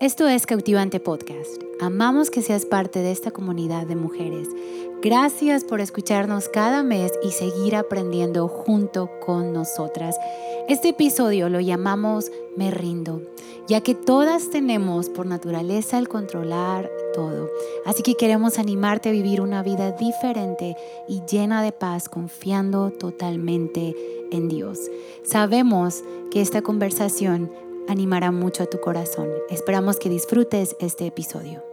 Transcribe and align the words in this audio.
Esto 0.00 0.26
es 0.28 0.46
Cautivante 0.46 0.98
Podcast. 0.98 1.62
Amamos 1.78 2.30
que 2.30 2.40
seas 2.40 2.64
parte 2.64 3.00
de 3.00 3.12
esta 3.12 3.32
comunidad 3.32 3.86
de 3.86 3.96
mujeres. 3.96 4.48
Gracias 5.02 5.62
por 5.62 5.82
escucharnos 5.82 6.48
cada 6.48 6.82
mes 6.82 7.12
y 7.22 7.32
seguir 7.32 7.76
aprendiendo 7.76 8.48
junto 8.48 9.10
con 9.20 9.52
nosotras. 9.52 10.16
Este 10.68 10.88
episodio 10.88 11.50
lo 11.50 11.60
llamamos 11.60 12.32
Me 12.56 12.70
rindo, 12.70 13.20
ya 13.68 13.82
que 13.82 13.94
todas 13.94 14.48
tenemos 14.48 15.10
por 15.10 15.26
naturaleza 15.26 15.98
el 15.98 16.08
controlar 16.08 16.90
todo. 17.12 17.50
Así 17.84 18.02
que 18.02 18.14
queremos 18.14 18.58
animarte 18.58 19.10
a 19.10 19.12
vivir 19.12 19.42
una 19.42 19.62
vida 19.62 19.92
diferente 19.92 20.76
y 21.08 21.20
llena 21.30 21.62
de 21.62 21.72
paz, 21.72 22.08
confiando 22.08 22.90
totalmente 22.90 23.94
en 24.30 24.48
Dios. 24.48 24.78
Sabemos 25.24 26.02
que 26.30 26.40
esta 26.40 26.62
conversación 26.62 27.50
animará 27.88 28.30
mucho 28.30 28.62
a 28.62 28.66
tu 28.66 28.80
corazón. 28.80 29.28
Esperamos 29.48 29.98
que 29.98 30.08
disfrutes 30.08 30.76
este 30.80 31.06
episodio. 31.06 31.64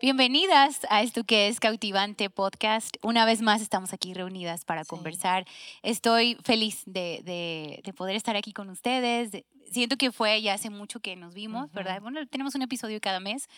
Bienvenidas 0.00 0.80
a 0.90 1.02
esto 1.02 1.24
que 1.24 1.48
es 1.48 1.60
Cautivante 1.60 2.30
Podcast. 2.30 2.96
Una 3.02 3.24
vez 3.24 3.42
más 3.42 3.62
estamos 3.62 3.92
aquí 3.92 4.14
reunidas 4.14 4.64
para 4.64 4.84
conversar. 4.84 5.44
Estoy 5.82 6.36
feliz 6.44 6.82
de, 6.86 7.20
de, 7.24 7.80
de, 7.82 7.92
poder 7.92 8.14
estar 8.14 8.36
aquí 8.36 8.52
con 8.52 8.68
ustedes, 8.68 9.32
siento 9.70 9.96
que 9.96 10.12
fue 10.12 10.40
ya 10.42 10.54
hace 10.54 10.70
mucho 10.70 11.00
que 11.00 11.16
nos 11.16 11.34
vimos, 11.34 11.72
¿verdad? 11.72 12.00
Bueno, 12.00 12.26
tenemos 12.26 12.54
un 12.54 12.62
episodio 12.62 13.00
cada 13.00 13.20
mes, 13.20 13.48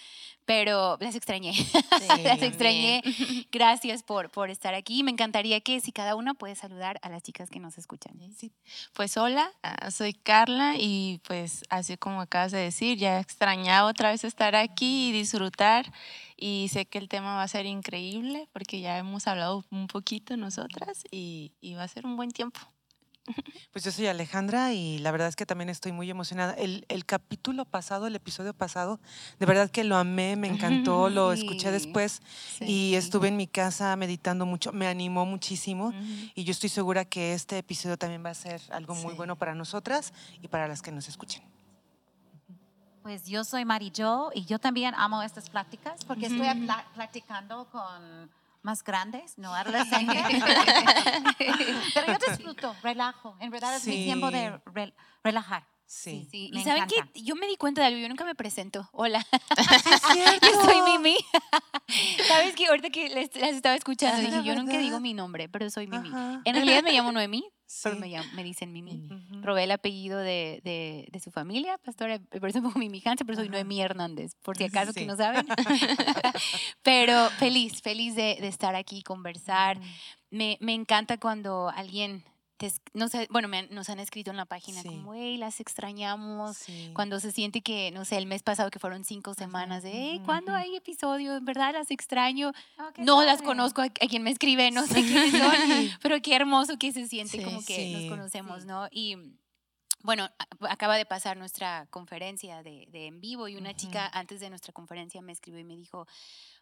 pero 0.45 0.97
las 1.01 1.15
extrañé. 1.15 1.53
las 2.25 2.43
extrañé. 2.43 3.03
Gracias 3.51 4.03
por, 4.03 4.31
por 4.31 4.51
estar 4.51 4.75
aquí. 4.75 5.03
Me 5.03 5.11
encantaría 5.11 5.61
que 5.61 5.81
si 5.81 5.93
cada 5.93 6.15
una 6.15 6.35
puede 6.35 6.55
saludar 6.55 6.99
a 7.03 7.09
las 7.09 7.23
chicas 7.23 7.51
que 7.51 7.61
nos 7.61 7.79
escuchan. 7.79 8.13
Sí. 8.37 8.53
Pues 8.95 9.17
hola, 9.17 9.53
ah, 9.63 9.91
soy 9.91 10.13
Carla 10.15 10.75
y 10.79 11.21
pues 11.27 11.65
así 11.71 11.97
como 11.97 12.21
acabas 12.21 12.53
de 12.53 12.59
decir, 12.59 12.99
ya 12.99 13.21
extrañaba 13.21 13.89
otra 13.89 14.11
vez 14.11 14.25
estar 14.25 14.57
aquí 14.57 15.09
y 15.09 15.13
disfrutar 15.13 15.93
y 16.37 16.69
sé 16.73 16.87
que 16.87 16.99
el 16.99 17.09
tema 17.09 17.37
va 17.37 17.43
a 17.43 17.49
ser 17.49 17.67
increíble 17.67 18.49
porque 18.53 18.81
ya 18.81 18.99
hemos 18.99 19.27
hablado 19.27 19.65
un 19.71 19.87
poquito 19.87 20.37
nosotras 20.37 21.05
y, 21.11 21.53
y 21.61 21.75
va 21.75 21.85
a 21.85 21.89
ser 21.89 22.07
un 22.07 22.17
buen 22.17 22.31
tiempo. 22.31 22.61
Pues 23.73 23.85
yo 23.85 23.93
soy 23.93 24.07
Alejandra 24.07 24.73
y 24.73 24.99
la 24.99 25.11
verdad 25.13 25.29
es 25.29 25.37
que 25.37 25.47
también 25.47 25.69
estoy 25.69 25.93
muy 25.93 26.11
emocionada. 26.11 26.55
El, 26.55 26.85
el, 26.89 27.05
capítulo 27.05 27.65
pasado, 27.65 28.07
el 28.07 28.17
episodio 28.17 28.55
pasado, 28.55 28.99
de 29.39 29.47
verdad 29.47 29.71
que 29.71 29.85
lo 29.85 29.97
amé, 29.97 30.37
me 30.37 30.49
encantó, 30.49 31.09
lo 31.11 31.33
escuché 31.33 31.71
después 31.71 32.23
y 32.61 32.95
estuve 32.95 33.29
en 33.29 33.37
mi 33.37 33.47
casa 33.47 33.95
meditando 33.97 34.47
mucho, 34.47 34.73
me 34.73 34.89
animó 34.89 35.27
muchísimo 35.27 35.93
y 36.35 36.45
yo 36.45 36.51
estoy 36.51 36.69
segura 36.69 37.05
que 37.05 37.35
este 37.35 37.59
episodio 37.59 37.97
también 37.97 38.25
va 38.25 38.31
a 38.31 38.35
ser 38.35 38.61
algo 38.71 38.95
muy 38.95 39.15
bueno 39.15 39.37
para 39.37 39.55
nosotras 39.55 40.13
y 40.43 40.49
para 40.49 40.67
las 40.67 40.83
que 40.83 40.91
nos 40.91 41.09
escuchen. 41.09 41.43
Pues 43.03 43.25
yo 43.27 43.45
soy 43.45 43.65
Jo 43.97 44.31
y 44.35 44.45
yo 44.45 44.59
también 44.59 44.95
amo 44.95 45.23
estas 45.23 45.49
pláticas 45.49 46.05
porque 46.05 46.27
estoy 46.27 46.47
platicando 46.95 47.67
con 47.71 48.31
más 48.63 48.85
grandes, 48.85 49.39
no 49.39 49.55
adolescentes. 49.55 50.23
Pero 51.95 52.07
yo 52.07 52.19
relajo. 52.83 53.37
En 53.41 53.51
verdad 53.51 53.77
es 53.77 53.87
mi 53.87 54.05
tiempo 54.05 54.31
de 54.31 54.61
relajar. 55.23 55.67
Sí. 55.91 56.29
sí, 56.31 56.51
Y 56.53 56.63
saben 56.63 56.85
que 56.87 57.21
yo 57.21 57.35
me 57.35 57.49
di 57.49 57.57
cuenta 57.57 57.81
de 57.81 57.89
algo, 57.89 57.99
yo 57.99 58.09
nunca 58.09 58.25
me 58.25 58.37
presento. 58.37 58.89
Hola. 58.93 59.27
yo 60.43 60.63
soy 60.63 60.83
Mimi. 60.83 61.17
Sabes 62.29 62.55
que 62.55 62.69
ahorita 62.69 62.91
que 62.91 63.09
las 63.09 63.29
estaba 63.53 63.75
escuchando, 63.75 64.21
dije, 64.21 64.45
yo 64.45 64.55
nunca 64.55 64.79
digo 64.79 65.01
mi 65.01 65.15
nombre, 65.15 65.49
pero 65.49 65.69
soy 65.69 65.89
Mimi. 65.89 66.09
En 66.45 66.55
realidad 66.55 66.85
me 66.85 66.93
llamo 66.93 67.11
Noemí, 67.11 67.45
pero 67.83 67.97
me, 67.97 68.09
me, 68.35 68.45
dicen 68.45 68.73
Mimi. 68.73 69.09
Probé 69.43 69.65
el 69.65 69.73
apellido 69.73 70.21
de, 70.21 70.61
de, 70.63 71.09
de, 71.11 71.19
su 71.19 71.33
familia, 71.33 71.77
pastora, 71.79 72.21
por 72.39 72.51
eso 72.51 72.61
me 72.61 72.69
pongo 72.69 72.79
Mimi 72.79 73.03
Hansen, 73.05 73.27
pero 73.27 73.41
soy 73.41 73.49
Noemí 73.49 73.83
Hernández, 73.83 74.37
por 74.43 74.57
si 74.57 74.63
acaso 74.63 74.93
que 74.93 75.07
no 75.07 75.17
saben. 75.17 75.45
pero 76.85 77.31
feliz, 77.31 77.83
feliz 77.83 78.15
de, 78.15 78.39
de 78.41 78.47
estar 78.47 78.77
aquí, 78.77 79.03
conversar. 79.03 79.81
Me, 80.31 80.57
me 80.61 80.73
encanta 80.75 81.19
cuando 81.19 81.69
alguien 81.69 82.25
no 82.95 83.09
sé, 83.09 83.27
bueno, 83.31 83.49
nos 83.71 83.89
han 83.89 84.01
escrito 84.01 84.31
en 84.31 84.37
la 84.37 84.45
página 84.45 84.83
como, 84.83 85.15
hey, 85.15 85.37
las 85.37 85.61
extrañamos. 85.61 86.65
Cuando 86.95 87.21
se 87.21 87.33
siente 87.33 87.63
que, 87.63 87.91
no 87.91 88.05
sé, 88.05 88.17
el 88.19 88.27
mes 88.27 88.43
pasado 88.43 88.71
que 88.71 88.79
fueron 88.79 89.05
cinco 89.05 89.35
semanas 89.35 89.83
de, 89.83 89.91
hey, 89.93 90.23
¿cuándo 90.25 90.53
hay 90.53 90.77
episodio? 90.77 91.37
En 91.37 91.45
verdad 91.45 91.73
las 91.73 91.91
extraño. 91.91 92.53
Oh, 92.79 92.91
no 92.99 93.23
las 93.25 93.43
conozco 93.43 93.83
a, 93.83 93.89
quien 93.89 94.23
me 94.23 94.31
escribe, 94.31 94.71
no 94.71 94.87
sé 94.87 95.03
quiénes 95.03 95.33
son, 95.33 95.53
pero 96.03 96.21
qué 96.23 96.35
hermoso 96.35 96.79
que 96.79 96.93
se 96.93 97.07
siente 97.09 97.43
como 97.43 97.65
que 97.65 97.93
nos 97.93 98.11
conocemos, 98.11 98.65
¿no? 98.65 98.89
Y 98.91 99.17
bueno, 100.03 100.29
acaba 100.69 100.97
de 100.97 101.05
pasar 101.05 101.37
nuestra 101.37 101.87
conferencia 101.91 102.63
de, 102.63 102.87
de 102.91 103.07
en 103.07 103.21
vivo 103.21 103.49
y 103.49 103.57
una 103.57 103.75
chica 103.75 104.09
antes 104.13 104.41
de 104.41 104.49
nuestra 104.49 104.73
conferencia 104.73 105.21
me 105.21 105.33
escribió 105.33 105.61
y 105.61 105.65
me 105.65 105.77
dijo, 105.77 106.07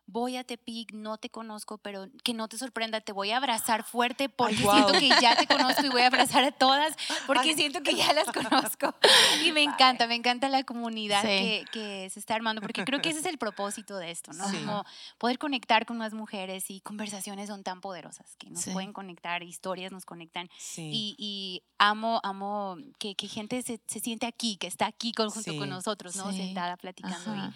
voy 0.08 0.36
a 0.36 0.44
Tepic, 0.44 0.92
no 0.92 1.18
te 1.18 1.28
conozco, 1.28 1.76
pero 1.76 2.08
que 2.24 2.32
no 2.32 2.48
te 2.48 2.56
sorprenda, 2.56 3.02
te 3.02 3.12
voy 3.12 3.30
a 3.30 3.36
abrazar 3.36 3.84
fuerte 3.84 4.30
porque 4.30 4.56
siento 4.56 4.92
que 4.92 5.08
ya 5.20 5.36
te 5.36 5.46
conozco 5.46 5.84
y 5.84 5.90
voy 5.90 6.00
a 6.00 6.06
abrazar 6.06 6.44
a 6.44 6.50
todas 6.50 6.96
porque 7.26 7.54
siento 7.54 7.82
que 7.82 7.94
ya 7.94 8.12
las 8.14 8.26
conozco. 8.32 8.94
Y 9.44 9.52
me 9.52 9.62
encanta, 9.62 10.06
me 10.06 10.14
encanta 10.14 10.48
la 10.48 10.64
comunidad 10.64 11.22
que, 11.22 11.64
que, 11.72 12.08
se 12.10 12.18
está 12.18 12.34
armando 12.34 12.62
porque 12.62 12.84
creo 12.84 13.00
que 13.00 13.10
ese 13.10 13.20
es 13.20 13.26
el 13.26 13.38
propósito 13.38 13.98
de 13.98 14.10
esto, 14.10 14.32
¿no? 14.32 14.44
Como 14.44 14.84
poder 15.18 15.38
conectar 15.38 15.84
con 15.84 15.98
más 15.98 16.14
mujeres 16.14 16.70
y 16.70 16.80
conversaciones 16.80 17.48
son 17.48 17.62
tan 17.62 17.80
poderosas 17.80 18.36
que 18.36 18.48
nos 18.50 18.64
pueden 18.66 18.92
conectar, 18.92 19.42
historias 19.42 19.92
nos 19.92 20.06
conectan. 20.06 20.48
Y, 20.76 21.14
y, 21.18 21.62
amo, 21.78 22.20
amo 22.24 22.76
que, 22.98 23.14
que 23.14 23.28
gente 23.28 23.62
se, 23.62 23.80
se, 23.86 24.00
siente 24.00 24.26
aquí, 24.26 24.56
que 24.56 24.66
está 24.66 24.86
aquí 24.86 25.12
con, 25.12 25.30
junto 25.30 25.56
con 25.56 25.68
nosotros, 25.68 26.16
¿no? 26.16 26.32
Sentada 26.32 26.76
platicando. 26.76 27.36
Y 27.36 27.52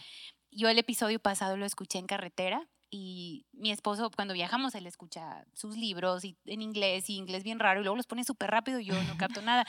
yo 0.52 0.68
el 0.68 0.78
episodio 0.78 1.18
pasado 1.18 1.56
lo 1.56 1.66
escuché 1.66 1.98
en 1.98 2.06
carretera 2.06 2.68
y 2.94 3.46
mi 3.54 3.72
esposo 3.72 4.10
cuando 4.14 4.34
viajamos 4.34 4.74
él 4.74 4.86
escucha 4.86 5.46
sus 5.54 5.78
libros 5.78 6.24
y 6.24 6.36
en 6.44 6.60
inglés 6.60 7.08
y 7.08 7.16
inglés 7.16 7.42
bien 7.42 7.58
raro 7.58 7.80
y 7.80 7.84
luego 7.84 7.96
los 7.96 8.06
pone 8.06 8.22
súper 8.22 8.50
rápido 8.50 8.80
y 8.80 8.84
yo 8.84 9.02
no 9.04 9.16
capto 9.16 9.40
nada. 9.40 9.64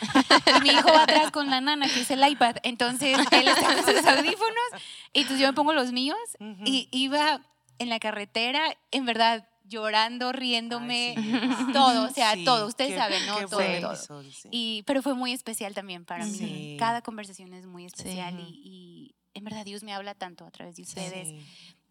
Y 0.58 0.62
mi 0.62 0.70
hijo 0.70 0.90
va 0.90 1.04
atrás 1.04 1.32
con 1.32 1.50
la 1.50 1.62
nana 1.62 1.88
que 1.88 2.02
es 2.02 2.12
el 2.12 2.28
iPad, 2.28 2.58
entonces 2.64 3.18
él 3.32 3.48
está 3.48 3.76
con 3.76 3.86
sus 3.86 4.06
audífonos 4.06 4.84
y 5.14 5.22
entonces 5.22 5.40
yo 5.40 5.48
me 5.48 5.54
pongo 5.54 5.72
los 5.72 5.94
míos 5.94 6.18
y 6.66 6.90
iba 6.92 7.40
en 7.80 7.90
la 7.90 8.00
carretera, 8.00 8.62
en 8.92 9.06
verdad 9.06 9.48
llorando, 9.66 10.34
riéndome, 10.34 11.16
todo, 11.74 12.08
o 12.08 12.10
sea, 12.10 12.34
todo, 12.44 12.68
ustedes 12.68 12.96
saben, 12.96 13.26
¿no? 13.26 13.48
todo, 13.48 13.60
todo. 13.80 14.24
Y, 14.52 14.84
pero 14.86 15.02
fue 15.02 15.14
muy 15.14 15.32
especial 15.32 15.74
también 15.74 16.06
para 16.06 16.26
mí. 16.26 16.76
Cada 16.78 17.02
conversación 17.02 17.54
es 17.54 17.66
muy 17.66 17.86
especial 17.86 18.38
y 18.40 19.03
en 19.34 19.44
verdad 19.44 19.66
Dios 19.66 19.84
me 19.84 19.94
habla 19.94 20.16
tanto 20.16 20.46
a 20.46 20.52
través 20.52 20.76
de 20.76 20.84
ustedes. 20.84 21.34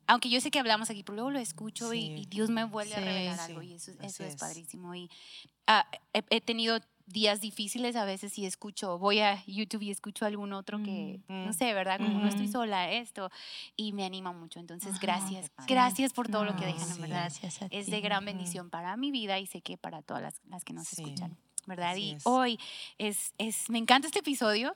Aunque 0.07 0.29
yo 0.29 0.41
sé 0.41 0.51
que 0.51 0.59
hablamos 0.59 0.91
aquí, 0.91 1.03
pero 1.03 1.15
luego 1.15 1.31
lo 1.31 1.39
escucho 1.39 1.95
y, 1.95 2.27
Dios 2.27 2.51
me 2.51 2.65
vuelve 2.65 2.95
a 2.95 3.01
revelar 3.01 3.41
algo 3.41 3.63
y 3.63 3.75
eso, 3.75 3.93
eso 4.03 4.25
es. 4.25 4.37
padrísimo. 4.37 4.95
Y 4.95 5.09
ah, 5.67 5.87
he, 6.13 6.41
tenido 6.41 6.81
días 7.07 7.41
difíciles 7.41 7.95
a 7.97 8.05
veces 8.05 8.37
y 8.39 8.47
escucho, 8.47 8.99
voy 8.99 9.21
a 9.21 9.43
YouTube 9.47 9.83
y 9.83 9.91
escucho 9.91 10.27
algún 10.27 10.53
otro 10.53 10.83
que, 10.83 11.21
mm, 11.29 11.45
no 11.45 11.51
mm. 11.51 11.53
sé, 11.53 11.73
¿verdad? 11.73 11.99
Como 11.99 12.21
no 12.21 12.29
estoy 12.29 12.49
sola, 12.49 12.91
esto, 12.91 13.31
y 13.77 13.93
me 13.93 14.05
anima 14.05 14.33
mucho. 14.33 14.61
Entonces, 14.61 14.99
gracias, 14.99 15.51
gracias 15.67 16.13
por 16.13 16.29
todo 16.29 16.45
lo 16.45 16.57
que 16.57 16.67
dejan, 16.67 16.91
en 16.91 17.01
verdad. 17.01 17.33
Es 17.71 17.87
de 17.87 18.01
gran 18.01 18.25
bendición 18.25 18.71
para 18.71 18.97
mi 18.97 19.11
vida 19.11 19.39
y 19.39 19.47
sé 19.47 19.61
que 19.61 19.79
para 19.79 20.03
todas 20.03 20.23
las, 20.23 20.35
las 20.49 20.65
que 20.65 20.73
nos 20.73 20.93
escuchan, 20.93 21.37
¿verdad? 21.67 21.97
y 21.97 22.17
hoy 22.25 22.59
es, 22.99 23.35
es, 23.39 23.71
me 23.71 23.79
encanta 23.79 24.09
este 24.09 24.19
episodio. 24.19 24.75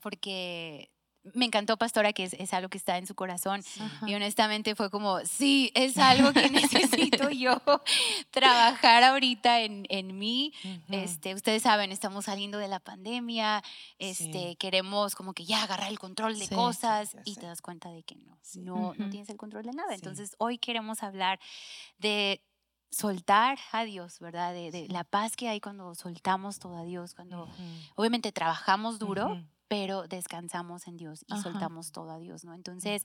Porque 0.00 0.90
me 1.34 1.44
encantó, 1.44 1.76
Pastora, 1.76 2.12
que 2.12 2.24
es, 2.24 2.54
algo 2.54 2.68
que 2.68 2.78
está 2.78 2.98
en 2.98 3.06
su 3.06 3.14
corazón. 3.14 3.62
Y 4.06 4.14
honestamente 4.14 4.74
fue 4.74 4.90
como, 4.90 5.20
sí, 5.24 5.70
es 5.74 5.96
algo 5.98 6.32
que 6.32 6.50
necesito 6.50 7.30
yo 7.30 7.60
trabajar 8.30 9.04
ahorita 9.04 9.60
en, 9.60 9.86
en 9.88 10.18
mí. 10.18 10.52
este, 10.90 11.34
ustedes 11.34 11.62
saben, 11.62 11.92
estamos 11.92 12.26
saliendo 12.26 12.58
de 12.58 12.68
la 12.68 12.80
pandemia, 12.80 13.62
este, 13.98 14.56
queremos 14.56 15.14
como 15.14 15.32
que 15.32 15.44
ya 15.44 15.62
agarrar 15.62 15.90
el 15.90 15.98
control 15.98 16.38
de 16.38 16.48
cosas 16.48 17.16
y 17.24 17.36
te 17.36 17.46
das 17.46 17.62
cuenta 17.62 17.90
de 17.90 18.02
que 18.02 18.16
no, 18.16 18.38
no, 18.56 18.94
no 18.96 19.10
tienes 19.10 19.28
el 19.28 19.36
control 19.36 19.64
de 19.64 19.72
nada. 19.72 19.94
Entonces, 19.94 20.34
hoy 20.38 20.58
queremos 20.58 21.02
hablar 21.02 21.38
de 21.98 22.42
soltar 22.90 23.58
a 23.72 23.84
Dios, 23.84 24.18
¿verdad? 24.18 24.52
De, 24.52 24.86
la 24.88 25.04
paz 25.04 25.36
que 25.36 25.48
hay 25.48 25.60
cuando 25.60 25.94
soltamos 25.94 26.58
todo 26.58 26.76
a 26.76 26.84
Dios, 26.84 27.14
cuando 27.14 27.48
obviamente 27.96 28.32
trabajamos 28.32 28.98
duro 28.98 29.42
pero 29.68 30.08
descansamos 30.08 30.86
en 30.88 30.96
Dios 30.96 31.24
y 31.28 31.36
soltamos 31.40 31.92
todo 31.92 32.10
a 32.10 32.18
Dios, 32.18 32.44
¿no? 32.44 32.54
Entonces, 32.54 33.02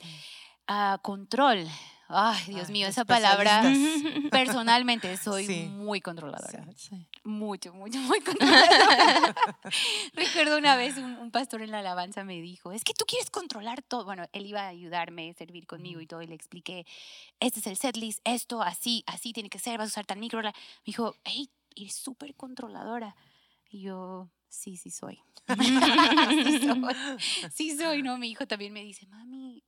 uh, 0.69 0.97
control. 1.01 1.67
Ay, 2.07 2.43
Dios 2.47 2.69
mío, 2.69 2.87
esa 2.87 3.05
palabra. 3.05 3.63
Personalmente 4.31 5.15
soy 5.17 5.67
muy 5.69 5.99
controladora. 5.99 6.65
Mucho, 7.23 7.73
mucho, 7.73 7.99
muy 7.99 8.21
controladora. 8.21 9.35
Recuerdo 10.13 10.57
una 10.57 10.75
vez 10.75 10.97
un, 10.97 11.31
pastor 11.31 11.61
en 11.61 11.71
la 11.71 11.79
alabanza 11.79 12.23
me 12.23 12.39
dijo, 12.41 12.71
es 12.71 12.83
que 12.83 12.93
tú 12.93 13.05
quieres 13.05 13.29
controlar 13.29 13.81
todo. 13.81 14.05
Bueno, 14.05 14.25
él 14.31 14.45
iba 14.45 14.61
a 14.61 14.67
ayudarme, 14.67 15.31
a 15.31 15.33
servir 15.33 15.65
conmigo 15.65 16.01
y 16.01 16.07
todo, 16.07 16.21
y 16.21 16.27
le 16.27 16.35
expliqué, 16.35 16.85
este 17.39 17.59
es 17.59 17.67
el 17.67 17.77
setlist, 17.77 18.19
esto, 18.23 18.61
así, 18.61 19.03
así 19.07 19.33
tiene 19.33 19.49
que 19.49 19.59
ser, 19.59 19.79
vas 19.79 19.87
a 19.87 19.93
usar 19.93 20.05
tal 20.05 20.19
micro. 20.19 20.41
Me 20.41 20.53
dijo, 20.85 21.15
hey, 21.23 21.49
eres 21.75 21.95
súper 21.95 22.35
controladora. 22.35 23.15
Y 23.69 23.81
yo, 23.81 24.29
sí, 24.53 24.77
sí 24.77 24.91
soy. 24.91 25.19
sí 26.45 26.59
soy. 26.59 26.81
Sí 27.51 27.77
soy, 27.77 28.03
¿no? 28.03 28.17
Mi 28.17 28.29
hijo 28.29 28.45
también 28.47 28.71
me 28.71 28.83
dice, 28.83 29.07
mami, 29.07 29.63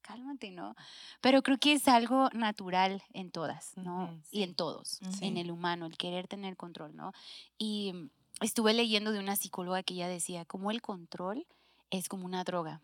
cálmate, 0.00 0.50
¿no? 0.50 0.74
Pero 1.20 1.42
creo 1.42 1.58
que 1.58 1.74
es 1.74 1.88
algo 1.88 2.28
natural 2.32 3.02
en 3.12 3.30
todas, 3.30 3.76
¿no? 3.76 4.20
Y 4.30 4.42
en 4.42 4.54
todos, 4.54 5.00
en 5.20 5.36
el 5.36 5.50
humano, 5.50 5.86
el 5.86 5.96
querer 5.96 6.28
tener 6.28 6.56
control, 6.56 6.94
¿no? 6.96 7.12
Y 7.58 7.92
estuve 8.40 8.74
leyendo 8.74 9.12
de 9.12 9.18
una 9.18 9.36
psicóloga 9.36 9.82
que 9.82 9.94
ella 9.94 10.08
decía, 10.08 10.44
como 10.44 10.70
el 10.70 10.80
control 10.80 11.46
es 11.90 12.08
como 12.08 12.24
una 12.24 12.44
droga. 12.44 12.80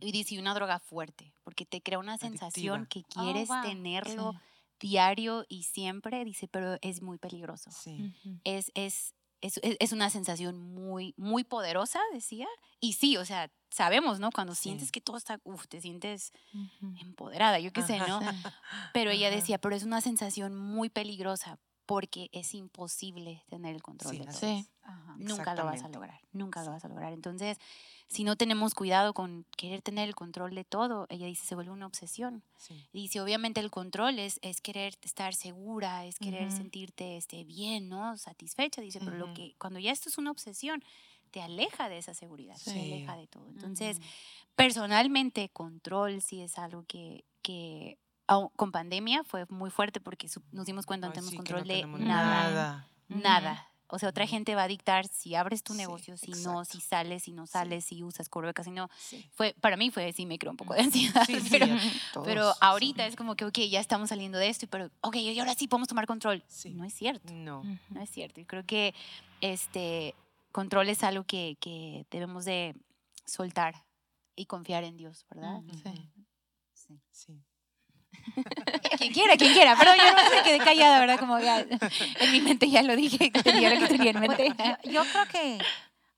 Y 0.00 0.10
dice, 0.10 0.40
una 0.40 0.52
droga 0.52 0.80
fuerte, 0.80 1.32
porque 1.44 1.64
te 1.64 1.80
crea 1.80 2.00
una 2.00 2.18
sensación 2.18 2.86
que 2.86 3.00
oh, 3.00 3.22
quieres 3.22 3.48
tenerlo 3.62 4.34
diario 4.80 5.46
y 5.48 5.62
siempre, 5.62 6.24
dice, 6.24 6.48
pero 6.48 6.76
es 6.82 7.02
muy 7.02 7.18
peligroso. 7.18 7.70
Sí. 7.70 8.12
es, 8.42 8.72
es, 8.74 9.14
es, 9.44 9.60
es, 9.62 9.92
una 9.92 10.08
sensación 10.08 10.58
muy, 10.58 11.12
muy 11.18 11.44
poderosa, 11.44 12.00
decía. 12.14 12.46
Y 12.80 12.94
sí, 12.94 13.18
o 13.18 13.24
sea, 13.26 13.50
sabemos, 13.70 14.18
¿no? 14.18 14.30
Cuando 14.30 14.54
sientes 14.54 14.90
que 14.90 15.02
todo 15.02 15.18
está, 15.18 15.38
uff, 15.44 15.66
te 15.68 15.82
sientes 15.82 16.32
empoderada, 17.00 17.58
yo 17.58 17.70
qué 17.70 17.82
sé, 17.82 17.98
¿no? 17.98 18.20
Pero 18.94 19.10
ella 19.10 19.30
decía, 19.30 19.58
pero 19.58 19.76
es 19.76 19.82
una 19.82 20.00
sensación 20.00 20.56
muy 20.56 20.88
peligrosa 20.88 21.58
porque 21.86 22.30
es 22.32 22.54
imposible 22.54 23.42
tener 23.48 23.74
el 23.74 23.82
control 23.82 24.18
de 24.18 24.24
todo. 24.24 24.32
Sí. 24.32 24.66
Nunca 25.16 25.54
lo 25.54 25.64
vas 25.64 25.82
a 25.82 25.88
lograr, 25.88 26.20
nunca 26.32 26.62
lo 26.64 26.70
vas 26.70 26.84
a 26.84 26.88
lograr. 26.88 27.12
Entonces, 27.12 27.58
si 28.08 28.24
no 28.24 28.36
tenemos 28.36 28.74
cuidado 28.74 29.14
con 29.14 29.46
querer 29.56 29.80
tener 29.80 30.08
el 30.08 30.14
control 30.14 30.54
de 30.54 30.64
todo, 30.64 31.06
ella 31.08 31.26
dice, 31.26 31.46
se 31.46 31.54
vuelve 31.54 31.70
una 31.70 31.86
obsesión. 31.86 32.42
Y 32.92 33.02
dice, 33.02 33.20
obviamente 33.20 33.60
el 33.60 33.70
control 33.70 34.18
es, 34.18 34.38
es 34.42 34.60
querer 34.60 34.94
estar 35.02 35.34
segura, 35.34 36.04
es 36.04 36.18
querer 36.18 36.50
sentirte 36.52 37.16
este, 37.16 37.44
bien, 37.44 37.88
¿no? 37.88 38.16
Satisfecha, 38.16 38.80
dice, 38.82 39.00
pero 39.00 39.16
lo 39.16 39.32
que, 39.34 39.54
cuando 39.58 39.78
ya 39.78 39.92
esto 39.92 40.08
es 40.08 40.18
una 40.18 40.30
obsesión, 40.30 40.82
te 41.30 41.42
aleja 41.42 41.88
de 41.88 41.98
esa 41.98 42.14
seguridad, 42.14 42.56
te 42.62 42.70
aleja 42.70 43.16
de 43.16 43.26
todo. 43.26 43.48
Entonces, 43.48 44.00
personalmente, 44.54 45.48
control 45.48 46.22
sí 46.22 46.42
es 46.42 46.58
algo 46.58 46.84
que, 46.84 47.24
que 47.42 47.98
con 48.26 48.72
pandemia 48.72 49.24
fue 49.24 49.46
muy 49.48 49.70
fuerte 49.70 50.00
porque 50.00 50.28
nos 50.52 50.66
dimos 50.66 50.86
cuenta 50.86 51.08
no 51.08 51.12
tenemos 51.12 51.34
control 51.34 51.66
de 51.66 51.86
nada. 51.86 52.88
Nada. 53.08 53.68
O 53.88 53.98
sea, 53.98 54.08
otra 54.08 54.26
gente 54.26 54.54
va 54.54 54.64
a 54.64 54.68
dictar 54.68 55.06
si 55.06 55.34
abres 55.34 55.62
tu 55.62 55.74
negocio, 55.74 56.16
si 56.16 56.32
no, 56.42 56.64
si 56.64 56.80
sales, 56.80 57.24
si 57.24 57.32
no 57.32 57.46
sales, 57.46 57.84
si 57.84 58.02
usas 58.02 58.28
cubrebocas, 58.28 58.64
si 58.64 58.72
no. 58.72 58.88
Fue, 59.32 59.54
para 59.60 59.76
mí 59.76 59.90
fue, 59.90 60.12
sí, 60.12 60.26
me 60.26 60.38
creó 60.38 60.50
un 60.50 60.56
poco 60.56 60.74
de 60.74 60.80
ansiedad. 60.80 61.24
pero, 61.50 61.66
pero 62.24 62.52
ahorita 62.60 63.06
es 63.06 63.14
como 63.14 63.36
que, 63.36 63.44
ok, 63.44 63.58
ya 63.70 63.78
estamos 63.78 64.08
saliendo 64.08 64.38
de 64.38 64.48
esto, 64.48 64.66
pero, 64.68 64.90
ok, 65.02 65.16
y 65.16 65.38
ahora 65.38 65.54
sí 65.54 65.68
podemos 65.68 65.86
tomar 65.86 66.06
control. 66.06 66.42
No 66.70 66.84
es 66.84 66.94
cierto. 66.94 67.32
No. 67.32 67.62
No 67.90 68.00
es 68.00 68.10
cierto. 68.10 68.40
Y 68.40 68.46
creo 68.46 68.64
que 68.64 68.94
este 69.40 70.14
control 70.50 70.88
es 70.88 71.04
algo 71.04 71.24
que, 71.24 71.56
que 71.60 72.06
debemos 72.10 72.46
de 72.46 72.74
soltar 73.26 73.84
y 74.34 74.46
confiar 74.46 74.82
en 74.84 74.96
Dios, 74.96 75.26
¿verdad? 75.30 75.60
Sí. 76.74 77.00
Sí. 77.12 77.40
quien 78.98 79.12
quiera, 79.12 79.36
quien 79.36 79.52
quiera. 79.52 79.76
Perdón, 79.76 79.96
yo 79.98 80.04
no 80.04 80.36
me 80.36 80.42
quedé 80.42 80.58
callada, 80.58 81.00
¿verdad? 81.00 81.18
Como 81.18 81.38
ya 81.38 81.60
en 82.20 82.32
mi 82.32 82.40
mente 82.40 82.68
ya 82.70 82.82
lo 82.82 82.96
dije, 82.96 83.30
tenía 83.30 83.74
lo 83.74 83.80
que 83.80 83.88
tenía 83.88 84.10
en 84.10 84.20
mente. 84.20 84.54
Yo 84.84 85.02
creo 85.04 85.26
que 85.26 85.58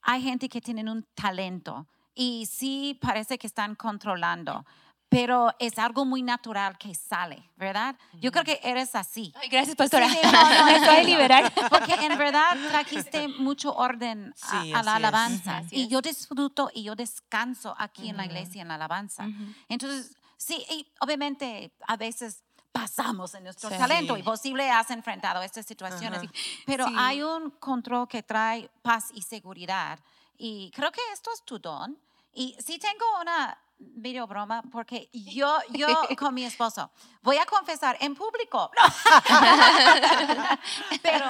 hay 0.03 0.23
gente 0.23 0.49
que 0.49 0.61
tienen 0.61 0.89
un 0.89 1.07
talento 1.15 1.87
y 2.15 2.47
sí 2.47 2.99
parece 3.01 3.39
que 3.39 3.47
están 3.47 3.75
controlando 3.75 4.65
pero 5.09 5.55
es 5.59 5.79
algo 5.79 6.05
muy 6.05 6.23
natural 6.23 6.77
que 6.79 6.95
sale, 6.95 7.51
¿verdad? 7.57 7.97
Yo 8.21 8.33
creo 8.33 8.45
que 8.45 8.61
eres 8.63 8.95
así. 8.95 9.33
Ay, 9.37 9.49
gracias, 9.49 9.77
pastora. 9.77 10.09
Sí, 10.09 10.19
no, 10.23 10.33
no, 10.33 10.65
Me 10.67 10.77
estoy 10.77 11.05
liberar. 11.05 11.53
Porque 11.71 11.95
en 11.95 12.19
verdad 12.19 12.57
trajiste 12.71 13.29
mucho 13.29 13.73
orden 13.75 14.35
a, 14.51 14.83
la 14.83 14.97
alabanza. 14.97 15.63
Y 15.71 15.89
yo 15.89 16.01
disfruto 16.01 16.71
y 16.75 16.83
yo 16.83 16.97
descanso 16.97 17.75
aquí 17.79 18.09
en 18.09 18.17
la 18.17 18.27
iglesia 18.27 18.63
en 18.63 18.69
la 18.69 18.75
alabanza. 18.75 19.29
Entonces, 19.69 20.17
Sí, 20.37 20.65
y 20.71 20.87
obviamente 21.01 21.73
a 21.87 21.97
veces 21.97 22.43
pasamos 22.73 23.35
en 23.35 23.45
nuestro 23.45 23.71
talento 23.71 24.17
y 24.17 24.23
posible 24.23 24.71
has 24.71 24.91
enfrentado 24.91 25.43
estas 25.43 25.65
situaciones, 25.65 26.21
pero 26.67 26.87
hay 26.97 27.23
un 27.23 27.51
control 27.53 28.07
que 28.07 28.23
trae 28.23 28.71
paz 28.83 29.11
y 29.15 29.23
seguridad 29.23 29.99
y 30.37 30.71
creo 30.73 30.93
que 30.93 31.01
esto 31.13 31.31
es 31.33 31.43
tu 31.43 31.59
don. 31.59 31.99
Y 32.35 32.55
si 32.59 32.79
tengo 32.79 33.05
una 33.21 33.59
video 33.79 34.27
broma 34.27 34.63
porque 34.71 35.09
yo, 35.13 35.59
yo 35.73 35.89
con 36.19 36.35
mi 36.35 36.45
esposo, 36.45 36.91
voy 37.23 37.37
a 37.37 37.47
confesar 37.47 37.97
en 38.01 38.15
público, 38.15 38.71
pero 41.03 41.27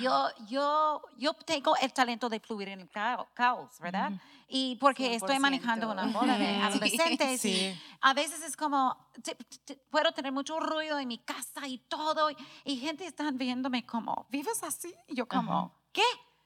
yo, 0.00 0.28
yo, 0.48 1.02
yo 1.18 1.34
tengo 1.34 1.76
el 1.76 1.92
talento 1.92 2.28
de 2.28 2.40
fluir 2.40 2.68
en 2.68 2.80
el 2.80 2.90
caos, 2.90 3.78
¿verdad? 3.80 4.12
Y 4.48 4.76
porque 4.76 5.14
estoy 5.14 5.38
manejando 5.38 5.90
una 5.90 6.06
boda 6.06 6.36
de 6.36 6.56
adolescentes 6.62 7.44
y 7.46 7.74
a 8.02 8.12
veces 8.12 8.42
es 8.42 8.56
como, 8.56 8.96
puedo 9.90 10.12
tener 10.12 10.32
mucho 10.32 10.60
ruido 10.60 10.98
en 10.98 11.08
mi 11.08 11.18
casa 11.18 11.66
y 11.66 11.78
todo 11.78 12.30
y, 12.64 12.76
gente 12.76 13.06
está 13.06 13.30
viéndome 13.30 13.86
como, 13.86 14.26
¿vives 14.28 14.62
así? 14.62 14.94
Y 15.08 15.14
yo 15.14 15.26
como, 15.26 15.72
¿qué? 15.92 16.02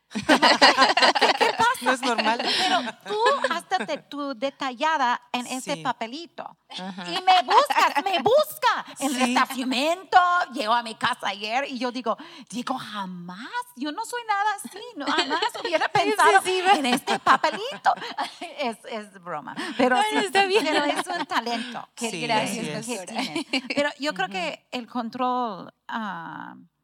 ¿Qué, 0.14 1.52
pasa? 1.58 1.82
No 1.82 1.90
es 1.92 2.02
normal. 2.02 2.40
Pero 2.42 2.80
tú 3.06 3.18
hasta 3.50 3.86
tu 4.08 4.34
detallada 4.34 5.20
en 5.32 5.46
ese 5.46 5.78
papelito. 5.78 6.56
Y 6.70 7.22
me 7.22 7.42
busca, 7.42 8.02
me 8.04 8.18
busca 8.22 8.86
en 9.00 9.14
el 9.14 9.22
estacionamiento. 9.30 10.18
Llego 10.52 10.72
a 10.72 10.82
mi 10.82 10.94
casa 10.94 11.28
ayer 11.28 11.64
y 11.68 11.78
yo 11.78 11.90
digo, 11.90 12.16
digo, 12.50 12.78
jamás, 12.78 13.50
yo 13.76 13.92
no 13.92 14.04
soy 14.04 14.22
nada 14.26 14.44
así, 14.56 14.80
no, 14.96 15.06
jamás 15.06 15.40
hubiera 15.62 15.88
pensado 15.92 16.40
en 16.46 16.86
este 16.86 17.18
papelito. 17.18 17.94
Es, 18.58 18.78
es 18.88 19.12
broma. 19.22 19.54
Pero, 19.76 19.98
está 19.98 20.46
bien. 20.46 20.64
pero 20.64 20.84
es 20.84 21.06
un 21.06 21.26
talento 21.26 21.88
que, 21.94 22.10
gracias, 22.20 22.86
que 22.86 23.62
Pero 23.74 23.90
yo 23.98 24.14
creo 24.14 24.28
que 24.28 24.66
el 24.72 24.86
control... 24.86 25.72
Uh, 25.88 26.75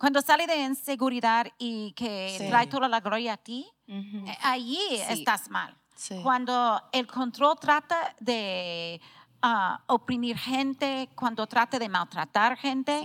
cuando 0.00 0.22
sale 0.22 0.46
de 0.46 0.56
inseguridad 0.56 1.46
y 1.58 1.92
que 1.92 2.46
trae 2.48 2.66
toda 2.68 2.88
la 2.88 3.00
gloria 3.00 3.34
a 3.34 3.36
ti, 3.36 3.66
eh, 3.86 4.38
allí 4.42 4.80
estás 5.10 5.50
mal. 5.50 5.76
Cuando 6.22 6.80
el 6.90 7.06
control 7.06 7.58
trata 7.60 8.16
de 8.18 8.98
ah, 9.42 9.84
oprimir 9.88 10.38
gente, 10.38 11.10
cuando 11.14 11.46
trata 11.46 11.78
de 11.78 11.86
maltratar 11.90 12.56
gente. 12.56 12.98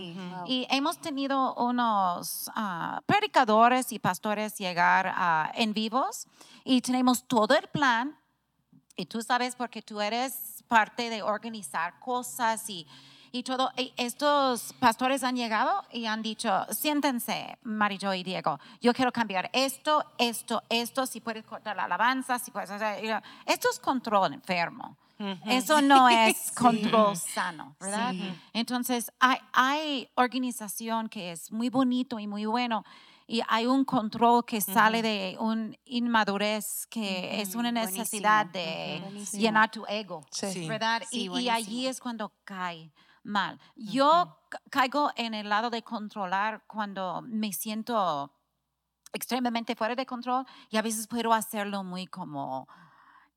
Y 0.45 0.65
hemos 0.69 0.97
tenido 1.01 1.53
unos 1.55 2.49
uh, 2.55 3.01
predicadores 3.05 3.91
y 3.91 3.99
pastores 3.99 4.57
llegar 4.57 5.51
en 5.55 5.73
vivos 5.73 6.27
y 6.63 6.79
tenemos 6.79 7.27
todo 7.27 7.57
el 7.57 7.67
plan. 7.67 8.17
Y 8.95 9.07
tú 9.07 9.21
sabes 9.21 9.57
porque 9.57 9.81
tú 9.81 9.99
eres 9.99 10.63
parte 10.69 11.09
de 11.09 11.21
organizar 11.21 11.99
cosas 11.99 12.69
y 12.69 12.87
y 13.35 13.43
todo. 13.43 13.69
estos 13.97 14.71
pastores 14.79 15.21
han 15.21 15.35
llegado 15.35 15.83
y 15.91 16.05
han 16.05 16.21
dicho, 16.21 16.65
siéntense, 16.71 17.57
Marijo 17.63 18.13
y 18.13 18.23
Diego, 18.23 18.59
yo 18.79 18.93
quiero 18.93 19.11
cambiar 19.11 19.49
esto, 19.51 20.05
esto, 20.17 20.63
esto, 20.69 21.05
si 21.05 21.19
puedes 21.19 21.43
cortar 21.43 21.75
la 21.75 21.83
alabanza, 21.83 22.39
si 22.39 22.51
puedes 22.51 22.69
hacer... 22.69 23.21
Esto 23.45 23.67
es 23.69 23.79
control 23.79 24.33
enfermo. 24.33 24.95
Eso 25.45 25.81
no 25.81 26.07
es 26.27 26.49
control 26.51 27.17
sano, 27.17 27.75
¿verdad? 27.77 28.13
Entonces, 28.53 29.11
hay, 29.19 29.39
hay, 29.51 30.09
organización 30.15 31.09
que 31.09 31.33
es 31.33 31.51
muy 31.51 31.69
bonito 31.69 32.19
y 32.19 32.27
muy 32.27 32.45
bueno 32.45 32.85
y 33.27 33.41
hay 33.49 33.65
un 33.65 33.83
control 33.83 34.45
que 34.45 34.61
sale 34.61 35.01
de 35.01 35.35
una 35.39 35.75
inmadurez 35.85 36.85
que 36.87 37.41
es 37.41 37.55
una 37.55 37.71
necesidad 37.71 38.45
de 38.45 39.01
llenar 39.33 39.71
tu 39.71 39.83
ego, 39.87 40.23
¿verdad? 40.67 41.01
y, 41.11 41.29
y, 41.37 41.49
allí 41.49 41.87
es 41.87 41.99
cuando 41.99 42.31
cae 42.43 42.91
mal. 43.25 43.59
Yo 43.75 44.37
caigo 44.69 45.11
en 45.15 45.33
el 45.33 45.49
lado 45.49 45.69
de 45.69 45.81
controlar 45.81 46.63
cuando 46.67 47.21
me 47.23 47.51
siento 47.51 48.31
extremadamente 49.11 49.75
fuera 49.75 49.95
de 49.95 50.05
control 50.05 50.45
y 50.69 50.77
a 50.77 50.81
veces 50.81 51.07
puedo 51.07 51.33
hacerlo 51.33 51.83
muy 51.83 52.05
como 52.07 52.67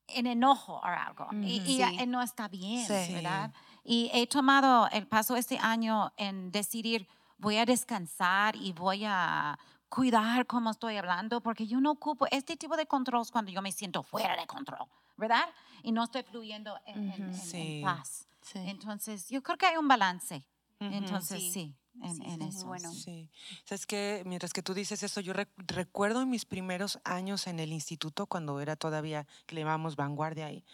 en 0.07 0.27
enojo 0.27 0.75
o 0.75 0.85
algo. 0.85 1.29
y, 1.43 1.83
no 2.07 2.23
está 2.23 2.49
bien, 2.49 2.87
¿verdad? 2.89 3.53
Y 3.85 4.11
he 4.13 4.27
tomado 4.27 4.89
el 4.91 5.07
paso 5.07 5.37
este 5.37 5.59
año 5.59 6.13
en 6.17 6.51
decidir, 6.51 7.09
voy 7.39 7.57
a 7.57 7.65
descansar 7.65 8.57
y 8.57 8.73
voy 8.73 9.05
a 9.07 9.59
cuidar 9.89 10.47
cómo 10.47 10.71
estoy 10.71 10.97
hablando, 10.97 11.41
porque 11.41 11.67
yo 11.67 11.81
no 11.81 11.93
ocupo 11.93 12.27
este 12.31 12.57
tipo 12.57 12.77
de 12.77 12.87
control 12.87 13.27
cuando 13.33 13.51
yo 13.51 13.63
me 13.63 13.73
siento 13.73 14.03
fuera 14.03 14.37
de 14.37 14.47
control, 14.47 14.87
¿verdad? 15.17 15.49
Y 15.83 15.93
no 15.93 16.05
estoy 16.05 16.23
fluyendo 16.23 16.79
en 16.85 17.83
paz. 17.83 18.28
Entonces, 18.55 19.29
yo 19.29 19.43
creo 19.43 19.57
que 19.57 19.67
hay 19.67 19.77
un 19.77 19.89
balance. 19.89 20.47
Entonces, 20.81 21.53
sí. 21.53 21.75
en, 22.03 22.43
eso. 22.43 22.67
Bueno. 22.67 22.93
Sí. 22.93 23.31
Sabes 23.65 23.87
que 23.87 24.23
mientras 24.25 24.53
que 24.53 24.63
tú 24.63 24.75
dices 24.75 25.03
eso, 25.03 25.21
yo 25.21 25.33
recuerdo 25.57 26.23
en 26.23 26.31
mis 26.31 26.45
primeros 26.45 27.01
años 27.05 27.47
en 27.47 27.59
el 27.59 27.73
instituto, 27.73 28.27
cuando 28.27 28.61
era 28.61 28.77
todavía, 28.77 29.27
que 29.47 29.57
le 29.57 29.63
llamamos 29.63 29.97
vanguardia 29.97 30.47
ahí, 30.47 30.65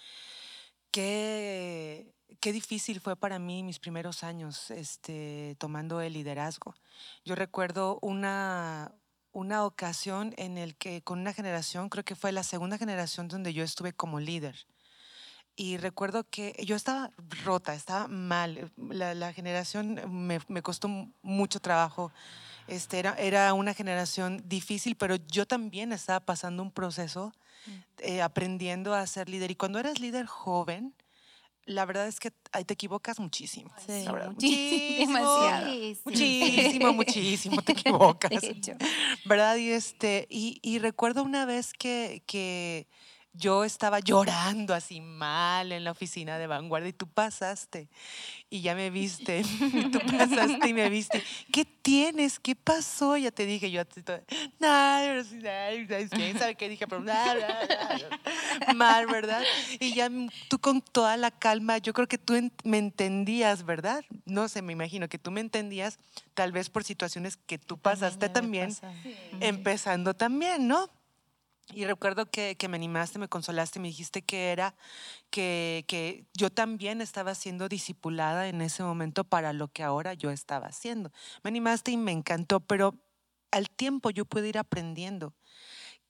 qué, 0.91 2.15
qué 2.41 2.53
difícil 2.53 3.01
fue 3.01 3.17
para 3.17 3.39
mí 3.39 3.63
mis 3.63 3.79
primeros 3.79 4.23
años 4.23 4.71
este, 4.71 5.57
tomando 5.59 6.01
el 6.01 6.13
liderazgo. 6.13 6.75
Yo 7.25 7.35
recuerdo 7.35 7.99
una, 8.03 8.93
una 9.33 9.65
ocasión 9.65 10.35
en 10.37 10.59
el 10.59 10.77
que 10.77 11.03
con 11.03 11.19
una 11.21 11.33
generación, 11.33 11.89
creo 11.89 12.05
que 12.05 12.15
fue 12.15 12.31
la 12.31 12.43
segunda 12.43 12.79
generación 12.79 13.29
donde 13.29 13.55
yo 13.55 13.65
estuve 13.65 13.93
como 13.93 14.21
líder. 14.21 14.67
Y 15.57 15.77
recuerdo 15.77 16.25
que 16.29 16.57
yo 16.65 16.75
estaba 16.75 17.13
rota, 17.45 17.75
estaba 17.75 18.09
mal. 18.09 18.73
La, 18.77 19.15
la 19.15 19.33
generación 19.33 20.01
me, 20.09 20.41
me, 20.49 20.63
costó 20.63 20.89
mucho 21.23 21.61
trabajo. 21.61 22.13
Este, 22.67 22.99
era, 22.99 23.15
era 23.15 23.53
una 23.55 23.73
generación 23.73 24.43
difícil, 24.47 24.97
pero 24.97 25.17
yo 25.17 25.47
también 25.47 25.93
estaba 25.93 26.21
pasando 26.21 26.63
un 26.63 26.73
proceso, 26.73 27.33
mm. 27.67 27.71
eh, 27.99 28.23
aprendiendo 28.23 28.95
a 28.95 29.07
ser 29.07 29.29
líder. 29.29 29.53
Y 29.53 29.55
cuando 29.55 29.79
eres 29.79 30.01
líder 30.01 30.27
joven, 30.27 30.93
la 31.67 31.85
verdad 31.85 32.09
es 32.09 32.21
que 32.21 32.33
ahí 32.53 32.65
te 32.65 32.75
equivocas 32.75 33.21
muchísimo. 33.21 33.71
Sí, 33.87 34.05
muchísimo, 34.27 35.19
muchísimo, 36.05 36.93
muchísimo, 36.95 37.63
te 37.63 37.73
equivocas. 37.73 38.31
¿Verdad? 39.25 39.57
Y, 39.57 39.71
este, 39.71 40.27
y, 40.29 40.59
y 40.63 40.79
recuerdo 40.79 41.23
una 41.23 41.45
vez 41.45 41.73
que, 41.73 42.23
que 42.27 42.89
yo 43.35 43.65
estaba 43.65 43.99
llorando 43.99 44.75
así 44.75 45.01
mal 45.01 45.73
en 45.73 45.85
la 45.85 45.91
oficina 45.91 46.39
de 46.39 46.47
vanguardia 46.47 46.91
y 46.91 46.93
tú 46.93 47.09
pasaste 47.09 47.89
y 48.49 48.61
ya 48.61 48.77
me 48.77 48.91
viste, 48.91 49.43
tú 49.93 49.99
pasaste 50.17 50.69
y 50.69 50.73
me 50.73 50.89
viste. 50.89 51.23
¿Qué 51.53 51.65
tienes? 51.65 52.39
¿Qué 52.39 52.55
pasó? 52.55 53.17
Ya 53.17 53.33
te 53.33 53.45
dije 53.47 53.73
yo, 53.73 53.83
nada, 54.61 55.25
¿sabe 56.39 56.55
qué 56.55 56.69
dije? 56.69 56.87
Pero 56.87 57.03
mal, 58.77 59.07
¿verdad? 59.07 59.43
Y 59.81 59.95
ya 59.95 60.09
tú 60.49 60.61
con 60.61 60.81
toda 60.81 61.17
la 61.17 61.33
calma, 61.33 61.79
yo 61.79 61.93
creo 61.93 62.07
que 62.07 62.19
tú 62.19 62.35
me 62.63 62.79
entendías, 62.79 63.65
¿verdad? 63.65 64.05
No 64.25 64.49
sé, 64.49 64.63
me 64.63 64.73
imagino 64.73 65.09
que 65.09 65.19
tú 65.19 65.33
me 65.33 65.41
entendías, 65.41 65.99
tal 66.35 66.53
vez 66.53 66.71
por 66.71 66.85
situaciones 66.85 67.37
que 67.37 67.59
tú 67.59 67.79
pasaste 67.79 68.29
también, 68.29 68.73
empezando 69.41 70.15
también, 70.15 70.69
¿no? 70.69 70.89
Y 71.73 71.87
recuerdo 71.87 72.27
que, 72.27 72.57
que, 72.57 72.69
me 72.69 72.77
animaste, 72.77 73.19
me 73.19 73.29
consolaste, 73.29 73.81
me 73.81 73.89
dijiste 73.89 74.23
que 74.23 74.53
era 74.53 74.77
que, 75.31 75.85
que, 75.89 76.27
yo 76.35 76.51
también 76.51 77.01
estaba 77.01 77.35
siendo 77.35 77.69
discipulada 77.69 78.49
en 78.49 78.61
ese 78.61 78.83
momento 78.83 79.25
para 79.25 79.53
lo 79.53 79.69
que 79.69 79.83
ahora 79.83 80.15
yo 80.15 80.31
estaba 80.31 80.67
haciendo. 80.67 81.11
Me 81.43 81.49
animaste 81.49 81.91
y 81.91 81.97
me 81.97 82.13
encantó, 82.13 82.61
pero 82.61 82.95
al 83.51 83.71
tiempo 83.71 84.11
yo 84.11 84.25
pude 84.25 84.49
ir 84.49 84.59
aprendiendo 84.59 85.35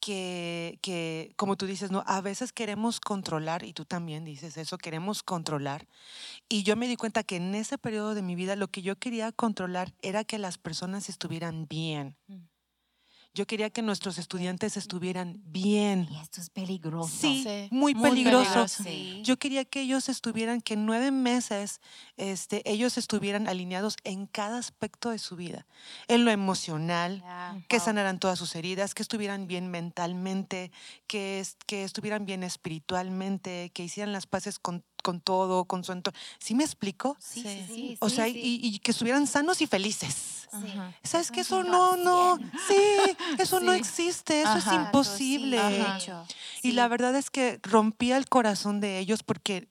que, 0.00 0.78
que, 0.82 1.32
como 1.36 1.56
tú 1.56 1.66
dices, 1.66 1.90
no, 1.90 2.04
a 2.06 2.20
veces 2.20 2.52
queremos 2.52 3.00
controlar, 3.00 3.64
y 3.64 3.72
tú 3.72 3.84
también 3.84 4.24
dices 4.24 4.56
eso, 4.56 4.76
queremos 4.76 5.22
controlar. 5.22 5.86
Y 6.48 6.62
yo 6.62 6.76
me 6.76 6.88
di 6.88 6.96
cuenta 6.96 7.22
que 7.22 7.36
en 7.36 7.54
ese 7.54 7.78
periodo 7.78 8.14
de 8.14 8.22
mi 8.22 8.34
vida 8.34 8.56
lo 8.56 8.68
que 8.68 8.82
yo 8.82 8.96
quería 8.96 9.32
controlar 9.32 9.94
era 10.02 10.24
que 10.24 10.38
las 10.38 10.58
personas 10.58 11.08
estuvieran 11.08 11.66
bien. 11.68 12.16
Mm. 12.26 12.53
Yo 13.34 13.48
quería 13.48 13.68
que 13.68 13.82
nuestros 13.82 14.18
estudiantes 14.18 14.76
estuvieran 14.76 15.42
bien. 15.46 16.06
Y 16.08 16.18
esto 16.18 16.40
es 16.40 16.50
peligroso. 16.50 17.08
Sí, 17.08 17.68
muy, 17.72 17.92
peligroso. 17.92 18.66
Yo 19.22 19.36
quería 19.38 19.64
que 19.64 19.80
ellos 19.80 20.08
estuvieran, 20.08 20.60
que 20.60 20.74
en 20.74 20.86
nueve 20.86 21.10
meses 21.10 21.80
este, 22.16 22.62
ellos 22.70 22.96
estuvieran 22.96 23.48
alineados 23.48 23.96
en 24.04 24.26
cada 24.26 24.58
aspecto 24.58 25.10
de 25.10 25.18
su 25.18 25.34
vida. 25.34 25.66
En 26.06 26.24
lo 26.24 26.30
emocional, 26.30 27.24
que 27.66 27.80
sanaran 27.80 28.20
todas 28.20 28.38
sus 28.38 28.54
heridas, 28.54 28.94
que 28.94 29.02
estuvieran 29.02 29.48
bien 29.48 29.68
mentalmente, 29.68 30.70
que, 31.08 31.44
que 31.66 31.82
estuvieran 31.82 32.26
bien 32.26 32.44
espiritualmente, 32.44 33.72
que 33.74 33.82
hicieran 33.82 34.12
las 34.12 34.26
paces 34.26 34.60
con 34.60 34.84
con 35.04 35.20
todo, 35.20 35.66
con 35.66 35.84
su 35.84 35.92
entorno. 35.92 36.18
¿Sí 36.38 36.54
me 36.54 36.64
explico? 36.64 37.16
Sí, 37.20 37.42
sí, 37.42 37.64
sí. 37.68 37.96
O 38.00 38.08
sea, 38.08 38.26
y, 38.26 38.78
que 38.78 38.90
estuvieran 38.90 39.26
sanos 39.26 39.60
y 39.60 39.66
felices. 39.66 40.48
¿Sabes 41.02 41.30
que 41.30 41.40
eso 41.40 41.62
no, 41.62 41.96
no, 41.96 42.38
sí, 42.68 42.76
eso 43.38 43.60
no 43.60 43.72
existe, 43.72 44.42
eso 44.42 44.56
es 44.56 44.66
imposible. 44.66 45.60
Y 46.62 46.72
la 46.72 46.88
verdad 46.88 47.14
es 47.14 47.30
que 47.30 47.60
rompía 47.62 48.16
el 48.16 48.28
corazón 48.28 48.80
de 48.80 48.98
ellos 48.98 49.22
porque 49.22 49.68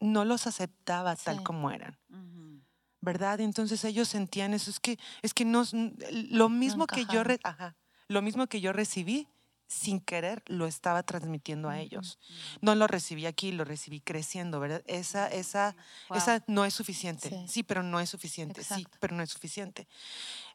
no 0.00 0.24
los 0.24 0.46
aceptaba 0.46 1.14
tal 1.16 1.42
como 1.42 1.70
eran. 1.70 1.98
¿Verdad? 3.02 3.40
Entonces 3.40 3.84
ellos 3.84 4.08
sentían 4.08 4.54
eso. 4.54 4.70
Es 4.70 4.80
que, 4.80 4.98
es 5.22 5.34
que 5.34 5.44
no, 5.44 5.64
lo 6.30 6.48
mismo 6.48 6.86
que 6.86 7.04
yo, 7.06 7.22
lo 8.08 8.22
mismo 8.22 8.46
que 8.46 8.60
yo 8.60 8.72
recibí, 8.72 9.28
sin 9.70 10.00
querer 10.00 10.42
lo 10.46 10.66
estaba 10.66 11.04
transmitiendo 11.04 11.68
a 11.68 11.78
ellos. 11.78 12.18
No 12.60 12.74
lo 12.74 12.88
recibí 12.88 13.26
aquí, 13.26 13.52
lo 13.52 13.64
recibí 13.64 14.00
creciendo, 14.00 14.58
¿verdad? 14.58 14.82
Esa, 14.86 15.28
esa, 15.28 15.76
esa 16.12 16.42
no 16.48 16.64
es 16.64 16.74
suficiente. 16.74 17.46
Sí. 17.46 17.62
pero 17.62 17.84
no 17.84 18.00
es 18.00 18.10
suficiente. 18.10 18.64
Sí, 18.64 18.84
pero 18.98 19.14
no 19.14 19.22
es 19.22 19.30
suficiente. 19.30 19.86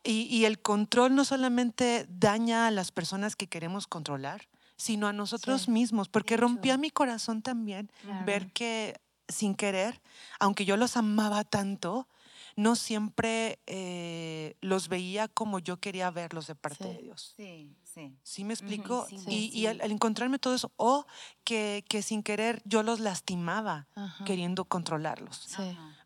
Y, 0.03 0.43
el 0.43 0.61
control 0.61 1.15
no 1.15 1.23
solamente 1.23 2.05
daña 2.09 2.67
a 2.67 2.71
las 2.71 2.91
personas 2.91 3.37
que 3.37 3.47
queremos 3.47 3.87
controlar, 3.87 4.49
sino 4.75 5.07
a 5.07 5.13
nosotros 5.13 5.69
mismos, 5.69 6.09
porque 6.09 6.35
rompía 6.35 6.77
mi 6.77 6.89
corazón 6.89 7.41
también 7.41 7.89
ver 8.25 8.51
que 8.51 8.99
sin 9.29 9.55
querer, 9.55 10.01
aunque 10.41 10.65
yo 10.65 10.75
los 10.75 10.97
amaba 10.97 11.45
tanto, 11.45 12.09
no 12.55 12.75
siempre 12.75 13.59
eh, 13.67 14.55
los 14.61 14.87
veía 14.87 15.27
como 15.27 15.59
yo 15.59 15.77
quería 15.77 16.09
verlos 16.09 16.47
de 16.47 16.55
parte 16.55 16.87
de 16.87 16.97
Dios. 17.01 17.33
Sí, 17.35 17.75
sí. 17.83 18.17
¿Sí 18.23 18.43
me 18.45 18.53
explico? 18.53 19.07
y, 19.27 19.65
al, 19.65 19.81
encontrarme 19.91 20.39
todo 20.39 20.55
eso, 20.55 20.71
o 20.77 21.05
que, 21.43 21.83
que 21.89 22.01
sin 22.01 22.23
querer 22.23 22.61
yo 22.65 22.81
los 22.81 22.99
lastimaba 22.99 23.87
queriendo 24.25 24.65
controlarlos. 24.65 25.47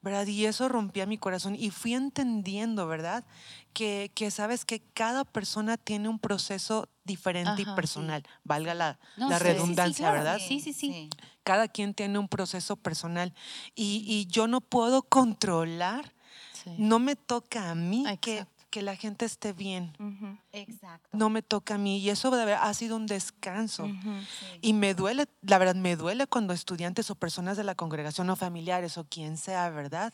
¿Verdad? 0.01 0.25
Y 0.27 0.45
eso 0.45 0.69
rompía 0.69 1.05
mi 1.05 1.17
corazón 1.17 1.55
y 1.55 1.71
fui 1.71 1.93
entendiendo, 1.93 2.87
¿verdad? 2.87 3.25
Que, 3.73 4.11
que 4.15 4.31
sabes 4.31 4.63
que 4.65 4.79
cada 4.93 5.25
persona 5.25 5.77
tiene 5.77 6.07
un 6.07 6.19
proceso 6.19 6.87
diferente 7.03 7.63
y 7.63 7.65
personal, 7.75 8.23
valga 8.43 8.73
la, 8.73 8.99
la 9.17 9.39
redundancia, 9.39 10.11
¿verdad? 10.11 10.39
Sí, 10.39 10.61
sí, 10.61 10.73
sí. 10.73 11.09
Cada 11.43 11.67
quien 11.67 11.93
tiene 11.93 12.17
un 12.17 12.27
proceso 12.27 12.75
personal 12.75 13.33
y, 13.75 14.05
y 14.07 14.25
yo 14.27 14.47
no 14.47 14.61
puedo 14.61 15.01
controlar 15.03 16.13
no 16.77 16.99
me 16.99 17.15
toca 17.15 17.69
a 17.69 17.75
mí 17.75 18.05
que, 18.21 18.45
que, 18.69 18.81
la 18.81 18.95
gente 18.95 19.25
esté 19.25 19.53
bien. 19.53 19.93
Exacto. 20.51 21.09
No 21.11 21.29
me 21.29 21.41
toca 21.41 21.75
a 21.75 21.77
mí. 21.77 21.99
Y 21.99 22.09
eso 22.09 22.29
de 22.31 22.53
ha 22.53 22.73
sido 22.73 22.95
un 22.95 23.05
descanso. 23.05 23.89
Y 24.61 24.73
me 24.73 24.93
duele, 24.93 25.27
la 25.41 25.57
verdad, 25.57 25.75
me 25.75 25.95
duele 25.95 26.27
cuando 26.27 26.53
estudiantes 26.53 27.09
o 27.09 27.15
personas 27.15 27.57
de 27.57 27.63
la 27.63 27.75
congregación 27.75 28.29
o 28.29 28.35
familiares 28.35 28.97
o 28.97 29.05
quien 29.05 29.38
sea, 29.38 29.69
¿verdad? 29.69 30.13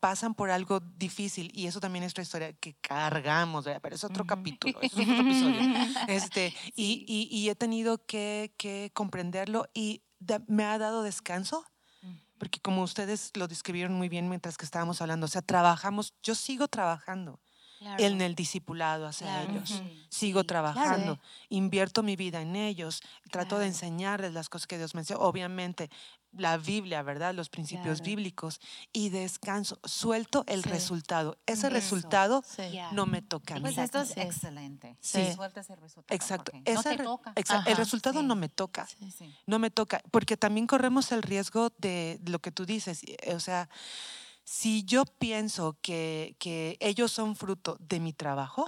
pasan 0.00 0.34
por 0.34 0.50
algo 0.50 0.80
difícil. 0.80 1.50
Y 1.54 1.66
eso 1.66 1.80
también 1.80 2.04
es 2.04 2.12
otra 2.12 2.22
historia 2.22 2.52
que 2.52 2.74
cargamos, 2.74 3.64
¿verdad? 3.64 3.80
Pero 3.82 3.96
es 3.96 4.04
otro 4.04 4.24
capítulo, 4.24 4.78
es 4.80 4.92
otro 4.92 5.20
episodio. 5.20 5.60
Este, 6.08 6.54
y, 6.74 7.04
y, 7.08 7.48
he 7.48 7.54
tenido 7.54 7.98
que, 7.98 8.52
que 8.56 8.90
comprenderlo 8.94 9.66
y 9.74 10.02
me 10.46 10.64
ha 10.64 10.78
dado 10.78 11.02
descanso 11.02 11.64
porque 12.38 12.60
como 12.60 12.82
ustedes 12.82 13.30
lo 13.34 13.48
describieron 13.48 13.94
muy 13.94 14.08
bien 14.08 14.28
mientras 14.28 14.56
que 14.56 14.64
estábamos 14.64 15.00
hablando, 15.00 15.26
o 15.26 15.28
sea, 15.28 15.42
trabajamos, 15.42 16.14
yo 16.22 16.34
sigo 16.34 16.68
trabajando 16.68 17.40
en 17.98 18.20
el 18.20 18.34
discipulado 18.34 19.06
hacia 19.06 19.42
ellos, 19.42 19.82
sigo 20.08 20.44
trabajando, 20.44 21.18
invierto 21.48 22.02
mi 22.02 22.16
vida 22.16 22.40
en 22.40 22.56
ellos, 22.56 23.02
trato 23.30 23.58
de 23.58 23.66
enseñarles 23.66 24.32
las 24.32 24.48
cosas 24.48 24.66
que 24.66 24.78
Dios 24.78 24.94
me 24.94 25.02
enseña, 25.02 25.20
obviamente 25.20 25.90
la 26.36 26.56
Biblia, 26.56 27.02
¿verdad? 27.02 27.34
Los 27.34 27.48
principios 27.48 28.00
bíblicos 28.00 28.60
y 28.92 29.08
descanso, 29.10 29.78
suelto 29.84 30.44
el 30.46 30.62
resultado. 30.62 31.38
Ese 31.46 31.70
resultado 31.70 32.42
no 32.92 33.06
me 33.06 33.22
toca 33.22 33.54
a 33.54 33.56
mí. 33.58 33.62
Pues 33.62 33.78
esto 33.78 34.00
es 34.00 34.16
excelente. 34.16 34.96
Sí. 35.00 35.32
Sueltas 35.34 35.70
el 35.70 35.76
resultado. 35.78 36.14
Exacto. 36.14 36.52
no 36.54 36.82
te 36.82 36.96
toca. 36.96 37.34
el 37.66 37.76
resultado 37.76 38.22
no 38.22 38.34
me 38.34 38.48
toca. 38.48 38.88
No 39.46 39.58
me 39.58 39.70
toca. 39.70 40.02
Porque 40.10 40.36
también 40.36 40.66
corremos 40.66 41.12
el 41.12 41.22
riesgo 41.22 41.70
de 41.78 42.20
lo 42.26 42.38
que 42.40 42.50
tú 42.50 42.66
dices. 42.66 43.02
O 43.32 43.40
sea, 43.40 43.68
si 44.44 44.84
yo 44.84 45.04
pienso 45.04 45.76
que, 45.80 46.36
que 46.38 46.76
ellos 46.80 47.10
son 47.10 47.34
fruto 47.34 47.76
de 47.80 47.98
mi 48.00 48.12
trabajo, 48.12 48.66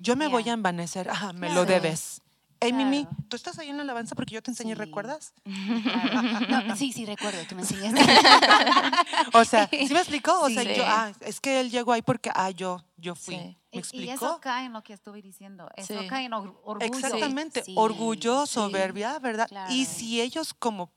yo 0.00 0.16
me 0.16 0.26
voy 0.26 0.48
a 0.48 0.52
envanecer. 0.52 1.08
Ajá, 1.08 1.32
me 1.32 1.52
lo 1.52 1.64
debes. 1.64 2.22
Hey, 2.64 2.72
Mimi, 2.72 3.08
¿tú 3.28 3.34
estás 3.34 3.58
ahí 3.58 3.70
en 3.70 3.76
la 3.76 3.82
alabanza 3.82 4.14
porque 4.14 4.34
yo 4.34 4.42
te 4.42 4.52
enseñé, 4.52 4.76
¿recuerdas? 4.76 5.34
sí, 6.76 6.92
sí, 6.92 7.04
recuerdo, 7.04 7.40
tú 7.48 7.56
me 7.56 7.62
enseñaste. 7.62 8.00
o 9.34 9.44
sea, 9.44 9.68
¿sí 9.68 9.92
me 9.92 9.98
explicó? 9.98 10.40
O 10.42 10.48
sea, 10.48 10.62
yo, 10.62 10.84
ah, 10.86 11.10
es 11.22 11.40
que 11.40 11.58
él 11.58 11.72
llegó 11.72 11.92
ahí 11.92 12.02
porque, 12.02 12.30
ah, 12.32 12.50
yo, 12.50 12.80
yo 12.96 13.16
fui. 13.16 13.34
¿Me 13.36 13.58
explicó? 13.72 14.04
Y 14.04 14.10
eso 14.10 14.38
cae 14.40 14.66
en 14.66 14.74
lo 14.74 14.84
que 14.84 14.92
estuve 14.92 15.20
diciendo. 15.20 15.68
Eso 15.74 15.94
cae 16.08 16.26
en 16.26 16.34
orgullo. 16.34 16.78
Exactamente, 16.80 17.64
orgullo, 17.74 18.46
soberbia, 18.46 19.18
¿verdad? 19.18 19.48
Y 19.70 19.86
si 19.86 20.20
ellos 20.20 20.54
como 20.54 20.92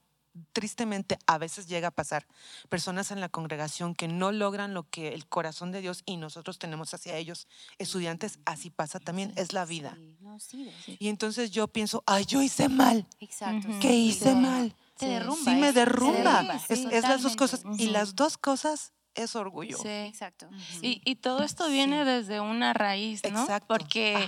tristemente 0.53 1.17
a 1.27 1.37
veces 1.37 1.67
llega 1.67 1.89
a 1.89 1.91
pasar 1.91 2.25
personas 2.69 3.11
en 3.11 3.21
la 3.21 3.29
congregación 3.29 3.95
que 3.95 4.07
no 4.07 4.31
logran 4.31 4.73
lo 4.73 4.89
que 4.89 5.09
el 5.09 5.27
corazón 5.27 5.71
de 5.71 5.81
Dios 5.81 6.03
y 6.05 6.17
nosotros 6.17 6.59
tenemos 6.59 6.93
hacia 6.93 7.17
ellos, 7.17 7.47
estudiantes, 7.77 8.39
así 8.45 8.69
pasa 8.69 8.99
también, 8.99 9.33
es 9.35 9.53
la 9.53 9.65
vida. 9.65 9.97
Y 10.99 11.09
entonces 11.09 11.51
yo 11.51 11.67
pienso, 11.67 12.03
ay, 12.05 12.25
yo 12.25 12.41
hice 12.41 12.69
mal. 12.69 13.07
Exacto. 13.19 13.67
¿Qué 13.81 13.93
hice 13.93 14.35
mal? 14.35 14.75
Se 14.97 15.07
derrumba. 15.07 15.51
Sí, 15.51 15.55
me 15.55 15.73
derrumba. 15.73 16.61
Es, 16.69 16.83
las 16.83 17.21
dos 17.21 17.35
cosas. 17.35 17.63
Y 17.77 17.87
las 17.87 18.15
dos 18.15 18.37
cosas 18.37 18.93
es 19.13 19.35
orgullo. 19.35 19.77
Sí, 19.77 19.87
exacto. 19.87 20.47
y, 20.81 21.01
y, 21.05 21.15
todo 21.15 21.43
esto 21.43 21.69
viene 21.69 22.05
desde 22.05 22.39
una 22.39 22.73
raíz, 22.73 23.21
¿no? 23.29 23.41
Exacto. 23.41 23.67
Porque 23.67 24.27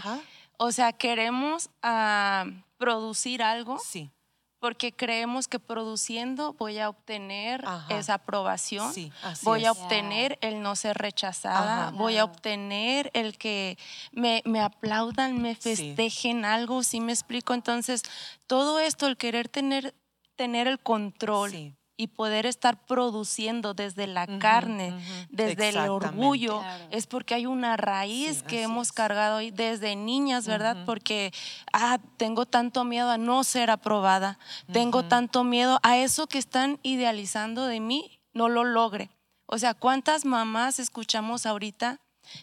O 0.58 0.72
sea, 0.72 0.92
queremos 0.92 1.70
ah, 1.84 2.46
producir 2.78 3.44
algo 3.44 3.80
Sí. 3.80 4.12
Porque 4.60 4.92
creemos 4.92 5.48
que 5.48 5.60
produciendo 5.60 6.54
voy 6.54 6.80
a 6.80 6.90
obtener 6.90 7.64
Ajá. 7.66 7.96
esa 7.96 8.16
aprobación, 8.16 8.92
Sí, 8.94 9.12
voy 9.44 9.66
a 9.66 9.72
obtener 9.72 10.38
el 10.42 10.62
no 10.62 10.76
ser 10.76 10.98
rechazada, 10.98 11.88
Ajá. 11.90 11.92
voy 11.92 12.18
a 12.18 12.24
obtener 12.24 13.12
el 13.14 13.38
que 13.38 13.78
me, 14.12 14.42
me 14.46 14.62
aplaudan, 14.62 15.42
me 15.42 15.56
Sí. 15.56 15.62
festejen 15.76 16.46
algo, 16.46 16.84
¿sí 16.84 17.00
me 17.02 17.12
explico? 17.12 17.54
Entonces, 17.54 18.02
todo 18.48 18.80
esto, 18.80 19.08
el 19.08 19.18
querer 19.18 19.48
tener, 19.48 19.94
tener 20.36 20.68
el 20.68 20.80
control. 20.80 21.77
Y 22.00 22.08
poder 22.08 22.46
estar 22.46 22.78
produciendo 22.86 23.74
desde 23.74 24.06
la 24.06 24.28
carne, 24.40 24.94
desde 25.30 25.70
el 25.70 25.78
orgullo, 25.78 26.60
Claro. 26.60 26.86
es 26.92 27.08
porque 27.08 27.34
hay 27.34 27.48
una 27.48 27.76
raíz 27.76 28.38
Sí, 28.38 28.44
que 28.48 28.62
hemos 28.62 28.88
es. 28.90 28.94
cargado 28.94 29.38
ahí 29.38 29.50
desde 29.50 29.96
niñas, 29.96 30.46
¿verdad? 30.48 30.78
Porque, 30.86 31.34
ah, 31.74 31.98
tengo 32.18 32.46
tanto 32.46 32.84
miedo 32.84 33.10
a 33.10 33.18
no 33.18 33.44
ser 33.44 33.72
aprobada, 33.72 34.38
tengo 34.72 35.06
tanto 35.06 35.44
miedo 35.44 35.80
a 35.82 35.98
eso 35.98 36.28
que 36.28 36.38
están 36.38 36.80
idealizando 36.84 37.66
de 37.66 37.80
mí, 37.80 38.20
no 38.34 38.48
lo 38.48 38.64
logre. 38.64 39.10
O 39.48 39.58
sea, 39.58 39.74
¿cuántas 39.74 40.24
mamás 40.24 40.78
escuchamos 40.80 41.46
ahorita 41.48 42.00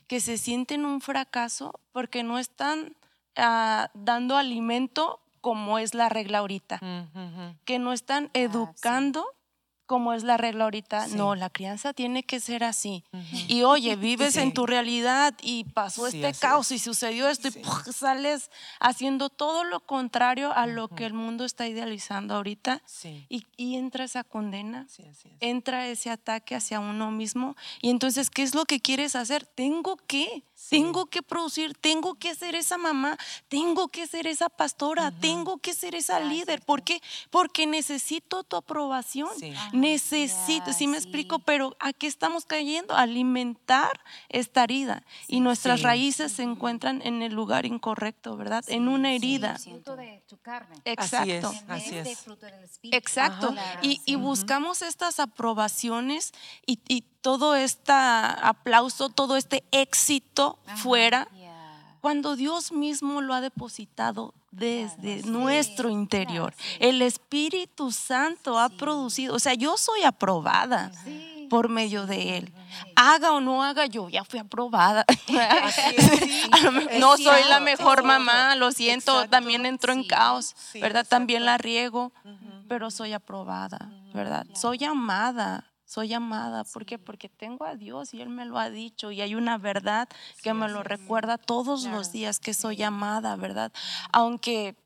que 0.09 0.19
se 0.21 0.37
sienten 0.37 0.85
un 0.85 1.01
fracaso 1.01 1.79
porque 1.93 2.25
no 2.25 2.39
están 2.41 2.97
ah, 3.37 3.89
dando 3.95 4.37
alimento 4.37 5.21
como 5.41 5.79
es 5.79 5.95
la 5.95 6.09
regla 6.09 6.39
ahorita? 6.39 6.81
Que 7.65 7.79
no 7.79 7.93
están 7.93 8.31
educando 8.33 9.27
como 9.87 10.13
es 10.15 10.23
la 10.25 10.37
regla 10.37 10.65
ahorita. 10.65 11.09
Sí. 11.09 11.17
No, 11.17 11.35
la 11.35 11.51
crianza 11.51 11.93
tiene 11.93 12.23
que 12.23 12.41
ser 12.41 12.65
así. 12.65 13.05
Y 13.49 13.63
oye, 13.65 13.97
vives 13.97 14.35
Sí. 14.35 14.41
en 14.41 14.53
tu 14.55 14.67
realidad 14.67 15.35
y 15.43 15.65
pasó 15.65 16.11
Sí, 16.11 16.25
este 16.25 16.39
caos 16.41 16.71
es. 16.71 16.81
y 16.81 16.85
sucedió 16.85 17.29
esto 17.29 17.49
y 17.49 17.93
sales 17.93 18.51
haciendo 18.81 19.29
todo 19.29 19.65
lo 19.65 19.81
contrario 19.81 20.53
a 20.53 20.67
lo 20.67 20.89
que 20.89 21.05
el 21.07 21.13
mundo 21.15 21.45
está 21.45 21.69
idealizando 21.69 22.35
ahorita 22.35 22.83
Sí. 22.87 23.27
y, 23.29 23.47
y 23.57 23.77
entra 23.77 24.05
esa 24.05 24.25
condena. 24.25 24.87
Sí, 24.89 25.03
así 25.05 25.29
es. 25.29 25.35
Entra 25.41 25.87
ese 25.89 26.11
ataque 26.11 26.55
hacia 26.55 26.81
uno 26.81 27.11
mismo 27.11 27.57
y 27.83 27.91
entonces, 27.91 28.31
¿qué 28.31 28.43
es 28.43 28.55
lo 28.55 28.65
que 28.65 28.81
quieres 28.81 29.15
hacer? 29.17 29.45
Tengo 29.47 29.97
que. 30.07 30.45
Tengo 30.69 31.07
que 31.07 31.23
producir, 31.23 31.75
tengo 31.75 32.15
que 32.15 32.35
ser 32.35 32.55
esa 32.55 32.79
mamá, 32.79 33.17
tengo 33.49 33.89
que 33.89 34.07
ser 34.07 34.27
esa 34.27 34.49
pastora, 34.49 35.11
tengo 35.21 35.59
que 35.59 35.75
ser 35.75 35.95
esa 35.95 36.21
líder. 36.21 36.63
¿Por 36.63 36.83
qué? 36.83 37.01
Porque 37.31 37.67
necesito 37.67 38.43
tu 38.45 38.57
aprobación. 38.57 39.29
Sí. 39.39 39.53
Necesito, 39.73 40.73
sí 40.73 40.87
me 40.87 40.99
sí. 40.99 41.05
explico, 41.05 41.39
pero 41.39 41.77
¿a 41.81 41.93
qué 41.93 42.07
estamos 42.07 42.45
cayendo? 42.45 42.95
Alimentar 42.95 44.01
esta 44.29 44.65
herida. 44.65 45.05
y 45.29 45.41
nuestras 45.41 45.83
raíces 45.83 46.33
se 46.33 46.43
encuentran 46.43 47.03
en 47.03 47.23
el 47.23 47.33
lugar 47.33 47.67
incorrecto, 47.67 48.37
¿verdad? 48.37 48.65
en 48.69 48.89
una 48.89 49.13
herida. 49.13 49.57
de 49.59 50.23
tu 50.29 50.39
carne. 50.39 50.77
Exacto. 50.85 51.51
es. 51.51 51.65
Así 51.69 51.97
es. 51.97 52.25
del 52.41 52.65
espíritu. 52.65 52.97
Exacto. 52.97 53.55
Ajá. 53.57 53.81
Y, 53.83 54.01
y 54.05 54.17
buscamos 54.17 54.83
estas 54.83 55.21
aprobaciones 55.21 56.33
y, 56.67 56.79
y 56.89 57.03
todo 57.21 57.55
este 57.55 57.93
aplauso, 57.93 59.09
todo 59.09 59.37
este 59.37 59.65
éxito 59.71 60.54
Fuera, 60.77 61.29
cuando 62.01 62.37
Dios 62.37 62.71
mismo 62.73 63.21
lo 63.23 63.33
ha 63.35 63.41
depositado 63.41 64.35
desde 64.51 65.23
nuestro 65.23 65.89
interior. 65.89 66.53
Claro, 66.55 66.69
sí. 66.73 66.77
El 66.81 67.03
Espíritu 67.03 67.91
Santo 67.93 68.59
ha 68.59 68.69
Sí. 68.69 68.77
producido, 68.77 69.35
o 69.35 69.39
sea, 69.39 69.55
yo 69.55 69.77
soy 69.77 70.03
aprobada 70.03 70.93
por 71.51 71.69
medio 71.69 72.07
de 72.07 72.37
Él. 72.39 72.53
Haga 72.97 73.33
o 73.33 73.41
no 73.41 73.63
haga, 73.63 73.87
yo 73.87 74.09
ya 74.09 74.25
fui 74.25 74.39
aprobada. 74.39 75.05
No 76.99 77.17
soy 77.17 77.43
la 77.49 77.61
mejor 77.61 78.03
mamá, 78.05 78.55
lo 78.57 78.71
siento, 78.73 79.13
Exacto. 79.13 79.31
también 79.31 79.67
entro 79.67 79.93
en 79.93 80.05
caos, 80.05 80.55
¿verdad? 80.75 81.07
También 81.09 81.45
la 81.45 81.59
riego, 81.59 82.13
pero 82.69 82.91
soy 82.91 83.13
aprobada, 83.13 83.91
¿verdad? 84.13 84.47
Soy 84.55 84.85
amada, 84.85 85.65
soy 85.85 86.15
amada. 86.15 86.65
¿Por 86.65 86.87
qué? 86.87 86.99
Porque 86.99 87.29
tengo 87.29 87.65
a 87.65 87.77
Dios 87.77 88.15
y 88.15 88.21
Él 88.21 88.29
me 88.29 88.45
lo 88.47 88.59
ha 88.59 88.71
dicho 88.71 89.11
y 89.11 89.21
hay 89.21 89.35
una 89.35 89.59
verdad 89.59 90.09
que 90.43 90.55
me 90.55 90.69
lo 90.69 90.83
recuerda 90.83 91.39
todos 91.39 91.85
los 91.85 92.13
días 92.13 92.41
que 92.41 92.55
soy 92.55 92.83
amada, 92.83 93.37
¿verdad? 93.37 93.73
Aunque 94.13 94.77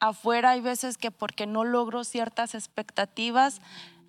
afuera 0.00 0.50
hay 0.50 0.60
veces 0.60 0.98
que 0.98 1.10
porque 1.10 1.46
no 1.46 1.64
logro 1.64 2.04
ciertas 2.04 2.54
expectativas, 2.54 3.60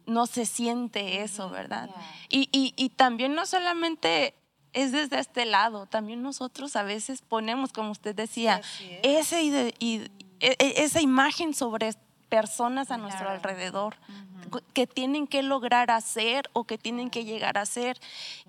no 0.06 0.28
se 0.28 0.46
siente 0.46 1.24
eso, 1.24 1.50
¿verdad? 1.50 1.90
Y, 2.30 2.50
y, 2.52 2.74
y 2.76 2.90
también 2.90 3.34
no 3.34 3.46
solamente 3.46 4.36
es 4.74 4.92
desde 4.92 5.20
este 5.20 5.46
lado, 5.46 5.86
también 5.86 6.22
nosotros 6.22 6.76
a 6.76 6.84
veces 6.84 7.22
ponemos, 7.22 7.72
como 7.72 7.92
usted 7.92 8.14
decía, 8.14 8.62
ese 9.04 9.42
e- 9.42 10.10
e- 10.40 10.84
esa 10.84 11.02
imagen 11.02 11.54
sobre 11.54 11.94
personas 12.36 12.92
a 12.92 12.98
nuestro 12.98 13.26
Claro. 13.26 13.36
alrededor 13.38 13.96
Ujú. 14.10 14.50
cu- 14.50 14.64
que 14.74 14.88
tienen 14.88 15.28
que 15.28 15.42
lograr 15.44 15.90
hacer 15.92 16.50
o 16.54 16.64
que 16.66 16.78
tienen 16.78 17.10
que 17.10 17.24
llegar 17.24 17.58
a 17.58 17.66
ser 17.66 17.98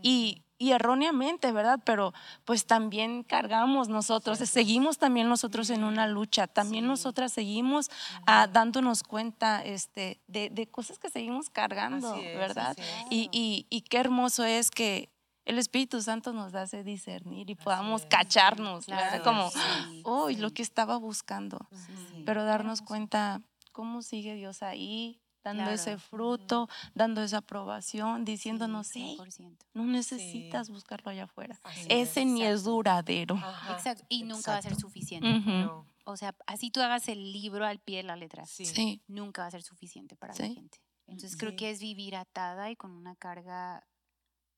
y, 0.02 0.42
y 0.58 0.72
erróneamente, 0.72 1.52
¿verdad? 1.52 1.78
Pero 1.84 2.12
pues 2.44 2.64
también 2.66 3.22
cargamos 3.22 3.88
nosotros, 3.88 4.38
seguimos 4.38 4.96
también 4.98 5.28
nosotros 5.28 5.70
en 5.70 5.84
una 5.84 6.06
lucha, 6.06 6.46
también 6.46 6.84
Sí. 6.84 6.88
nosotras 6.88 7.32
seguimos 7.32 7.90
ah, 8.26 8.46
dándonos 8.50 9.02
cuenta 9.02 9.62
este, 9.64 10.18
de, 10.26 10.48
de 10.50 10.66
cosas 10.66 10.98
que 10.98 11.10
seguimos 11.10 11.50
cargando, 11.50 12.14
Así 12.14 12.24
es, 12.24 12.36
¿verdad? 12.38 12.70
así. 12.78 12.82
Y, 13.10 13.28
y- 13.32 13.66
y 13.70 13.82
qué 13.82 13.98
hermoso 13.98 14.44
es 14.44 14.70
que 14.70 15.10
el 15.44 15.58
Espíritu 15.58 16.02
Santo 16.02 16.32
nos 16.32 16.54
hace 16.56 16.82
discernir 16.82 17.48
y 17.50 17.54
podamos 17.54 18.02
es. 18.02 18.08
cacharnos, 18.08 18.86
¿verdad? 18.86 19.22
Claro, 19.22 19.24
Como, 19.24 19.50
sí, 19.50 20.00
oh, 20.04 20.28
sí. 20.28 20.36
lo 20.36 20.50
que 20.50 20.62
estaba 20.62 20.96
buscando 20.96 21.58
Sí. 21.70 22.22
pero 22.26 22.44
darnos 22.44 22.80
cuenta 22.82 23.40
cómo 23.76 24.00
sigue 24.00 24.34
Dios 24.34 24.62
ahí, 24.62 25.20
dando 25.44 25.64
Claro. 25.64 25.74
ese 25.74 25.98
fruto, 25.98 26.66
dando 26.94 27.22
esa 27.22 27.38
aprobación, 27.38 28.24
diciéndonos, 28.24 28.86
Sí, 28.86 29.00
hey, 29.02 29.16
100%. 29.18 29.66
no 29.74 29.84
necesitas 29.84 30.70
buscarlo 30.70 31.10
allá 31.10 31.24
afuera. 31.24 31.60
Así 31.62 31.86
Ese 31.90 32.22
es. 32.22 32.26
ni 32.26 32.42
es 32.42 32.64
duradero. 32.64 33.34
Ajá, 33.36 33.74
Exacto. 33.74 34.06
Y 34.08 34.22
nunca 34.24 34.52
va 34.52 34.56
a 34.58 34.62
ser 34.62 34.76
suficiente. 34.76 35.28
No, 35.40 35.86
O 36.06 36.16
sea, 36.16 36.34
así 36.46 36.70
tú 36.70 36.80
hagas 36.80 37.06
el 37.08 37.32
libro 37.32 37.66
al 37.66 37.78
pie 37.80 37.98
de 37.98 38.04
la 38.04 38.16
letra. 38.16 38.46
sí. 38.46 38.64
Sí, 38.64 39.02
Nunca 39.08 39.42
va 39.42 39.48
a 39.48 39.50
ser 39.50 39.62
suficiente 39.62 40.16
para 40.16 40.32
la 40.34 40.48
gente. 40.48 40.78
Entonces 41.06 41.36
creo 41.36 41.54
que 41.54 41.70
es 41.70 41.80
vivir 41.80 42.16
atada 42.16 42.70
y 42.70 42.76
con 42.76 42.90
una 42.92 43.14
carga, 43.14 43.86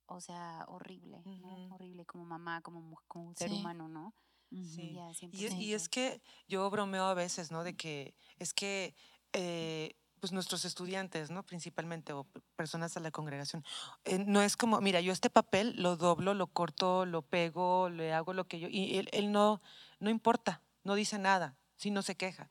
o 0.06 0.20
sea, 0.20 0.64
horrible, 0.68 1.22
¿no? 1.24 1.74
Horrible 1.74 2.06
como 2.06 2.24
mamá, 2.24 2.60
como, 2.62 2.98
como 3.08 3.26
un 3.26 3.34
ser 3.36 3.50
Sí. 3.50 3.56
humano, 3.56 3.88
¿no? 3.88 4.14
Sí. 4.50 4.92
Ya, 4.94 5.08
Y, 5.10 5.44
es- 5.44 5.52
100%. 5.52 5.60
y 5.62 5.72
es 5.74 5.88
que 5.88 6.20
yo 6.48 6.68
bromeo 6.70 7.04
a 7.04 7.14
veces, 7.14 7.50
¿no? 7.50 7.64
De 7.64 7.76
que 7.76 8.14
es 8.38 8.54
que 8.54 8.94
eh, 9.32 9.94
pues 10.20 10.32
nuestros 10.32 10.64
estudiantes, 10.64 11.30
¿no? 11.30 11.44
Principalmente, 11.44 12.12
o 12.12 12.24
personas 12.56 12.92
de 12.94 13.00
la 13.00 13.10
congregación, 13.10 13.62
eh, 14.04 14.18
no 14.18 14.42
es 14.42 14.56
como, 14.56 14.80
mira, 14.80 15.00
yo 15.00 15.12
este 15.12 15.30
papel 15.30 15.74
lo 15.76 15.96
doblo, 15.96 16.34
lo 16.34 16.46
corto, 16.48 17.04
lo 17.06 17.22
pego, 17.22 17.88
le 17.88 18.12
hago 18.12 18.32
lo 18.32 18.48
que 18.48 18.58
yo, 18.58 18.68
y 18.68 18.96
él, 18.96 19.08
él 19.12 19.30
no, 19.30 19.60
no 20.00 20.10
importa, 20.10 20.62
no 20.82 20.94
dice 20.96 21.18
nada, 21.18 21.56
sí 21.76 21.90
no 21.90 22.02
se 22.02 22.16
queja. 22.16 22.50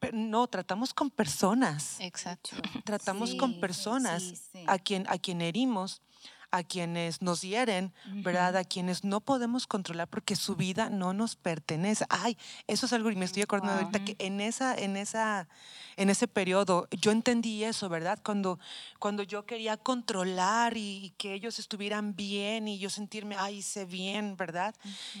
Pero 0.00 0.18
no, 0.18 0.46
tratamos 0.48 0.92
con 0.92 1.10
personas, 1.10 1.98
exacto. 2.00 2.50
tratamos 2.84 3.30
Sí, 3.30 3.36
con 3.38 3.58
personas 3.60 4.22
sí, 4.22 4.36
sí. 4.36 4.64
a 4.66 4.78
quien 4.78 5.06
a 5.08 5.16
quien 5.18 5.40
herimos, 5.40 6.02
a 6.50 6.62
quienes 6.62 7.22
nos 7.22 7.42
hieren, 7.42 7.92
¿verdad? 8.04 8.56
A 8.56 8.64
quienes 8.64 9.04
no 9.04 9.20
podemos 9.20 9.66
controlar 9.66 10.08
porque 10.08 10.36
su 10.36 10.56
vida 10.56 10.88
no 10.90 11.12
nos 11.12 11.36
pertenece. 11.36 12.04
Ay, 12.08 12.36
eso 12.66 12.86
es 12.86 12.92
algo 12.92 13.10
y 13.10 13.16
me 13.16 13.24
estoy 13.24 13.42
acordando 13.42 13.72
Wow. 13.72 13.80
ahorita 13.80 14.04
que 14.04 14.16
en 14.18 14.40
esa 14.40 14.74
en 14.74 14.96
esa 14.96 15.48
en 15.96 16.10
ese 16.10 16.28
periodo 16.28 16.88
yo 16.90 17.10
entendí 17.10 17.64
eso, 17.64 17.88
¿verdad? 17.88 18.18
Cuando 18.24 18.58
cuando 18.98 19.22
yo 19.22 19.46
quería 19.46 19.76
controlar 19.76 20.76
y, 20.76 21.06
y 21.06 21.10
que 21.18 21.34
ellos 21.34 21.58
estuvieran 21.58 22.14
bien 22.16 22.68
y 22.68 22.78
yo 22.78 22.90
sentirme, 22.90 23.36
ay, 23.38 23.58
hice 23.58 23.84
bien, 23.84 24.36
¿verdad? 24.36 24.74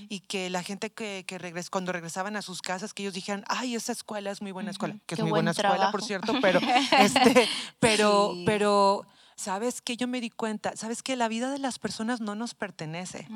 Y 0.08 0.20
que 0.20 0.50
la 0.50 0.62
gente 0.62 0.90
que, 0.90 1.24
que 1.26 1.38
regres, 1.38 1.70
cuando 1.70 1.92
regresaban 1.92 2.36
a 2.36 2.42
sus 2.42 2.62
casas, 2.62 2.92
que 2.94 3.02
ellos 3.02 3.14
dijeran, 3.14 3.44
ay, 3.48 3.74
esa 3.74 3.92
escuela 3.92 4.30
es 4.30 4.42
muy 4.42 4.52
buena 4.52 4.70
escuela, 4.70 4.94
Ujú. 4.94 5.02
que 5.06 5.14
es 5.14 5.18
Qué 5.18 5.22
muy 5.22 5.30
buen 5.30 5.40
buena 5.40 5.50
escuela, 5.52 5.90
por 5.90 6.02
trabajo. 6.02 6.06
cierto, 6.06 6.34
pero, 6.40 6.60
este, 6.98 7.48
pero, 7.80 8.30
Sí. 8.34 8.42
pero, 8.46 9.06
¿sabes 9.36 9.80
qué? 9.82 9.96
Yo 9.96 10.08
me 10.08 10.20
di 10.20 10.30
cuenta, 10.30 10.76
¿sabes 10.76 11.02
que 11.02 11.16
La 11.16 11.28
vida 11.28 11.50
de 11.50 11.58
las 11.58 11.78
personas 11.78 12.20
no 12.20 12.34
nos 12.34 12.54
pertenece. 12.54 13.26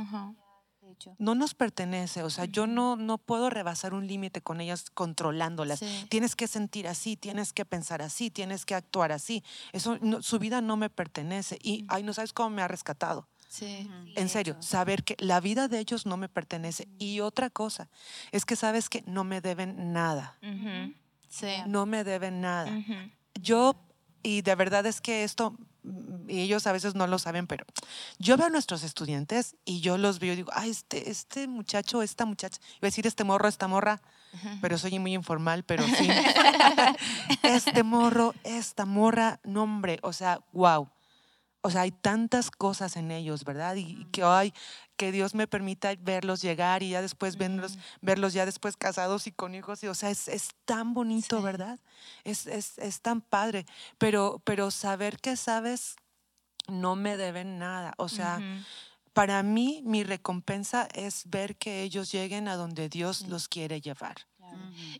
No 1.18 1.34
nos 1.34 1.54
pertenece, 1.54 2.22
o 2.24 2.30
sea, 2.30 2.46
yo 2.46 2.66
no, 2.66 2.96
no 2.96 3.16
puedo 3.18 3.48
rebasar 3.48 3.94
un 3.94 4.06
límite 4.06 4.40
con 4.42 4.60
ellas 4.60 4.90
controlándolas. 4.90 5.78
Sí. 5.78 6.06
Tienes 6.10 6.34
que 6.36 6.46
sentir 6.48 6.88
así, 6.88 7.16
tienes 7.16 7.52
que 7.52 7.64
pensar 7.64 8.02
así, 8.02 8.28
tienes 8.30 8.66
que 8.66 8.74
actuar 8.74 9.12
así. 9.12 9.44
Eso, 9.72 9.98
no- 10.02 10.20
su 10.20 10.38
vida 10.38 10.60
no 10.60 10.76
me 10.76 10.90
pertenece. 10.90 11.58
Y, 11.62 11.84
ay, 11.88 12.02
no 12.02 12.12
sabes 12.12 12.32
cómo 12.32 12.50
me 12.50 12.62
ha 12.62 12.68
rescatado. 12.68 13.28
Sí. 13.48 13.88
En 14.16 14.28
serio, 14.28 14.54
hecho. 14.54 14.62
saber 14.62 15.02
que 15.04 15.16
la 15.18 15.40
vida 15.40 15.68
de 15.68 15.78
ellos 15.78 16.06
no 16.06 16.16
me 16.16 16.28
pertenece. 16.28 16.88
Y 16.98 17.20
otra 17.20 17.50
cosa, 17.50 17.88
es 18.32 18.44
que 18.44 18.56
sabes 18.56 18.88
que 18.88 19.02
no 19.06 19.22
me 19.24 19.40
deben 19.40 19.92
nada. 19.92 20.38
Sí. 21.28 21.48
No 21.66 21.86
me 21.86 22.04
deben 22.04 22.40
nada. 22.40 22.70
Yo, 23.40 23.76
y 24.22 24.42
de 24.42 24.54
verdad 24.54 24.84
es 24.86 25.00
que 25.00 25.24
esto 25.24 25.56
y 26.28 26.40
ellos 26.40 26.66
a 26.66 26.72
veces 26.72 26.94
no 26.94 27.06
lo 27.06 27.18
saben, 27.18 27.46
pero 27.46 27.64
yo 28.18 28.36
veo 28.36 28.46
a 28.46 28.50
nuestros 28.50 28.82
estudiantes 28.82 29.56
y 29.64 29.80
yo 29.80 29.98
los 29.98 30.18
veo 30.18 30.32
y 30.32 30.36
digo, 30.36 30.50
ay, 30.54 30.70
este, 30.70 31.10
este 31.10 31.48
muchacho, 31.48 32.02
esta 32.02 32.24
muchacha, 32.24 32.60
iba 32.74 32.86
a 32.86 32.90
decir 32.90 33.06
este 33.06 33.24
morro, 33.24 33.48
esta 33.48 33.68
morra, 33.68 34.00
pero 34.60 34.78
soy 34.78 34.98
muy 34.98 35.14
informal, 35.14 35.64
pero 35.64 35.84
sí. 35.84 36.08
este 37.42 37.82
morro, 37.82 38.34
esta 38.44 38.84
morra, 38.84 39.40
nombre, 39.44 39.98
o 40.02 40.12
sea, 40.12 40.40
wow. 40.52 40.88
O 41.62 41.70
sea, 41.70 41.82
hay 41.82 41.90
tantas 41.90 42.50
cosas 42.50 42.96
en 42.96 43.10
ellos, 43.10 43.44
¿verdad? 43.44 43.76
Y 43.76 44.06
que 44.06 44.22
ay, 44.22 44.54
que 44.96 45.12
Dios 45.12 45.34
me 45.34 45.46
permita 45.46 45.94
verlos 45.98 46.40
llegar 46.42 46.82
y 46.82 46.90
ya 46.90 47.02
después 47.02 47.36
verlos, 47.36 47.78
verlos 48.00 48.32
ya 48.32 48.46
después 48.46 48.76
casados 48.76 49.26
y 49.26 49.32
con 49.32 49.54
hijos. 49.54 49.82
Y, 49.82 49.88
o 49.88 49.94
sea, 49.94 50.10
es, 50.10 50.28
es 50.28 50.50
tan 50.64 50.94
bonito, 50.94 51.42
¿verdad? 51.42 51.78
Es, 52.24 52.46
es, 52.46 52.78
es, 52.78 53.00
tan 53.02 53.20
padre. 53.20 53.66
Pero, 53.98 54.40
pero 54.44 54.70
saber 54.70 55.18
que 55.18 55.36
sabes, 55.36 55.96
no 56.68 56.96
me 56.96 57.16
deben 57.16 57.58
nada. 57.58 57.94
O 57.98 58.08
sea, 58.08 58.40
para 59.12 59.42
mí, 59.42 59.82
mi 59.84 60.04
recompensa 60.04 60.88
es 60.94 61.28
ver 61.28 61.56
que 61.56 61.82
ellos 61.82 62.10
lleguen 62.12 62.48
a 62.48 62.56
donde 62.56 62.88
Dios 62.88 63.26
los 63.28 63.48
quiere 63.48 63.80
llevar. 63.80 64.29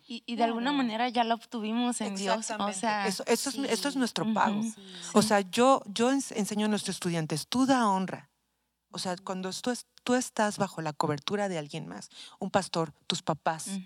Y, 0.07 0.37
de 0.37 0.45
alguna 0.45 0.73
manera 0.73 1.09
ya 1.09 1.25
lo 1.25 1.35
obtuvimos 1.35 2.01
en 2.01 2.17
Dios. 2.17 2.51
O 2.59 2.73
sea, 2.73 3.07
eso, 3.07 3.23
eso 3.27 3.51
es, 3.51 3.71
esto 3.71 3.89
es 3.89 3.97
nuestro 3.97 4.33
pago. 4.33 4.61
O 5.13 5.23
sea, 5.23 5.41
yo, 5.41 5.83
yo 5.87 6.11
enseño 6.11 6.67
a 6.67 6.69
nuestros 6.69 6.97
estudiantes, 6.97 7.47
tú 7.49 7.67
da 7.67 7.89
honra. 7.89 8.31
O 8.93 8.99
sea, 8.99 9.17
cuando 9.17 9.51
tú, 9.53 9.73
tú 10.03 10.15
estás 10.15 10.59
bajo 10.59 10.83
la 10.83 10.93
cobertura 10.93 11.49
de 11.49 11.59
alguien 11.59 11.87
más, 11.87 12.11
un 12.41 12.51
pastor, 12.51 12.93
tus 13.07 13.23
papás, 13.23 13.79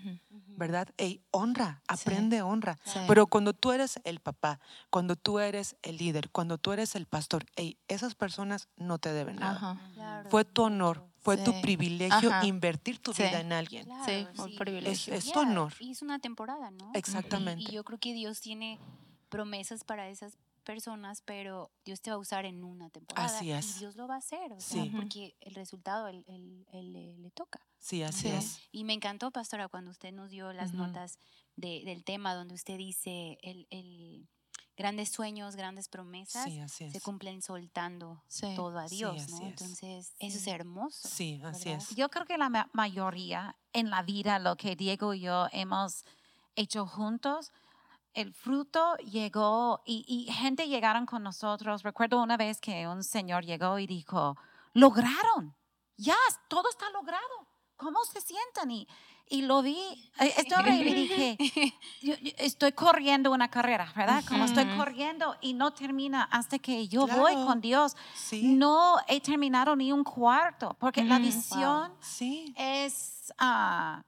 ¿verdad? 0.57 0.87
Ey, 0.97 1.21
honra, 1.31 1.81
aprende 1.87 2.41
honra. 2.41 2.79
Pero 3.07 3.27
cuando 3.27 3.53
tú 3.53 3.71
eres 3.71 3.99
el 4.03 4.19
papá, 4.19 4.59
cuando 4.89 5.15
tú 5.15 5.39
eres 5.39 5.75
el 5.83 5.97
líder, 5.97 6.29
cuando 6.31 6.57
tú 6.57 6.71
eres 6.71 6.95
el 6.95 7.05
pastor, 7.05 7.45
ey, 7.55 7.77
esas 7.87 8.15
personas 8.15 8.67
no 8.77 8.97
te 8.97 9.13
deben 9.13 9.35
nada. 9.35 9.79
Fue 10.29 10.43
tu 10.43 10.63
honor, 10.63 11.07
fue 11.25 11.37
tu 11.37 11.59
privilegio 11.59 12.31
invertir 12.43 12.99
tu 12.99 13.11
vida 13.11 13.41
en 13.41 13.51
alguien. 13.51 13.87
sí, 14.05 14.27
privilegio. 14.57 15.13
Es, 15.13 15.31
tu 15.31 15.39
honor. 15.39 15.73
Y 15.79 15.89
es 15.91 16.03
una 16.03 16.19
temporada, 16.19 16.69
¿no? 16.69 16.91
Exactamente. 16.93 17.63
Y, 17.63 17.73
yo 17.73 17.83
creo 17.83 17.97
que 17.97 18.13
Dios 18.13 18.41
tiene 18.41 18.79
promesas 19.29 19.83
para 19.83 20.07
esas 20.07 20.37
personas, 20.63 21.21
pero 21.21 21.71
Dios 21.83 22.01
te 22.01 22.11
va 22.11 22.17
a 22.17 22.19
usar 22.19 22.45
en 22.45 22.63
una 22.63 22.91
temporada. 22.91 23.27
Así 23.27 23.51
es. 23.51 23.77
Y 23.77 23.79
Dios 23.79 23.95
lo 23.95 24.07
va 24.07 24.15
a 24.15 24.17
hacer, 24.19 24.53
o 24.53 24.59
sea, 24.59 24.85
porque 24.95 25.35
el 25.41 25.55
resultado 25.55 26.07
él, 26.07 26.23
le, 26.71 27.31
toca. 27.31 27.59
Sí, 27.79 28.03
así 28.03 28.27
es. 28.27 28.59
Y 28.71 28.83
me 28.83 28.93
encantó, 28.93 29.31
pastora, 29.31 29.67
cuando 29.67 29.89
usted 29.89 30.11
nos 30.13 30.29
dio 30.29 30.53
las 30.53 30.73
notas 30.73 31.17
del 31.55 32.03
tema 32.03 32.35
donde 32.35 32.53
usted 32.53 32.77
dice 32.77 33.39
el 33.41 34.27
grandes 34.77 35.09
sueños, 35.09 35.55
grandes 35.55 35.87
promesas 35.87 36.49
se 36.71 37.01
cumplen 37.01 37.41
soltando 37.41 38.21
todo 38.55 38.77
a 38.77 38.87
Dios, 38.87 39.29
¿no? 39.29 39.41
Entonces, 39.47 40.13
eso 40.19 40.37
es 40.37 40.47
hermoso. 40.47 41.07
Sí, 41.07 41.41
así 41.43 41.69
es. 41.69 41.95
Yo 41.95 42.09
creo 42.09 42.25
que 42.25 42.37
la 42.37 42.69
mayoría 42.73 43.55
en 43.73 43.89
la 43.89 44.03
vida, 44.03 44.39
lo 44.39 44.55
que 44.55 44.75
Diego 44.75 45.13
y 45.13 45.21
yo 45.21 45.47
hemos 45.51 46.03
hecho 46.55 46.85
juntos, 46.85 47.51
el 48.13 48.33
fruto 48.33 48.95
llegó 48.97 49.81
y, 49.85 50.05
y 50.07 50.31
gente 50.31 50.67
llegaron 50.67 51.05
con 51.05 51.23
nosotros. 51.23 51.83
Recuerdo 51.83 52.21
una 52.21 52.37
vez 52.37 52.61
que 52.61 52.87
un 52.87 53.03
señor 53.03 53.43
llegó 53.43 53.77
y 53.77 53.87
dijo, 53.87 54.37
lograron, 54.73 55.55
ya, 55.97 56.15
todo 56.47 56.69
está 56.69 56.89
logrado. 56.91 57.47
¿Cómo 57.75 58.03
se 58.05 58.21
sientan? 58.21 58.71
Y 58.71 58.87
y 59.27 59.41
lo 59.41 59.61
vi, 59.61 59.77
eh, 60.19 60.33
estoy 60.37 60.69
y 60.69 60.93
dije, 60.93 61.73
estoy 62.37 62.71
corriendo 62.73 63.31
una 63.31 63.49
carrera, 63.49 63.91
¿verdad? 63.95 64.23
Como 64.27 64.45
estoy 64.45 64.65
corriendo 64.77 65.35
y 65.41 65.53
no 65.53 65.71
termina 65.73 66.23
hasta 66.31 66.59
que 66.59 66.87
yo 66.87 67.07
voy 67.07 67.33
con 67.33 67.61
Dios. 67.61 67.95
No 68.41 68.97
he 69.07 69.19
terminado 69.21 69.75
ni 69.75 69.91
un 69.91 70.03
cuarto, 70.03 70.75
porque 70.79 71.03
la 71.03 71.19
visión 71.19 71.93
es, 72.55 73.33
uh, 73.41 74.01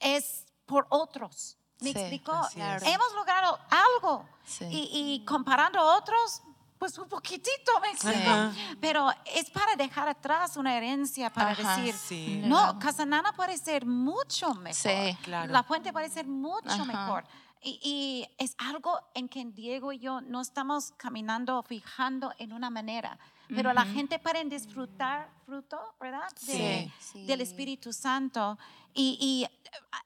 es 0.00 0.46
por 0.64 0.86
otros. 0.90 1.56
¿Me 1.80 1.90
explico? 1.90 2.32
Hemos 2.56 3.14
logrado 3.14 3.58
algo. 3.70 4.26
Y, 4.70 4.88
y, 4.92 5.24
comparando 5.26 5.78
a 5.78 5.96
otros, 5.98 6.42
pues 6.78 6.98
un 6.98 7.08
poquitito, 7.08 7.80
¿me 7.80 7.90
explico? 7.90 8.52
Pero 8.80 9.08
es 9.34 9.50
para 9.50 9.76
dejar 9.76 10.08
atrás 10.08 10.56
una 10.56 10.76
herencia, 10.76 11.30
para 11.30 11.54
decir, 11.54 12.44
no, 12.46 12.78
Casanana 12.78 13.32
puede 13.32 13.56
ser 13.56 13.86
mucho 13.86 14.54
mejor. 14.54 14.74
Sí, 14.74 15.16
claro. 15.22 15.52
La 15.52 15.62
fuente 15.62 15.92
puede 15.92 16.08
ser 16.08 16.26
mucho 16.26 16.84
mejor. 16.84 17.24
Y, 17.62 18.28
es 18.38 18.54
algo 18.58 19.00
en 19.14 19.28
que 19.28 19.44
Diego 19.46 19.90
y 19.90 19.98
yo 19.98 20.20
no 20.20 20.40
estamos 20.40 20.92
caminando, 20.96 21.62
fijando 21.62 22.32
en 22.38 22.52
una 22.52 22.70
manera, 22.70 23.18
pero 23.48 23.72
la 23.72 23.84
gente 23.84 24.18
puede 24.18 24.44
disfrutar 24.44 25.30
fruto, 25.44 25.78
¿verdad? 26.00 26.28
sí, 26.36 26.90
Del 27.26 27.40
Espíritu 27.40 27.92
Santo. 27.92 28.58
Y, 28.94 29.18
y 29.20 29.44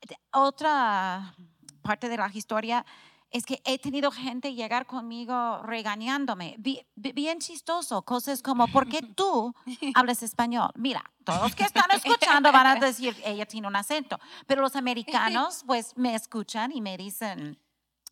eh, 0.09 0.17
otra 0.33 1.35
parte 1.83 2.09
de 2.09 2.17
la 2.17 2.31
historia 2.33 2.85
es 3.31 3.47
que 3.47 3.63
he 3.65 3.79
tenido 3.79 4.11
gente 4.11 4.55
llegar 4.55 4.87
conmigo 4.87 5.63
regañándome, 5.63 6.57
bien 6.97 7.39
chistoso, 7.39 8.03
cosas 8.03 8.43
como, 8.43 8.67
¿por 8.69 8.89
qué 8.89 9.03
tú 9.17 9.55
hablas 9.95 10.23
español? 10.23 10.71
Mira, 10.75 11.03
todos 11.25 11.55
que 11.55 11.65
están 11.65 11.91
escuchando 11.93 12.53
van 12.53 12.67
a 12.67 12.77
decir, 12.77 13.17
ella 13.25 13.47
tiene 13.47 13.69
un 13.69 13.77
acento, 13.77 14.19
pero 14.47 14.63
los 14.63 14.77
americanos 14.77 15.63
pues 15.67 15.97
me 15.97 16.15
escuchan 16.15 16.73
y 16.73 16.81
me 16.81 16.97
dicen, 16.97 17.59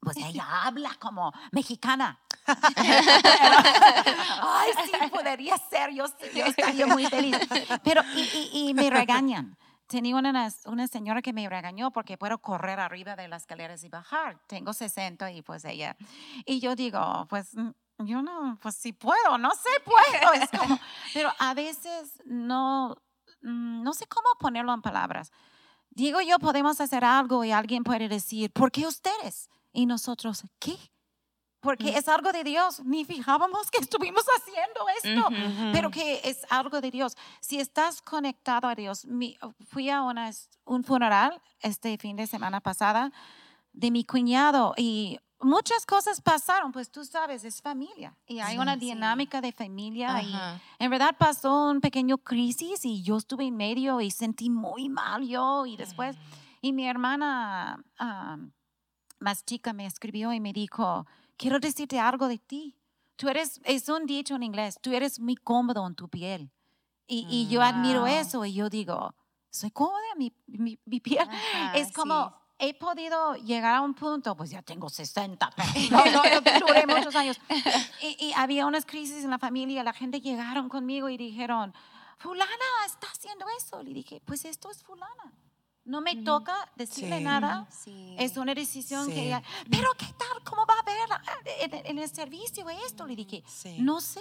pues 0.01 0.17
ella 0.17 0.47
habla 0.63 0.95
como 1.01 1.33
mexicana. 1.51 2.21
Ay, 2.47 2.57
sí, 4.85 4.93
podría 5.11 5.59
ser, 5.59 5.93
yo, 5.93 6.05
estaría 6.33 6.87
muy 6.87 7.05
feliz. 7.07 7.37
Pero, 7.83 8.03
y 8.53 8.73
me 8.75 8.89
regañan 8.89 9.59
tenía 9.89 10.15
una, 10.15 10.53
una 10.67 10.87
señora 10.87 11.23
que 11.23 11.33
me 11.33 11.49
regañó 11.49 11.91
porque 11.91 12.17
puedo 12.17 12.39
correr 12.39 12.79
arriba 12.79 13.17
de 13.17 13.27
las 13.27 13.43
escaleras 13.43 13.83
y 13.83 13.89
bajar. 13.89 14.39
Tengo 14.47 14.73
60 14.73 15.33
y 15.33 15.43
pues 15.43 15.65
ella. 15.65 15.97
Y 16.47 16.61
yo 16.61 16.77
digo, 16.77 17.27
pues 17.29 17.57
mm, 17.57 17.71
yo 18.05 18.23
no, 18.23 18.59
pues 18.63 18.77
sí 18.77 18.93
puedo, 18.93 19.39
no 19.39 19.51
sé, 19.51 19.71
puedo. 19.85 20.33
Es 20.35 20.51
como, 20.51 20.79
pero 21.13 21.33
a 21.39 21.55
veces 21.55 22.23
no, 22.25 22.97
mm, 23.43 23.83
no 23.83 23.93
sé 23.95 24.07
cómo 24.07 24.29
ponerlo 24.39 24.73
en 24.73 24.83
palabras. 24.83 25.33
Digo 25.91 26.21
yo, 26.21 26.39
podemos 26.39 26.81
hacer 26.81 27.05
algo 27.05 27.43
y 27.45 27.51
alguien 27.51 27.83
puede 27.83 28.09
decir, 28.09 28.53
¿por 28.53 28.71
qué 28.71 28.87
ustedes? 28.87 29.49
Y 29.73 29.87
nosotros, 29.87 30.45
¿qué? 30.61 30.77
Porque 31.61 31.91
es 31.91 32.09
algo 32.09 32.33
de 32.33 32.45
Dios. 32.45 32.81
Ni 32.85 33.05
fijábamos 33.05 33.71
que 33.71 33.79
estuvimos 33.79 34.25
haciendo 34.37 34.81
esto, 35.03 35.29
pero 35.73 35.91
que 35.91 36.21
es 36.25 36.47
algo 36.51 36.81
de 36.81 36.91
Dios. 36.91 37.17
Si 37.41 37.59
estás 37.59 38.03
conectado 38.03 38.69
a 38.69 38.75
Dios, 38.75 39.07
fui 39.69 39.91
a 39.91 40.03
una, 40.03 40.31
un 40.65 40.85
funeral 40.85 41.41
este 41.61 41.99
fin 41.99 42.17
de 42.17 42.27
semana 42.27 42.61
pasada 42.61 43.13
de 43.73 43.91
mi 43.91 44.05
cuñado 44.05 44.75
y 44.77 45.19
muchas 45.41 45.87
cosas 45.87 46.21
pasaron, 46.21 46.73
pues 46.73 46.91
tú 46.91 47.05
sabes, 47.05 47.45
es 47.45 47.63
familia 47.63 48.17
y 48.27 48.41
hay 48.41 48.59
una 48.59 48.77
dinámica 48.77 49.41
de 49.41 49.53
familia 49.53 50.21
y 50.23 50.35
en 50.79 50.91
verdad 50.91 51.15
pasó 51.17 51.71
un 51.71 51.81
pequeño 51.81 52.19
crisis 52.19 52.85
y 52.85 53.03
yo 53.03 53.19
estuve 53.19 53.47
en 53.47 53.57
medio 53.57 54.01
y 54.01 54.11
sentí 54.11 54.51
muy 54.51 54.89
mal 54.89 55.27
yo 55.27 55.67
y 55.67 55.77
después, 55.77 56.17
y 56.61 56.73
mi 56.73 56.89
hermana 56.89 57.85
más 59.21 59.45
chica 59.45 59.73
me 59.73 59.87
escribió 59.87 60.33
y 60.33 60.41
me 60.41 60.53
dijo, 60.53 61.07
quiero 61.39 61.59
decirte 61.59 61.99
algo 61.99 62.29
de 62.29 62.39
ti. 62.39 62.77
Tú 63.17 63.29
eres, 63.29 63.61
es 63.65 63.89
un 63.89 64.05
dicho 64.05 64.35
en 64.35 64.43
inglés, 64.43 64.79
tú 64.81 64.93
eres 64.93 65.19
muy 65.19 65.37
cómodo 65.37 65.87
en 65.87 65.95
tu 65.95 66.09
piel. 66.09 66.51
Y, 67.07 67.27
y 67.31 67.49
yo 67.49 67.63
admiro 67.63 68.07
eso 68.07 68.45
y 68.45 68.53
yo 68.53 68.69
digo, 68.69 69.15
soy 69.49 69.71
cómoda 69.71 70.15
mi, 70.17 70.33
mi, 70.47 70.79
mi 70.85 71.01
piel. 71.01 71.27
es 71.75 71.91
como, 71.93 72.35
he 72.59 72.75
podido 72.75 73.35
llegar 73.37 73.77
a 73.77 73.81
un 73.81 73.95
punto, 73.95 74.37
pues 74.37 74.51
ya 74.51 74.61
tengo 74.61 74.91
60, 74.91 75.51
no, 75.91 76.05
no, 76.05 76.67
duré 76.67 76.87
muchos 76.87 77.17
años. 77.17 77.41
Y, 78.03 78.27
y, 78.27 78.33
había 78.35 78.67
unas 78.67 78.85
crisis 78.85 79.25
en 79.25 79.31
la 79.31 79.39
familia, 79.39 79.83
la 79.83 79.95
gente 79.95 80.21
llegaron 80.21 80.69
conmigo 80.69 81.09
y 81.09 81.17
dijeron, 81.17 81.73
fulana 82.19 82.51
está 82.87 83.07
haciendo 83.11 83.47
eso. 83.57 83.83
Le 83.83 83.95
dije, 83.95 84.21
pues 84.25 84.45
esto 84.45 84.71
es 84.71 84.83
fulana 84.85 85.33
no 85.89 86.03
me 86.03 86.17
toca 86.17 86.55
decirle 86.77 87.21
nada. 87.21 87.67
Es 88.19 88.37
una 88.37 88.55
decisión 88.55 89.09
que 89.09 89.27
ella, 89.27 89.43
pero 89.71 89.89
¿qué 89.97 90.07
tal? 90.07 90.45
¿Cómo 90.45 90.67
va 90.67 90.75
a 90.75 90.83
ver 90.83 91.85
en, 91.87 91.99
el 91.99 92.09
servicio 92.11 92.69
esto? 92.87 93.07
Le 93.07 93.17
dije, 93.17 93.43
no 93.79 94.01
sé, 94.01 94.21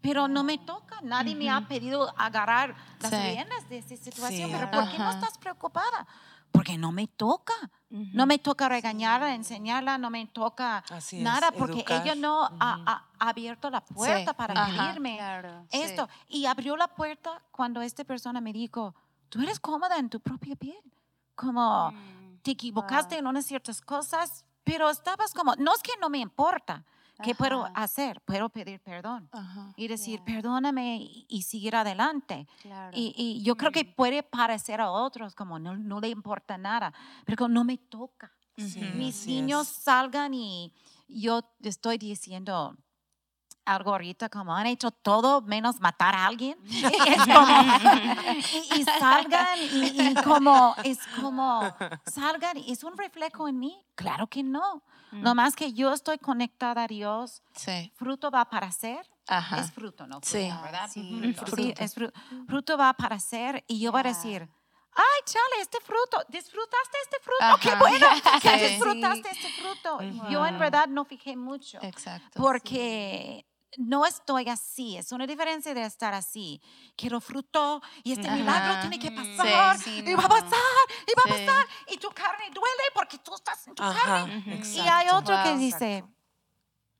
pero 0.00 0.26
no 0.26 0.42
me 0.42 0.58
toca. 0.58 1.00
Nadie 1.02 1.34
me 1.34 1.48
ha 1.48 1.66
pedido 1.66 2.12
agarrar 2.18 2.74
las 3.00 3.10
riendas 3.10 3.68
de 3.68 3.78
esa 3.78 3.96
situación. 3.96 4.50
pero 4.50 4.70
¿por 4.70 4.90
qué 4.90 4.98
no 4.98 5.10
estás 5.10 5.38
preocupada? 5.38 6.06
Porque 6.50 6.76
no 6.76 6.90
me 6.90 7.06
toca. 7.06 7.54
No 7.88 8.26
me 8.26 8.38
toca 8.38 8.68
regañarla, 8.68 9.34
enseñarla, 9.34 9.96
no 9.96 10.10
me 10.10 10.26
toca 10.26 10.82
nada, 11.12 11.52
porque 11.52 11.84
ella 11.88 12.16
no 12.16 12.50
ha, 12.58 13.06
abierto 13.20 13.70
la 13.70 13.84
puerta 13.84 14.34
para 14.34 14.66
pedirme 14.66 15.20
esto. 15.70 16.08
Y 16.28 16.46
abrió 16.46 16.76
la 16.76 16.88
puerta 16.88 17.42
cuando 17.52 17.80
esta 17.80 18.02
persona 18.02 18.40
me 18.40 18.52
dijo, 18.52 18.94
tú 19.30 19.40
eres 19.40 19.58
cómoda 19.58 19.96
en 19.98 20.10
tu 20.10 20.20
propia 20.20 20.54
piel. 20.56 20.82
Como 21.34 21.90
mm, 21.92 22.40
te 22.42 22.50
equivocaste 22.50 23.16
en 23.16 23.26
unas 23.26 23.46
ciertas 23.46 23.80
cosas, 23.80 24.44
pero 24.64 24.90
estabas 24.90 25.32
como, 25.32 25.54
no 25.56 25.74
es 25.74 25.82
que 25.82 25.92
no 26.00 26.10
me 26.10 26.18
importa, 26.18 26.84
¿qué 27.22 27.34
puedo 27.34 27.64
Ajá. 27.64 27.72
hacer? 27.82 28.20
Puedo 28.22 28.48
pedir 28.50 28.80
perdón 28.80 29.28
Ajá. 29.32 29.72
y 29.76 29.88
decir, 29.88 30.18
Ya. 30.20 30.24
perdóname 30.26 30.98
y, 30.98 31.26
y 31.28 31.42
seguir 31.42 31.76
adelante. 31.76 32.46
Claro. 32.60 32.94
Y, 32.96 33.14
y 33.16 33.42
yo 33.42 33.56
creo 33.56 33.72
que 33.72 33.84
Mm. 33.84 33.94
puede 33.94 34.22
parecer 34.22 34.80
a 34.82 34.90
otros 34.90 35.34
como 35.34 35.58
no, 35.58 35.76
no 35.76 36.00
le 36.00 36.08
importa 36.08 36.58
nada, 36.58 36.92
pero 37.24 37.48
no 37.48 37.64
me 37.64 37.78
toca. 37.78 38.32
Sí. 38.58 38.80
Mis 38.94 39.26
niños 39.26 39.70
es. 39.70 39.76
salgan 39.84 40.34
y 40.34 40.74
yo 41.08 41.42
estoy 41.62 41.96
diciendo 41.96 42.76
algo 43.74 43.90
ahorita 43.92 44.28
como 44.28 44.54
han 44.54 44.66
hecho 44.66 44.90
todo 44.90 45.40
menos 45.42 45.80
matar 45.80 46.14
a 46.14 46.26
alguien. 46.26 46.58
Y 46.64 46.84
es 46.84 47.26
como, 47.26 47.46
y, 48.74 48.80
y 48.80 48.84
salgan 48.84 49.58
y, 49.58 50.02
y 50.10 50.14
como, 50.24 50.74
es 50.84 50.98
como, 51.20 51.62
salgan, 52.06 52.56
y 52.58 52.72
¿es 52.72 52.84
un 52.84 52.96
reflejo 52.96 53.48
en 53.48 53.58
mí? 53.58 53.84
Claro 53.94 54.26
que 54.26 54.42
no. 54.42 54.82
Mm. 55.12 55.22
No 55.22 55.34
más 55.34 55.56
que 55.56 55.72
yo 55.72 55.92
estoy 55.92 56.18
conectada 56.18 56.84
a 56.84 56.86
Dios, 56.86 57.42
Sí. 57.54 57.92
fruto 57.96 58.30
va 58.30 58.44
para 58.48 58.70
ser, 58.70 59.08
Ajá. 59.28 59.58
es 59.60 59.72
fruto, 59.72 60.06
¿no? 60.06 60.20
Sí. 60.22 60.48
Fruto, 60.48 60.62
¿verdad? 60.62 60.90
Sí, 60.92 61.20
Ujú. 61.22 61.34
fruto. 61.34 61.56
Sí, 61.56 61.74
es 61.78 61.96
fru- 61.96 62.12
fruto 62.46 62.78
va 62.78 62.92
para 62.94 63.18
ser 63.18 63.64
y 63.66 63.80
yo 63.80 63.90
voy 63.92 64.00
a 64.00 64.04
decir, 64.04 64.48
ay, 64.94 65.20
chale, 65.24 65.62
este 65.62 65.78
fruto, 65.80 66.22
¿disfrutaste 66.28 66.96
este 67.04 67.16
fruto? 67.22 67.58
¡Qué 67.60 67.70
Ajá. 67.70 67.78
bueno! 67.80 68.06
que 68.40 68.48
Sí. 68.58 68.66
disfrutaste 68.74 69.30
este 69.30 69.48
fruto. 69.60 70.00
Yo 70.30 70.46
en 70.46 70.58
verdad 70.58 70.86
no 70.86 71.04
fijé 71.04 71.36
mucho 71.36 71.78
Exacto. 71.82 72.40
porque 72.40 73.44
no 73.78 74.04
estoy 74.06 74.48
así. 74.48 74.96
Es 74.96 75.12
una 75.12 75.26
diferencia 75.26 75.72
de 75.74 75.84
estar 75.84 76.12
así. 76.14 76.60
Quiero 76.96 77.20
fruto 77.20 77.80
y 78.02 78.12
este 78.12 78.26
Ajá. 78.26 78.36
milagro 78.36 78.80
tiene 78.80 78.98
que 78.98 79.10
Mm, 79.10 79.36
pasar 79.36 79.78
sí, 79.78 80.02
y 80.06 80.14
va 80.14 80.24
a 80.24 80.28
pasar 80.28 80.58
y 81.06 81.12
va 81.16 81.22
a 81.34 81.38
pasar 81.38 81.66
y 81.88 81.96
tu 81.98 82.08
carne 82.10 82.44
duele 82.52 82.82
porque 82.94 83.18
tú 83.18 83.34
estás 83.34 83.66
en 83.68 83.74
tu 83.74 83.82
Ajá, 83.82 84.02
carne. 84.04 84.38
Ujú. 84.38 84.50
Y 84.50 84.52
exacto. 84.54 84.90
hay 84.92 85.08
otro 85.08 85.42
que 85.42 85.50
Wow. 85.50 85.58
dice, 85.58 85.96
Exacto. 85.98 86.14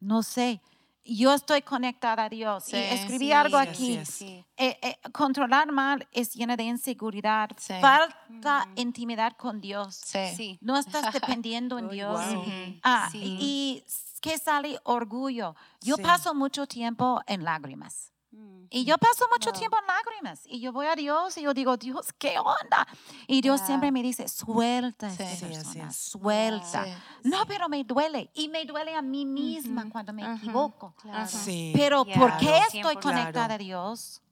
no 0.01 0.23
sé, 0.23 0.61
yo 1.03 1.33
estoy 1.35 1.63
conectada 1.63 2.25
a 2.25 2.29
Dios. 2.29 2.65
Sí, 2.65 2.77
y 2.77 2.81
escribí 2.81 3.27
Sí, 3.27 3.33
algo 3.33 3.57
aquí. 3.59 4.01
Sí. 4.05 4.45
Eh, 4.57 4.79
eh, 4.83 4.97
controlar 5.13 5.73
mal 5.73 6.07
es 6.13 6.35
llena 6.35 6.57
de 6.57 6.65
inseguridad, 6.65 7.49
Sí. 7.59 7.75
falta 7.81 8.67
Mm. 8.67 8.73
intimidad 8.77 9.33
con 9.37 9.61
Dios. 9.61 9.97
Sí. 9.97 10.19
Sí. 10.37 10.59
No 10.61 10.77
estás 10.79 11.13
dependiendo 11.13 11.79
en 11.79 11.89
Dios. 11.89 12.21
Ujú. 12.33 12.79
Ah, 12.83 13.09
Sí. 13.11 13.19
y 13.41 13.85
que 14.21 14.39
sale 14.39 14.79
orgullo. 14.85 15.55
Yo 15.81 15.97
Sí. 15.97 16.03
paso 16.03 16.35
mucho 16.35 16.67
tiempo 16.67 17.21
en 17.27 17.45
lágrimas. 17.45 18.13
Mm. 18.33 18.67
Y 18.71 18.85
yo 18.85 18.97
paso 18.99 19.25
mucho 19.33 19.51
Wow. 19.51 19.59
tiempo 19.59 19.77
en 19.81 19.87
lágrimas. 19.89 20.43
Y 20.47 20.61
yo 20.61 20.73
voy 20.73 20.87
a 20.87 20.95
Dios 20.95 21.37
y 21.37 21.43
yo 21.43 21.53
digo, 21.53 21.77
Dios, 21.77 22.13
¿qué 22.19 22.39
onda? 22.39 22.87
Y 23.27 23.41
Dios 23.41 23.61
Ya. 23.61 23.67
siempre 23.67 23.91
me 23.91 24.03
dice, 24.03 24.29
suelta 24.29 25.11
Sí. 25.11 25.23
esta 25.23 25.37
Sí, 25.37 25.45
persona, 25.55 25.89
es. 25.89 25.97
suelta. 25.97 26.85
Sí. 26.85 26.91
No, 27.25 27.45
pero 27.47 27.69
me 27.69 27.83
duele. 27.83 28.31
Y 28.35 28.49
me 28.49 28.65
duele 28.65 28.95
a 28.95 29.03
mí 29.03 29.25
misma 29.27 29.83
Ujú. 29.83 29.91
cuando 29.91 30.13
me 30.13 30.23
Ajá. 30.23 30.35
equivoco. 30.37 30.95
Claro. 31.03 31.27
Sí. 31.29 31.73
Pero 31.75 32.05
Ya, 32.07 32.15
¿por 32.15 32.37
qué 32.37 32.57
estoy 32.59 32.81
100%. 32.83 33.01
conectada 33.01 33.33
Claro. 33.47 33.55
a 33.55 33.59
Dios? 33.59 34.23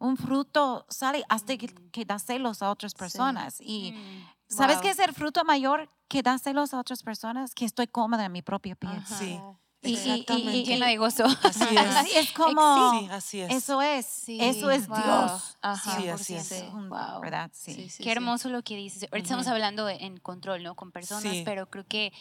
Un 0.00 0.16
fruto 0.16 0.84
sale 0.88 1.24
hasta 1.28 1.56
que, 1.56 1.68
Mm. 1.68 1.90
que 1.90 2.04
da 2.04 2.18
celos 2.18 2.60
a 2.60 2.70
otras 2.70 2.92
personas. 2.94 3.58
Y 3.60 3.92
Mm. 3.92 4.24
¿Sabes 4.48 4.76
Wow. 4.76 4.82
qué 4.82 4.90
es 4.90 4.98
el 4.98 5.12
fruto 5.14 5.44
mayor 5.44 5.90
que 6.08 6.22
da 6.22 6.38
celos 6.38 6.74
a 6.74 6.80
otras 6.80 7.02
personas? 7.02 7.54
Que 7.54 7.64
estoy 7.64 7.86
cómoda 7.86 8.24
en 8.26 8.32
mi 8.32 8.42
propia 8.42 8.74
piel. 8.76 8.92
Ajá. 8.92 9.18
Sí. 9.18 9.38
Y- 9.82 9.88
y- 9.88 9.90
y- 9.90 9.94
Exactamente. 9.96 10.56
y- 10.56 10.64
Llena 10.64 10.86
de 10.88 10.96
gozo. 10.96 11.24
Así 11.42 11.64
es. 11.76 11.96
Así 11.96 12.10
es 12.16 12.32
como, 12.32 13.00
Sí, 13.00 13.08
así 13.10 13.40
es. 13.40 13.52
eso 13.52 13.82
es, 13.82 14.06
Sí, 14.06 14.38
eso 14.40 14.70
es 14.70 14.88
wow. 14.88 14.96
Dios. 14.96 15.58
Ajá. 15.60 15.96
Sí, 16.00 16.08
así 16.08 16.34
es. 16.34 16.48
100%. 16.52 16.72
Un- 16.74 16.88
Wow. 16.88 17.20
¿Verdad? 17.20 17.50
Sí. 17.52 17.74
Sí, 17.74 17.90
sí, 17.90 17.98
Qué 17.98 18.04
sí. 18.04 18.10
hermoso 18.10 18.48
lo 18.48 18.62
que 18.62 18.76
dices. 18.76 19.02
Ahorita 19.12 19.24
estamos 19.26 19.44
Ujú. 19.46 19.52
hablando 19.54 19.84
de- 19.84 19.96
en 19.96 20.16
control, 20.18 20.62
¿no? 20.62 20.74
Con 20.74 20.90
personas, 20.90 21.30
Sí. 21.34 21.42
pero 21.44 21.68
creo 21.68 21.84
que 21.86 22.12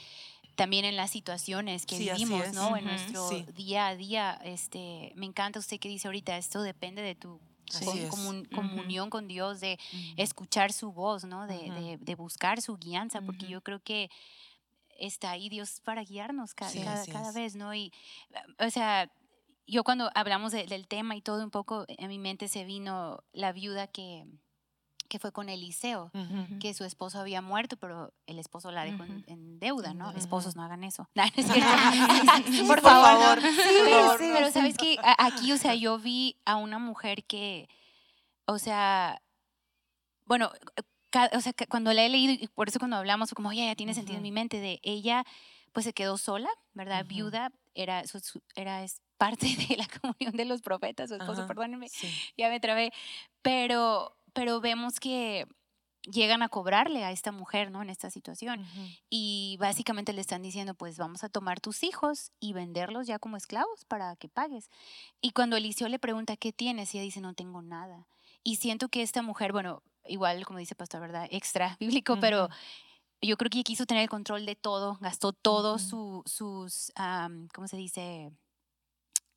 también 0.56 0.84
en 0.86 0.98
las 0.98 1.10
situaciones 1.12 1.86
que 1.86 1.98
vivimos. 1.98 2.54
¿no? 2.54 2.76
En 2.76 2.84
Ujú. 2.86 2.94
nuestro 2.94 3.30
Sí. 3.30 3.46
día 3.56 3.88
a 3.88 3.96
día, 3.96 4.40
este, 4.44 5.14
me 5.16 5.26
encanta 5.26 5.58
usted 5.60 5.80
que 5.80 5.88
dice 5.88 6.08
ahorita, 6.10 6.36
esto 6.38 6.62
depende 6.64 7.02
de 7.02 7.16
tu 7.16 7.40
con- 7.80 8.10
comun- 8.10 8.46
comunión 8.54 9.10
con 9.10 9.28
Dios, 9.28 9.60
de 9.60 9.80
escuchar 10.18 10.72
su 10.74 10.92
voz, 10.92 11.24
¿no? 11.24 11.48
De, 11.48 11.58
de- 11.72 11.98
de 12.00 12.16
buscar 12.16 12.62
su 12.62 12.78
guianza, 12.78 13.22
porque 13.22 13.48
yo 13.48 13.62
creo 13.62 13.80
que 13.82 14.10
está 15.00 15.32
ahí 15.32 15.50
Dios 15.50 15.82
para 15.84 16.04
guiarnos 16.04 16.52
Sí, 16.52 16.56
cada, 16.82 17.06
cada 17.08 17.30
es. 17.30 17.36
vez, 17.36 17.56
¿no? 17.56 17.74
Y, 17.74 17.92
o 18.60 18.70
sea, 18.70 19.12
yo 19.66 19.84
cuando 19.84 20.10
hablamos 20.16 20.52
de- 20.52 20.66
del 20.68 20.88
tema 20.88 21.16
y 21.16 21.22
todo 21.22 21.44
un 21.44 21.52
poco, 21.52 21.86
en 21.88 22.08
mi 22.10 22.20
mente 22.20 22.48
se 22.48 22.64
vino 22.66 23.24
la 23.34 23.52
viuda 23.54 23.88
que, 23.88 24.26
que 25.14 25.20
fue 25.20 25.32
con 25.32 25.48
Eliseo 25.48 26.10
que 26.60 26.74
su 26.74 26.86
esposo 26.86 27.20
había 27.20 27.40
muerto, 27.44 27.78
pero 27.78 28.12
el 28.26 28.40
esposo 28.40 28.72
la 28.72 28.84
dejó 28.84 29.04
en, 29.04 29.60
deuda, 29.60 29.94
¿no? 29.94 30.10
Ujú. 30.10 30.18
Esposos 30.18 30.56
no 30.56 30.64
hagan 30.64 30.84
eso. 30.84 31.08
No, 31.14 31.24
no 31.24 31.32
es 31.36 31.46
cierto. 31.46 32.52
Sí, 32.52 32.64
por 32.68 32.82
favor. 32.82 33.40
pero, 34.34 34.52
sabes 34.52 34.76
que 34.76 34.98
aquí, 35.20 35.52
o 35.52 35.58
sea, 35.60 35.76
yo 35.76 36.00
vi 36.00 36.38
a 36.46 36.56
una 36.56 36.80
mujer 36.80 37.26
que, 37.26 37.70
o 38.46 38.58
sea, 38.58 39.22
bueno, 40.26 40.50
o 41.34 41.42
sea, 41.42 41.54
cuando 41.70 41.94
la 41.94 42.04
he 42.04 42.10
leído 42.10 42.34
y 42.34 42.48
por 42.48 42.70
eso 42.70 42.80
cuando 42.80 42.98
hablamos 42.98 43.32
como, 43.36 43.50
oye, 43.50 43.68
ya 43.68 43.76
tiene 43.76 43.94
sentido 43.94 44.18
en 44.18 44.24
mi 44.24 44.32
mente 44.32 44.60
de 44.60 44.80
ella, 44.82 45.26
pues 45.74 45.84
se 45.86 45.94
quedó 45.94 46.18
sola, 46.18 46.50
¿verdad? 46.74 47.06
Viuda, 47.06 47.52
era, 47.76 48.08
su- 48.08 48.20
su- 48.20 48.42
era 48.56 48.84
es 48.84 49.00
parte 49.18 49.46
de 49.70 49.78
la 49.78 49.88
comunión 50.02 50.36
de 50.36 50.46
los 50.46 50.62
profetas, 50.64 51.10
su 51.10 51.16
esposo, 51.18 51.42
perdónenme, 51.48 51.88
ya 52.36 52.50
me 52.50 52.60
trabé, 52.60 52.92
pero, 53.44 54.18
pero 54.34 54.60
vemos 54.62 55.00
que 55.00 55.46
llegan 56.04 56.44
a 56.44 56.50
cobrarle 56.50 57.04
a 57.04 57.12
esta 57.12 57.32
mujer, 57.32 57.72
¿no? 57.72 57.82
En 57.82 57.90
esta 57.90 58.10
situación. 58.10 58.66
Y 59.10 59.58
básicamente 59.60 60.14
le 60.14 60.22
están 60.22 60.42
diciendo, 60.42 60.74
pues 60.76 60.98
vamos 60.98 61.24
a 61.24 61.30
tomar 61.30 61.60
tus 61.62 61.84
hijos 61.84 62.32
y 62.40 62.54
venderlos 62.54 63.08
ya 63.08 63.20
como 63.20 63.38
esclavos 63.38 63.86
para 63.86 64.16
que 64.18 64.28
pagues. 64.28 64.70
Y 65.22 65.32
cuando 65.32 65.56
Eliseo 65.56 65.88
le 65.88 66.00
pregunta, 66.00 66.36
¿qué 66.36 66.52
tienes? 66.52 66.94
Y 66.94 66.98
ella 66.98 67.06
dice, 67.06 67.22
no 67.22 67.34
tengo 67.34 67.62
nada. 67.62 68.08
Y 68.44 68.58
siento 68.58 68.90
que 68.90 69.02
esta 69.02 69.22
mujer, 69.22 69.54
bueno, 69.54 69.82
igual 70.06 70.46
como 70.46 70.60
dice 70.60 70.76
Pastor, 70.76 71.00
¿verdad? 71.00 71.28
Extra 71.32 71.78
bíblico, 71.80 72.18
pero 72.20 72.50
yo 73.22 73.38
creo 73.38 73.50
que 73.50 73.60
ella 73.60 73.64
quiso 73.64 73.86
tener 73.86 74.04
el 74.04 74.10
control 74.10 74.46
de 74.46 74.56
todo, 74.56 74.98
gastó 75.00 75.32
todo 75.32 75.76
Ujú. 75.76 75.80
su, 75.80 76.24
sus, 76.26 76.92
am, 76.96 77.48
¿cómo 77.54 77.68
se 77.68 77.78
dice? 77.78 78.32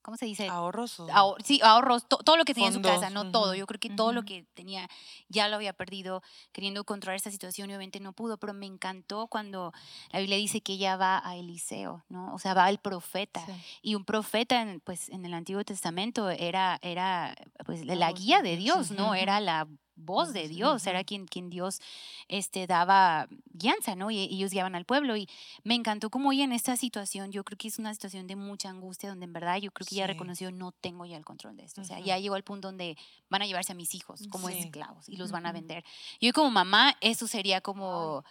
¿Cómo 0.06 0.16
se 0.16 0.24
dice? 0.26 0.46
Ahorros. 0.46 1.00
Ahor- 1.00 1.42
sí, 1.42 1.60
ahorros, 1.64 2.06
to- 2.06 2.18
todo 2.18 2.36
lo 2.36 2.44
que 2.44 2.54
tenía 2.54 2.68
en 2.68 2.74
su 2.74 2.80
casa, 2.80 3.10
no 3.10 3.32
todo. 3.32 3.56
Yo 3.56 3.66
creo 3.66 3.80
que 3.80 3.90
todo 3.90 4.12
lo 4.12 4.24
que 4.24 4.44
tenía 4.54 4.88
ya 5.28 5.48
lo 5.48 5.56
había 5.56 5.72
perdido 5.72 6.22
queriendo 6.52 6.84
controlar 6.84 7.16
esta 7.16 7.32
situación 7.32 7.68
y 7.68 7.72
obviamente 7.72 7.98
no 7.98 8.12
pudo, 8.12 8.36
pero 8.38 8.54
me 8.54 8.66
encantó 8.66 9.26
cuando 9.26 9.72
la 10.12 10.20
Biblia 10.20 10.36
dice 10.36 10.60
que 10.60 10.74
ella 10.74 10.96
va 10.96 11.20
a 11.28 11.34
Eliseo, 11.34 12.04
¿no? 12.08 12.32
O 12.32 12.38
sea, 12.38 12.54
va 12.54 12.66
al 12.66 12.78
profeta. 12.78 13.44
Sí. 13.46 13.52
Y 13.82 13.94
un 13.96 14.04
profeta, 14.04 14.62
en, 14.62 14.78
pues, 14.78 15.08
en 15.08 15.24
el 15.26 15.34
Antiguo 15.34 15.64
Testamento 15.64 16.30
era, 16.30 16.78
era 16.82 17.34
pues, 17.64 17.84
la, 17.84 18.12
guía 18.12 18.42
de 18.42 18.56
Dios, 18.56 18.92
¿no? 18.92 19.16
Era 19.16 19.40
la 19.40 19.66
voz 19.96 20.32
de 20.32 20.46
Dios, 20.48 20.86
era 20.86 21.02
quien, 21.04 21.26
quien 21.26 21.50
Dios 21.50 21.80
este, 22.28 22.66
daba 22.66 23.28
guianza, 23.52 23.94
¿no? 23.96 24.10
Y 24.10 24.18
ellos 24.18 24.50
guiaban 24.52 24.74
al 24.74 24.84
pueblo. 24.84 25.16
Y 25.16 25.28
me 25.64 25.74
encantó 25.74 26.10
como 26.10 26.32
ella 26.32 26.44
en 26.44 26.52
esta 26.52 26.76
situación, 26.76 27.32
yo 27.32 27.42
creo 27.44 27.56
que 27.58 27.68
es 27.68 27.78
una 27.78 27.92
situación 27.94 28.26
de 28.26 28.36
mucha 28.36 28.68
angustia, 28.68 29.08
donde 29.08 29.24
en 29.24 29.32
verdad 29.32 29.56
yo 29.56 29.70
creo 29.72 29.86
que 29.86 29.94
ella 29.94 30.06
Sí. 30.06 30.12
reconoció, 30.12 30.50
no 30.52 30.72
tengo 30.72 31.06
ya 31.06 31.16
el 31.16 31.24
control 31.24 31.56
de 31.56 31.64
esto. 31.64 31.80
O 31.80 31.84
sea, 31.84 31.98
ya 32.00 32.18
llegó 32.18 32.34
al 32.34 32.44
punto 32.44 32.68
donde 32.68 32.96
van 33.30 33.42
a 33.42 33.46
llevarse 33.46 33.72
a 33.72 33.74
mis 33.74 33.94
hijos 33.94 34.22
como 34.30 34.48
Sí. 34.48 34.58
esclavos 34.58 35.08
y 35.08 35.16
los 35.16 35.32
van 35.32 35.46
a 35.46 35.52
vender. 35.52 35.84
Yo 36.20 36.32
como 36.32 36.50
mamá, 36.50 36.96
eso 37.00 37.26
sería 37.26 37.60
como 37.60 38.24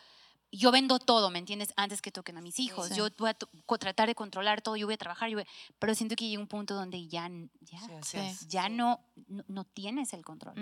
yo 0.51 0.71
vendo 0.71 0.99
todo, 0.99 1.29
¿me 1.29 1.39
entiendes? 1.39 1.73
Antes 1.75 2.01
que 2.01 2.11
toquen 2.11 2.37
a 2.37 2.41
mis 2.41 2.59
hijos. 2.59 2.87
Sí. 2.89 2.95
Yo 2.95 3.07
voy 3.17 3.29
a 3.29 3.77
tratar 3.77 4.07
de 4.07 4.15
controlar 4.15 4.61
todo, 4.61 4.75
yo 4.77 4.87
voy 4.87 4.93
a 4.93 4.97
trabajar, 4.97 5.29
yo 5.29 5.37
voy- 5.37 5.47
pero 5.79 5.93
siento 5.95 6.15
que 6.15 6.27
llega 6.29 6.41
un 6.41 6.47
punto 6.47 6.75
donde 6.75 7.07
ya, 7.07 7.29
ya, 7.61 7.79
Sí, 8.03 8.17
Sí. 8.37 8.45
ya 8.47 8.69
no, 8.69 9.01
no, 9.27 9.43
no 9.47 9.63
tienes 9.65 10.13
el 10.13 10.23
control. 10.23 10.55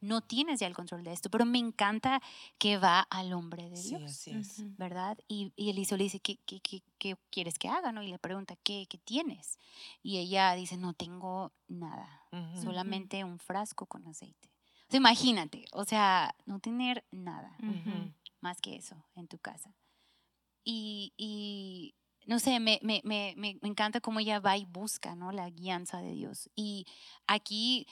No 0.00 0.20
tienes 0.22 0.60
ya 0.60 0.66
el 0.66 0.74
control 0.74 1.02
de 1.04 1.12
esto, 1.12 1.28
pero 1.30 1.44
me 1.44 1.58
encanta 1.58 2.22
que 2.58 2.78
va 2.78 3.00
al 3.00 3.32
hombre 3.34 3.68
de 3.68 3.76
Sí, 3.76 3.90
Dios. 3.96 4.10
así 4.10 4.30
es. 4.30 4.58
Ujú. 4.60 4.74
¿Verdad? 4.78 5.18
Y, 5.28 5.52
y 5.56 5.70
Eliseo 5.70 5.98
le 5.98 6.04
dice, 6.04 6.20
¿qué, 6.20 6.38
qué, 6.46 6.60
qué, 6.60 6.82
qué 6.98 7.16
quieres 7.30 7.58
que 7.58 7.68
haga? 7.68 7.92
¿no? 7.92 8.02
Y 8.02 8.08
le 8.08 8.18
pregunta, 8.18 8.56
¿qué, 8.62 8.86
¿qué 8.88 8.98
tienes? 8.98 9.58
Y 10.02 10.18
ella 10.18 10.54
dice, 10.54 10.76
no 10.78 10.94
tengo 10.94 11.52
nada, 11.68 12.08
solamente 12.62 13.24
un 13.24 13.38
frasco 13.38 13.86
con 13.86 14.06
aceite. 14.06 14.48
O 14.86 14.90
sea, 14.90 14.98
imagínate, 14.98 15.64
o 15.72 15.84
sea, 15.84 16.34
no 16.46 16.60
tener 16.60 17.04
nada 17.10 17.56
Ujú. 17.62 18.12
Más 18.44 18.60
que 18.60 18.76
eso 18.76 19.04
en 19.16 19.26
tu 19.26 19.38
casa. 19.38 19.74
Y, 20.64 21.14
y, 21.16 21.94
no 22.26 22.38
sé, 22.38 22.60
me, 22.60 22.78
me, 22.82 23.00
me, 23.04 23.34
me 23.36 23.58
encanta 23.62 24.00
cómo 24.00 24.20
ella 24.20 24.38
va 24.38 24.56
y 24.56 24.66
busca, 24.66 25.16
¿no? 25.16 25.32
La 25.32 25.48
guianza 25.50 26.00
de 26.00 26.12
Dios. 26.12 26.50
Y 26.54 26.86
aquí, 27.26 27.86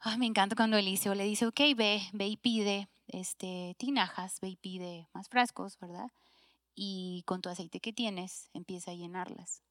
ay, 0.00 0.16
me 0.18 0.26
encanta 0.26 0.56
cuando 0.56 0.78
Eliseo 0.78 1.14
le 1.14 1.24
dice, 1.24 1.46
ok, 1.46 1.60
ve, 1.76 2.02
ve 2.12 2.26
y 2.26 2.36
pide 2.38 2.88
este, 3.08 3.76
tinajas, 3.78 4.40
ve 4.40 4.48
y 4.48 4.56
pide 4.56 5.08
más 5.12 5.28
frascos, 5.28 5.78
¿verdad? 5.78 6.10
Y 6.74 7.22
con 7.26 7.42
tu 7.42 7.50
aceite 7.50 7.80
que 7.80 7.92
tienes, 7.92 8.48
empieza 8.54 8.90
a 8.90 8.94
llenarlas. 8.94 9.62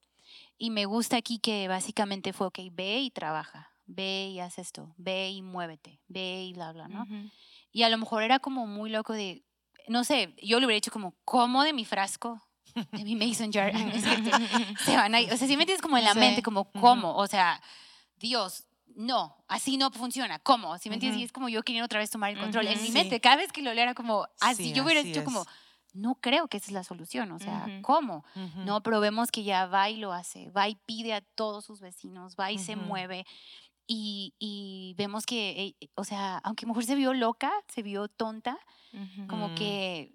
Y 0.57 0.69
me 0.69 0.85
gusta 0.85 1.17
aquí 1.17 1.39
que 1.39 1.67
básicamente 1.67 2.31
fue, 2.31 2.47
ok, 2.47 2.59
ve 2.71 2.99
y 2.99 3.09
trabaja, 3.09 3.71
ve 3.87 4.29
y 4.33 4.39
haz 4.39 4.59
esto, 4.59 4.93
ve 4.97 5.29
y 5.31 5.41
muévete, 5.41 5.99
ve 6.07 6.43
y 6.43 6.53
bla, 6.53 6.71
bla, 6.73 6.87
¿no? 6.87 7.03
Ujú. 7.03 7.29
Y 7.71 7.83
a 7.83 7.89
lo 7.89 7.97
mejor 7.97 8.23
era 8.23 8.39
como 8.39 8.67
muy 8.67 8.89
loco 8.89 9.13
de, 9.13 9.43
no 9.87 10.03
sé, 10.03 10.35
yo 10.41 10.59
le 10.59 10.65
hubiera 10.65 10.77
dicho 10.77 10.91
como, 10.91 11.15
¿cómo 11.25 11.63
de 11.63 11.73
mi 11.73 11.85
frasco? 11.85 12.41
de 12.91 13.03
mi 13.03 13.15
mason 13.15 13.51
jar. 13.51 13.71
se 14.85 14.95
van 14.95 15.15
ahí. 15.15 15.25
O 15.31 15.37
sea, 15.37 15.47
si 15.47 15.55
me 15.55 15.63
entiendes 15.63 15.81
como 15.81 15.97
en 15.97 16.03
la 16.03 16.13
mente, 16.13 16.43
como, 16.43 16.71
¿cómo? 16.71 17.15
O 17.15 17.27
sea, 17.27 17.61
Dios, 18.17 18.65
no, 18.95 19.37
así 19.47 19.77
no 19.77 19.91
funciona. 19.91 20.39
¿Cómo? 20.39 20.77
Si 20.77 20.89
me 20.89 20.95
entiendes? 20.95 21.21
Y 21.21 21.23
es 21.23 21.31
como 21.31 21.49
yo 21.49 21.63
queriendo 21.63 21.85
otra 21.85 21.99
vez 21.99 22.09
tomar 22.09 22.31
el 22.31 22.39
control. 22.39 22.67
En 22.67 22.81
mi 22.81 22.89
mente, 22.89 23.19
cada 23.19 23.37
vez 23.37 23.51
que 23.51 23.61
lo 23.61 23.71
era 23.71 23.93
como, 23.93 24.27
así, 24.41 24.73
yo 24.73 24.83
hubiera 24.83 25.03
dicho 25.03 25.23
como, 25.23 25.45
no 25.93 26.15
creo 26.15 26.47
que 26.47 26.57
esa 26.57 26.67
es 26.67 26.73
la 26.73 26.83
solución. 26.83 27.31
O 27.31 27.39
sea, 27.39 27.67
¿cómo? 27.81 28.25
No, 28.57 28.83
pero 28.83 28.99
vemos 28.99 29.31
que 29.31 29.43
ya 29.43 29.65
va 29.65 29.89
y 29.89 29.97
lo 29.97 30.13
hace, 30.13 30.49
va 30.51 30.67
y 30.67 30.75
pide 30.75 31.13
a 31.13 31.21
todos 31.21 31.65
sus 31.65 31.79
vecinos, 31.79 32.35
va 32.39 32.51
y 32.51 32.59
se 32.59 32.75
mueve. 32.75 33.25
Y, 33.87 34.95
vemos 34.97 35.25
que, 35.25 35.75
eh, 35.79 35.89
o 35.95 36.03
sea, 36.03 36.37
aunque 36.39 36.65
a 36.65 36.67
lo 36.67 36.73
mejor 36.73 36.85
se 36.85 36.95
vio 36.95 37.13
loca, 37.13 37.51
se 37.67 37.83
vio 37.83 38.07
tonta, 38.07 38.57
como 39.27 39.53
que 39.55 40.13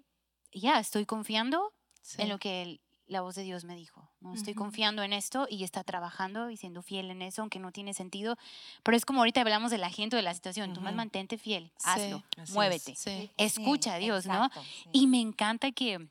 ya 0.51 0.79
estoy 0.79 1.05
confiando 1.05 1.73
en 2.17 2.29
lo 2.29 2.39
que 2.39 2.81
la 3.11 3.21
voz 3.21 3.35
de 3.35 3.43
Dios 3.43 3.65
me 3.65 3.75
dijo. 3.75 4.09
¿no? 4.21 4.33
Estoy 4.33 4.53
confiando 4.53 5.03
en 5.03 5.13
esto 5.13 5.45
y 5.49 5.63
está 5.63 5.83
trabajando 5.83 6.49
y 6.49 6.57
siendo 6.57 6.81
fiel 6.81 7.11
en 7.11 7.21
eso, 7.21 7.41
aunque 7.41 7.59
no 7.59 7.71
tiene 7.71 7.93
sentido. 7.93 8.37
Pero 8.83 8.95
es 8.95 9.05
como 9.05 9.19
ahorita 9.19 9.41
hablamos 9.41 9.69
de 9.69 9.77
la 9.77 9.89
gente 9.89 10.15
de 10.15 10.21
la 10.21 10.33
situación. 10.33 10.73
Tú 10.73 10.81
más 10.81 10.95
mantente 10.95 11.37
fiel, 11.37 11.71
hazlo, 11.83 12.23
muévete, 12.53 12.95
escucha 13.37 13.95
a 13.95 13.97
Dios, 13.97 14.25
¿no? 14.25 14.49
Y 14.93 15.07
me 15.07 15.19
encanta 15.19 15.71
que 15.71 16.09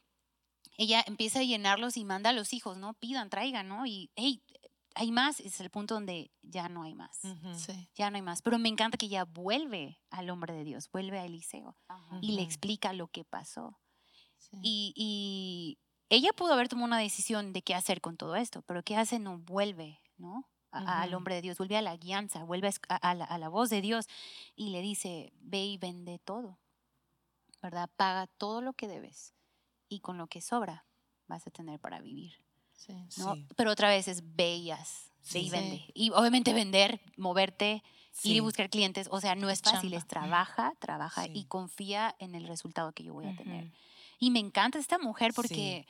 ella 0.77 1.03
empieza 1.07 1.40
a 1.40 1.42
llenarlos 1.42 1.96
y 1.96 2.05
manda 2.05 2.31
a 2.31 2.33
los 2.33 2.53
hijos, 2.53 2.77
¿no? 2.77 2.94
Pidan, 2.94 3.31
traigan, 3.31 3.68
¿no? 3.68 3.87
Y, 3.87 4.11
hey, 4.14 4.42
hay 5.00 5.12
más, 5.12 5.40
es 5.40 5.60
el 5.60 5.70
punto 5.70 5.94
donde 5.94 6.30
ya 6.42 6.68
no 6.68 6.82
hay 6.82 6.94
más. 6.94 7.20
Ya 7.94 8.10
no 8.10 8.16
hay 8.16 8.22
más. 8.22 8.42
Pero 8.42 8.58
me 8.58 8.68
encanta 8.68 8.98
que 8.98 9.06
ella 9.06 9.24
vuelve 9.24 10.00
al 10.10 10.30
hombre 10.30 10.54
de 10.54 10.64
Dios, 10.64 10.90
vuelve 10.90 11.18
a 11.18 11.24
Eliseo 11.24 11.76
y 12.20 12.32
le 12.32 12.42
explica 12.42 12.92
lo 12.92 13.08
que 13.08 13.24
pasó. 13.24 13.78
y 14.62 15.78
ella 16.08 16.32
pudo 16.32 16.54
haber 16.54 16.68
tomado 16.68 16.86
una 16.86 16.98
decisión 16.98 17.52
de 17.52 17.62
qué 17.62 17.74
hacer 17.74 18.00
con 18.00 18.16
todo 18.16 18.34
esto, 18.34 18.62
pero 18.62 18.82
¿qué 18.82 18.96
hace? 18.96 19.18
No 19.20 19.38
vuelve, 19.38 20.00
¿no? 20.16 20.50
al 20.72 21.14
hombre 21.14 21.34
de 21.36 21.42
Dios, 21.42 21.58
vuelve 21.58 21.76
a 21.76 21.82
la 21.82 21.96
guianza, 21.96 22.44
vuelve 22.44 22.70
a, 22.88 23.14
la, 23.14 23.48
voz 23.48 23.70
de 23.70 23.80
Dios 23.80 24.06
y 24.54 24.70
le 24.70 24.80
dice, 24.82 25.32
ve 25.40 25.64
y 25.64 25.78
vende 25.78 26.18
todo, 26.18 26.58
¿verdad? 27.62 27.90
Paga 27.96 28.26
todo 28.26 28.60
lo 28.60 28.72
que 28.72 28.88
debes 28.88 29.34
y 29.88 30.00
con 30.00 30.16
lo 30.16 30.28
que 30.28 30.40
sobra 30.40 30.86
vas 31.26 31.46
a 31.46 31.50
tener 31.50 31.80
para 31.80 32.00
vivir. 32.00 32.34
¿No? 33.16 33.37
Pero 33.57 33.71
otra 33.71 33.88
vez 33.88 34.09
es 34.09 34.35
bellas, 34.37 35.11
ve 35.33 35.40
y 35.40 35.51
vende. 35.51 35.85
Y 35.95 36.11
obviamente 36.11 36.53
vender, 36.53 37.01
moverte, 37.16 37.83
ir 38.23 38.37
y 38.37 38.40
buscar 38.40 38.71
clientes, 38.71 39.09
o 39.11 39.21
sea, 39.21 39.35
no 39.35 39.51
es 39.51 39.61
fácil, 39.62 39.95
es 39.95 40.07
trabaja, 40.07 40.75
trabaja 40.79 41.27
y 41.27 41.45
confía 41.45 42.14
en 42.19 42.35
el 42.35 42.47
resultado 42.47 42.93
que 42.93 43.05
yo 43.05 43.14
voy 43.14 43.27
a 43.27 43.37
tener. 43.37 43.71
Y 44.19 44.31
me 44.31 44.38
encanta 44.38 44.79
esta 44.79 44.99
mujer 44.99 45.33
porque 45.35 45.87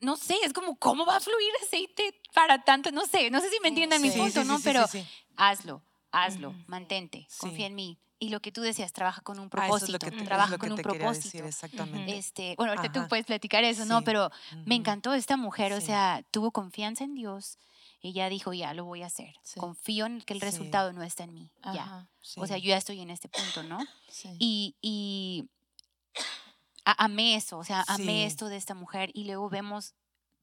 no 0.00 0.16
sé, 0.16 0.36
es 0.44 0.52
como, 0.52 0.76
¿cómo 0.76 1.04
va 1.04 1.16
a 1.16 1.20
fluir 1.20 1.50
aceite 1.62 2.20
para 2.34 2.62
tanto? 2.62 2.90
No 2.92 3.06
sé, 3.06 3.30
no 3.30 3.40
sé 3.40 3.50
si 3.50 3.58
me 3.60 3.68
entiendan 3.68 4.02
mi 4.02 4.10
punto, 4.10 4.44
¿no? 4.44 4.58
Pero 4.60 4.84
hazlo, 5.36 5.82
hazlo, 6.10 6.54
mantente, 6.66 7.26
confía 7.38 7.66
en 7.66 7.74
mí. 7.74 7.98
Y 8.20 8.30
lo 8.30 8.40
que 8.40 8.50
tú 8.50 8.62
decías, 8.62 8.92
trabaja 8.92 9.20
con 9.20 9.38
un 9.38 9.48
propósito, 9.48 9.98
trabaja 10.24 10.58
con 10.58 10.72
un 10.72 10.78
propósito. 10.78 11.44
exactamente. 11.44 12.18
Este, 12.18 12.54
bueno, 12.56 12.72
ahorita 12.72 12.92
tú 12.92 13.08
puedes 13.08 13.26
platicar 13.26 13.64
eso, 13.64 13.84
¿no? 13.84 14.02
Pero 14.02 14.30
me 14.64 14.74
encantó 14.74 15.14
esta 15.14 15.36
mujer, 15.36 15.72
o 15.72 15.80
sea, 15.80 16.24
tuvo 16.30 16.50
confianza 16.50 17.04
en 17.04 17.14
Dios. 17.14 17.58
Ella 18.00 18.28
dijo, 18.28 18.52
ya, 18.52 18.74
lo 18.74 18.84
voy 18.84 19.02
a 19.02 19.06
hacer. 19.06 19.34
Confío 19.56 20.06
en 20.06 20.20
que 20.20 20.32
el 20.32 20.40
resultado 20.40 20.92
no 20.92 21.02
está 21.02 21.24
en 21.24 21.34
mí, 21.34 21.50
ya. 21.74 22.08
O 22.36 22.46
sea, 22.46 22.58
yo 22.58 22.68
ya 22.68 22.76
estoy 22.76 23.00
en 23.00 23.10
este 23.10 23.28
punto, 23.28 23.62
¿no? 23.62 23.78
Y, 24.38 24.76
y 24.80 25.48
amé 26.84 27.36
eso, 27.36 27.58
o 27.58 27.64
sea, 27.64 27.84
amé 27.88 28.24
esto 28.24 28.48
de 28.48 28.56
esta 28.56 28.74
mujer 28.74 29.10
y 29.14 29.24
luego 29.24 29.48
vemos 29.48 29.94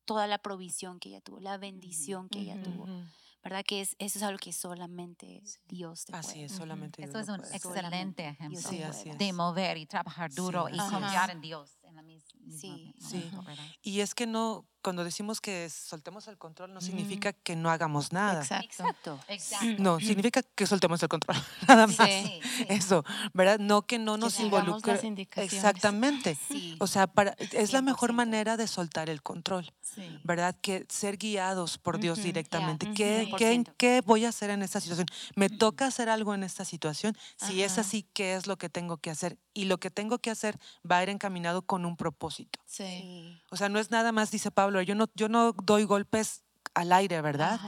toda 0.05 0.27
la 0.27 0.37
provisión 0.37 0.99
que 0.99 1.09
ella 1.09 1.21
tuvo, 1.21 1.39
la 1.39 1.57
bendición 1.57 2.29
que 2.29 2.39
ella 2.39 2.61
tuvo. 2.61 2.87
¿Verdad? 3.45 3.63
Que 3.63 3.81
es, 3.81 3.95
eso 3.99 4.17
es 4.17 4.23
algo 4.23 4.39
que 4.39 4.51
solamente 4.51 5.43
Dios 5.67 6.05
te 6.05 6.13
puede. 6.13 6.19
Así 6.19 6.43
es, 6.43 6.51
solamente 6.51 7.03
Dios 7.03 7.11
Eso 7.11 7.19
es 7.19 7.29
un 7.29 7.45
excelente 7.53 8.27
ejemplo 8.27 8.59
de 9.19 9.33
mover 9.33 9.77
y 9.77 9.85
trabajar 9.85 10.33
duro 10.33 10.67
y 10.67 10.75
confiar 10.75 11.29
en 11.29 11.41
Dios. 11.41 11.77
En 11.95 11.97
la 11.97 12.03
misma, 12.03 12.29
sí, 12.59 12.93
sí. 12.99 13.31
Y 13.81 14.01
es 14.01 14.13
que 14.13 14.27
no, 14.27 14.65
cuando 14.81 15.03
decimos 15.03 15.39
que 15.39 15.69
soltemos 15.69 16.27
el 16.27 16.37
control 16.37 16.73
no 16.73 16.81
significa 16.81 17.33
que 17.33 17.55
no 17.55 17.71
hagamos 17.71 18.11
nada. 18.11 18.41
Exacto. 18.41 19.19
No, 19.79 19.99
significa 19.99 20.43
que 20.43 20.67
soltemos 20.67 21.01
el 21.01 21.09
control. 21.09 21.37
Nada 21.67 21.87
más. 21.87 21.97
Eso, 22.67 23.03
¿verdad? 23.33 23.57
No 23.57 23.83
que 23.83 23.97
no 23.97 24.17
nos 24.17 24.39
involucre. 24.39 24.99
Exactamente. 25.37 26.37
O 26.79 26.85
sea, 26.85 27.07
para, 27.07 27.31
es 27.39 27.73
la 27.73 27.81
mejor 27.81 28.13
manera 28.13 28.57
de 28.57 28.67
soltar 28.67 29.09
el 29.09 29.23
control. 29.23 29.73
¿Verdad? 30.23 30.55
Que 30.61 30.85
ser 30.89 31.17
guiados 31.17 31.77
por 31.77 31.97
Dios 31.99 32.21
directamente. 32.21 32.91
¿Qué, 32.93 33.31
qué, 33.37 33.63
¿Qué, 33.77 34.01
voy 34.05 34.25
a 34.25 34.29
hacer 34.29 34.49
en 34.49 34.61
esta 34.61 34.81
situación? 34.81 35.07
¿Me 35.35 35.49
toca 35.49 35.87
hacer 35.87 36.09
algo 36.09 36.35
en 36.35 36.43
esta 36.43 36.65
situación? 36.65 37.17
Si 37.37 37.63
es 37.63 37.79
así, 37.79 38.05
¿qué 38.13 38.35
es 38.35 38.45
lo 38.45 38.57
que 38.57 38.69
tengo 38.69 38.97
que 38.97 39.09
hacer? 39.09 39.39
Y 39.55 39.65
lo 39.65 39.79
que 39.79 39.89
tengo 39.89 40.19
que 40.19 40.29
hacer 40.29 40.59
va 40.89 40.97
a 40.97 41.03
ir 41.03 41.09
encaminado 41.09 41.61
con 41.61 41.84
un 41.85 41.97
propósito. 41.97 42.59
Sí. 42.65 43.39
O 43.49 43.57
sea, 43.57 43.69
no 43.69 43.79
es 43.79 43.91
nada 43.91 44.11
más, 44.11 44.31
dice 44.31 44.51
Pablo, 44.51 44.81
yo 44.81 44.95
no, 44.95 45.07
yo 45.15 45.29
no 45.29 45.53
doy 45.53 45.83
golpes 45.83 46.43
al 46.75 46.91
aire, 46.91 47.21
¿verdad? 47.21 47.59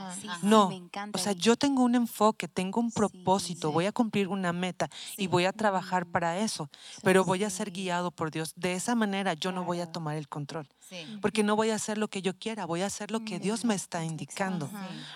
no, 0.42 0.70
o 1.14 1.18
sea, 1.18 1.32
yo 1.32 1.56
tengo 1.56 1.82
un 1.82 1.94
enfoque, 1.94 2.46
tengo 2.46 2.78
un 2.80 2.92
propósito, 2.92 3.72
voy 3.72 3.86
a 3.86 3.92
cumplir 3.92 4.28
una 4.28 4.52
meta 4.52 4.88
y 5.16 5.26
voy 5.26 5.46
a 5.46 5.52
trabajar 5.52 6.06
para 6.06 6.38
eso, 6.38 6.68
pero 7.02 7.24
voy 7.24 7.42
a 7.42 7.50
ser 7.50 7.70
guiado 7.70 8.10
por 8.10 8.30
Dios. 8.30 8.52
De 8.54 8.74
esa 8.74 8.94
manera 8.94 9.32
yo 9.32 9.50
no 9.50 9.64
voy 9.64 9.80
a 9.80 9.90
tomar 9.90 10.16
el 10.16 10.28
control. 10.28 10.68
Porque 11.20 11.42
no 11.42 11.56
voy 11.56 11.70
a 11.70 11.74
hacer 11.74 11.98
lo 11.98 12.08
que 12.08 12.22
yo 12.22 12.38
quiera, 12.38 12.66
voy 12.66 12.82
a 12.82 12.86
hacer 12.86 13.10
lo 13.10 13.24
que 13.24 13.38
Dios 13.38 13.64
me 13.64 13.74
está 13.74 14.04
indicando, 14.04 14.70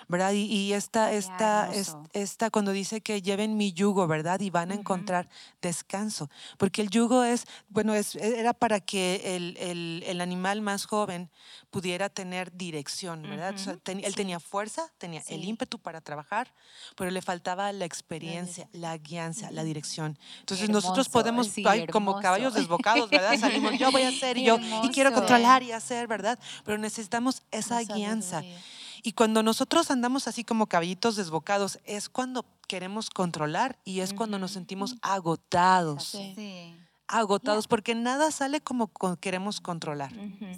¿verdad? 0.07 0.33
Y, 0.33 0.73
esta, 0.73 1.11
esta, 1.11 1.69
esta, 2.13 2.49
cuando 2.49 2.71
dice 2.71 3.01
que 3.01 3.21
lleven 3.21 3.57
mi 3.57 3.73
yugo, 3.73 4.07
¿verdad? 4.07 4.39
Y 4.39 4.49
van 4.49 4.71
a 4.71 4.75
encontrar 4.75 5.27
descanso, 5.61 6.29
porque 6.57 6.81
el 6.81 6.89
yugo 6.89 7.23
es, 7.23 7.45
bueno, 7.69 7.93
es, 7.93 8.15
era 8.15 8.53
para 8.53 8.79
que 8.79 9.35
el, 9.35 9.57
el, 10.05 10.21
animal 10.21 10.61
más 10.61 10.85
joven 10.85 11.29
pudiera 11.69 12.07
tener 12.07 12.55
dirección, 12.55 13.23
¿verdad? 13.23 13.55
él 13.85 14.15
tenía 14.15 14.39
fuerza, 14.39 14.89
tenía 14.97 15.21
el 15.27 15.43
ímpetu 15.43 15.79
para 15.79 16.01
trabajar, 16.01 16.53
pero 16.95 17.11
le 17.11 17.21
faltaba 17.21 17.71
la 17.73 17.85
experiencia, 17.85 18.69
la 18.71 18.97
guianza, 18.97 19.51
la 19.51 19.63
dirección. 19.63 20.17
Entonces 20.39 20.69
nosotros 20.69 21.09
podemos, 21.09 21.49
como 21.91 22.19
caballos 22.19 22.53
desbocados, 22.53 23.09
¿verdad? 23.09 23.37
Salimos, 23.39 23.77
yo 23.77 23.91
voy 23.91 24.03
a 24.03 24.09
hacer 24.09 24.37
y 24.37 24.45
yo, 24.45 24.59
y 24.83 24.89
quiero 24.89 25.11
controlar 25.11 25.62
y 25.63 25.71
hacer, 25.71 26.07
¿verdad? 26.07 26.37
Pero 26.63 26.77
necesitamos 26.77 27.43
esa 27.51 27.81
guianza. 27.81 28.43
Y 29.01 29.13
cuando 29.13 29.43
nosotros 29.43 29.91
andamos 29.91 30.27
así 30.27 30.43
como 30.43 30.67
caballitos 30.67 31.15
desbocados, 31.15 31.79
es 31.83 32.07
cuando 32.07 32.45
queremos 32.67 33.09
controlar 33.09 33.77
y 33.83 33.99
es 33.99 34.13
cuando 34.13 34.39
nos 34.39 34.51
sentimos 34.51 34.95
agotados. 35.01 36.17
Agotados, 37.07 37.67
porque 37.67 37.95
nada 37.95 38.31
sale 38.31 38.61
como 38.61 38.91
queremos 39.19 39.59
controlar. 39.59 40.11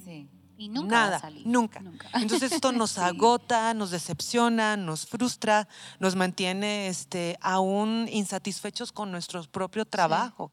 Sí. 0.03 0.29
Y 0.57 0.69
nunca 0.69 0.95
Nada, 0.95 1.29
Nunca. 1.43 1.81
Entonces 2.13 2.51
esto 2.51 2.71
nos 2.71 2.97
agota, 2.97 3.73
nos 3.73 3.91
decepciona, 3.91 4.77
nos 4.77 5.05
frustra, 5.05 5.67
nos 5.99 6.15
mantiene 6.15 6.87
este, 6.87 7.37
aún 7.41 8.07
insatisfechos 8.11 8.91
con 8.91 9.11
nuestro 9.11 9.43
propio 9.43 9.85
trabajo, 9.85 10.51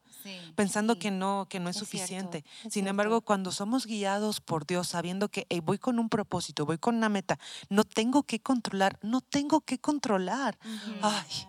pensando 0.55 0.97
que 0.99 1.11
no, 1.11 1.47
que 1.49 1.59
no 1.59 1.69
es, 1.69 1.77
suficiente. 1.77 2.43
Sin 2.69 2.87
embargo, 2.87 3.21
cuando 3.21 3.51
somos 3.51 3.85
guiados 3.85 4.41
por 4.41 4.65
Dios, 4.65 4.89
sabiendo 4.89 5.29
que 5.29 5.47
voy 5.63 5.77
con 5.77 5.99
un 5.99 6.09
propósito, 6.09 6.65
voy 6.65 6.77
con 6.77 6.95
una 6.95 7.09
meta, 7.09 7.39
no 7.69 7.83
tengo 7.83 8.23
que 8.23 8.39
controlar, 8.39 8.99
no 9.01 9.21
tengo 9.21 9.61
que 9.61 9.79
controlar. 9.79 10.57
Ay, 11.01 11.47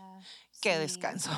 qué 0.61 0.79
descanso. 0.79 1.31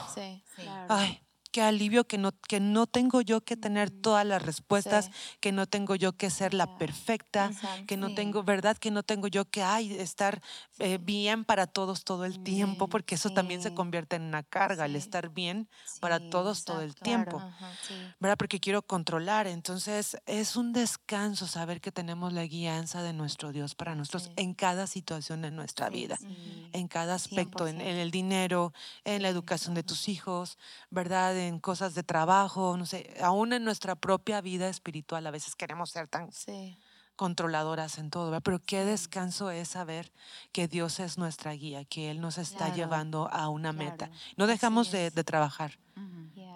Ay, 0.88 1.20
qué 1.56 1.62
alivio 1.62 2.06
que 2.06 2.18
no, 2.18 2.32
que 2.32 2.60
no 2.60 2.86
tengo 2.86 3.22
yo 3.22 3.40
que 3.40 3.56
tener 3.56 3.88
todas 3.88 4.26
las 4.26 4.42
respuestas, 4.42 5.10
que 5.40 5.52
no 5.52 5.66
tengo 5.66 5.94
yo 5.94 6.12
que 6.12 6.28
ser 6.28 6.52
la 6.52 6.76
perfecta, 6.76 7.50
que 7.86 7.96
no 7.96 8.14
tengo, 8.14 8.42
¿verdad? 8.42 8.76
Que 8.76 8.90
no 8.90 9.02
tengo 9.02 9.26
yo 9.26 9.46
que 9.46 9.62
ay, 9.62 9.94
estar 9.94 10.42
eh, 10.80 10.98
bien 11.00 11.46
para 11.46 11.66
todos 11.66 12.04
todo 12.04 12.26
el 12.26 12.42
tiempo, 12.42 12.88
porque 12.88 13.14
eso 13.14 13.30
también 13.30 13.62
se 13.62 13.72
convierte 13.72 14.16
en 14.16 14.24
una 14.24 14.42
carga, 14.42 14.84
el 14.84 14.96
estar 14.96 15.30
bien 15.30 15.66
para 15.98 16.20
todos 16.20 16.66
todo 16.66 16.82
el 16.82 16.94
tiempo, 16.94 17.42
¿verdad? 18.20 18.36
Porque 18.36 18.60
quiero 18.60 18.82
controlar. 18.82 19.46
Entonces 19.46 20.18
es 20.26 20.56
un 20.56 20.74
descanso 20.74 21.46
saber 21.46 21.80
que 21.80 21.90
tenemos 21.90 22.34
la 22.34 22.44
guianza 22.44 23.02
de 23.02 23.14
nuestro 23.14 23.50
Dios 23.50 23.74
para 23.74 23.94
nosotros 23.94 24.30
en 24.36 24.52
cada 24.52 24.86
situación 24.86 25.40
de 25.40 25.50
nuestra 25.52 25.88
vida, 25.88 26.18
en 26.74 26.86
cada 26.86 27.14
aspecto, 27.14 27.66
en, 27.66 27.80
en, 27.80 27.96
el 27.96 28.10
dinero, 28.10 28.74
en 29.04 29.22
la 29.22 29.30
educación 29.30 29.74
de 29.74 29.84
tus 29.84 30.10
hijos, 30.10 30.58
¿verdad? 30.90 31.45
En 31.46 31.60
cosas 31.60 31.94
de 31.94 32.02
trabajo, 32.02 32.76
no 32.76 32.86
sé, 32.86 33.14
aún 33.22 33.52
en 33.52 33.64
nuestra 33.64 33.94
propia 33.94 34.40
vida 34.40 34.68
espiritual 34.68 35.26
a 35.26 35.30
veces 35.30 35.54
queremos 35.54 35.90
ser 35.90 36.08
tan 36.08 36.30
controladoras 37.16 37.98
en 37.98 38.10
todo, 38.10 38.40
pero 38.42 38.60
qué 38.60 38.84
descanso 38.84 39.50
es 39.50 39.68
saber 39.68 40.12
que 40.52 40.68
Dios 40.68 41.00
es 41.00 41.18
nuestra 41.18 41.52
guía, 41.52 41.84
que 41.84 42.10
Él 42.10 42.20
nos 42.20 42.38
está 42.38 42.72
llevando 42.74 43.28
a 43.32 43.48
una 43.48 43.72
meta. 43.72 44.10
No 44.36 44.46
dejamos 44.46 44.90
de, 44.90 45.10
trabajar. 45.24 45.78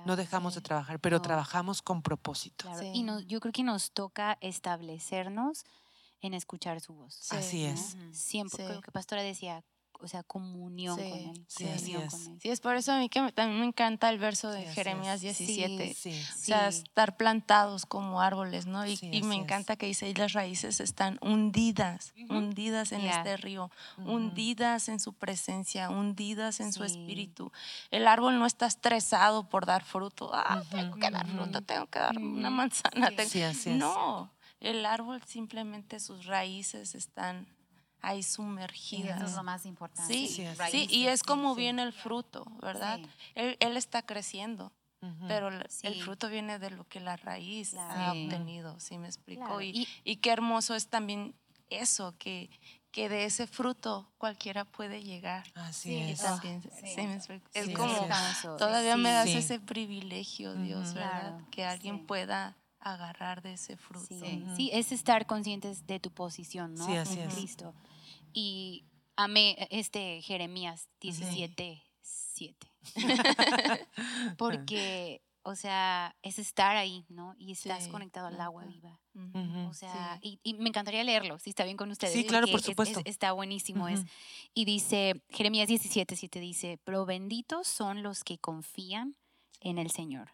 no 0.05 0.16
dejamos 0.16 0.55
de 0.55 0.61
trabajar, 0.61 1.01
pero 1.01 1.22
trabajamos 1.22 1.82
con 1.82 2.03
propósito. 2.03 2.68
Y 2.95 3.05
yo 3.26 3.41
creo 3.41 3.53
que 3.53 3.64
nos 3.64 3.91
toca 3.93 4.36
establecernos 4.41 5.64
en 6.20 6.34
escuchar 6.34 6.80
su 6.80 6.93
voz. 6.93 7.32
Así 7.32 7.64
es. 7.64 7.97
Siempre, 8.12 8.66
creo 8.66 8.82
que 8.82 8.93
Pastora 8.93 9.22
decía, 9.22 9.64
o 10.03 10.09
sea, 10.09 10.22
comunión 10.22 10.96
con 10.96 11.07
Él. 11.07 11.44
Sí, 11.46 11.64
es. 11.66 11.82
Sí, 12.38 12.48
es 12.48 12.61
por 12.61 12.76
eso 12.76 12.92
a 12.92 12.98
mí 12.98 13.09
que 13.09 13.20
también 13.32 13.61
me 13.61 13.66
encanta 13.66 14.09
el 14.11 14.18
verso 14.18 14.51
de 14.51 14.64
Jeremías 14.64 15.20
17. 15.20 15.90
o 15.90 16.38
sea, 16.38 16.68
estar 16.68 17.16
plantados 17.16 17.86
como 17.86 18.20
árboles, 18.20 18.66
¿no? 18.66 18.86
Y, 18.86 18.98
me 19.22 19.34
encanta 19.36 19.76
que 19.76 19.86
dice, 19.86 20.09
y 20.09 20.14
las 20.14 20.32
raíces 20.32 20.80
están 20.80 21.18
hundidas, 21.20 22.14
hundidas 22.28 22.92
en 22.92 23.03
este 23.03 23.36
río, 23.36 23.70
hundidas 23.98 24.88
en 24.88 25.01
su 25.01 25.12
presencia, 25.12 25.90
hundidas 25.90 26.61
en 26.61 26.72
su 26.72 26.84
espíritu. 26.84 27.53
El 27.90 28.07
árbol 28.07 28.38
no 28.38 28.46
está 28.46 28.66
estresado 28.66 29.48
por 29.48 29.66
dar 29.66 29.84
fruto. 29.84 30.30
Ah, 30.32 30.62
tengo 30.70 30.96
que 30.96 31.11
dar 31.11 31.26
fruto, 31.26 31.61
tengo 31.62 31.86
que 31.86 31.98
dar 31.98 32.16
una 32.18 32.51
manzana. 32.51 33.11
no, 33.66 34.30
el 34.61 34.86
árbol 34.86 35.22
simplemente 35.26 36.01
sus 36.01 36.26
raíces 36.26 36.94
están 36.94 37.46
ahí 38.03 38.22
sumergida. 38.22 39.16
Eso 39.16 39.26
es 39.26 39.34
lo 39.34 39.42
más 39.42 39.66
importante. 39.66 40.12
Sí, 40.12 40.46
sí, 40.70 40.86
y 40.90 41.07
es 41.07 41.22
como 41.22 41.55
viene 41.55 41.82
el 41.82 41.92
fruto, 41.92 42.44
¿verdad? 42.61 43.01
Él, 43.34 43.57
él, 43.61 43.76
está 43.76 44.03
creciendo, 44.03 44.72
pero 45.28 45.48
el 45.48 46.03
fruto 46.03 46.28
viene 46.28 46.59
de 46.59 46.70
lo 46.70 46.84
que 46.84 47.01
la 47.01 47.16
raíz 47.16 47.74
ha 47.74 48.12
obtenido, 48.12 48.78
¿sí 48.80 48.98
me 48.98 49.07
explico? 49.07 49.61
Y, 49.62 49.88
y, 50.05 50.16
qué 50.16 50.30
hermoso 50.30 50.74
es 50.74 50.88
también 50.88 51.34
eso, 51.70 52.14
que, 52.18 52.51
que 52.90 53.09
de 53.09 53.24
ese 53.24 53.46
fruto 53.46 54.11
cualquiera 54.18 54.64
puede 54.64 55.03
llegar. 55.03 55.44
Así 55.55 55.96
es. 55.96 56.22
Es 57.55 57.70
como, 57.70 58.09
todavía 58.59 58.96
me 58.96 59.11
das 59.11 59.28
ese 59.28 59.61
privilegio, 59.61 60.55
Dios, 60.55 60.94
¿verdad? 60.94 61.40
Que 61.51 61.64
alguien 61.64 62.07
pueda 62.07 62.57
agarrar 62.80 63.42
de 63.42 63.55
ese 63.55 63.76
fruto. 63.76 64.07
Sí, 64.57 64.70
es 64.72 64.92
estar 64.92 65.26
conscientes 65.26 65.86
de 65.86 66.01
tu 66.01 66.11
posición, 66.11 66.74
¿no? 66.74 66.86
Sí, 66.86 66.96
así 66.96 67.20
en 67.20 67.30
Cristo. 67.30 67.74
Y 68.33 68.85
amé 69.16 69.57
e, 69.59 69.68
este 69.81 70.22
Jeremías 70.22 70.89
17, 71.01 71.83
7. 72.01 72.72
Porque, 74.39 75.22
o 75.43 75.55
sea, 75.55 76.16
es 76.22 76.39
estar 76.39 76.76
ahí, 76.76 77.05
¿no? 77.09 77.35
Y 77.39 77.53
estás 77.53 77.89
conectado 77.89 78.28
al 78.28 78.41
agua 78.41 78.64
viva. 78.64 79.01
O 79.68 79.74
sea, 79.74 80.18
y, 80.22 80.39
me 80.59 80.68
encantaría 80.68 81.05
leerlo, 81.05 81.39
si 81.39 81.51
está 81.51 81.64
bien 81.64 81.76
con 81.76 81.91
ustedes. 81.91 82.14
Sí, 82.14 82.24
claro, 82.24 82.47
por 82.47 82.62
supuesto. 82.62 83.01
está 83.05 83.33
buenísimo. 83.33 83.89
es, 83.89 84.05
y 84.55 84.64
dice, 84.64 85.22
Jeremías 85.28 85.68
17, 85.68 86.16
7 86.16 86.41
dice, 86.41 86.78
pero 86.85 87.05
benditos 87.07 87.68
son 87.68 88.03
los 88.03 88.24
que 88.24 88.39
confían 88.39 89.16
en 89.61 89.78
el 89.78 89.91
Señor 89.91 90.33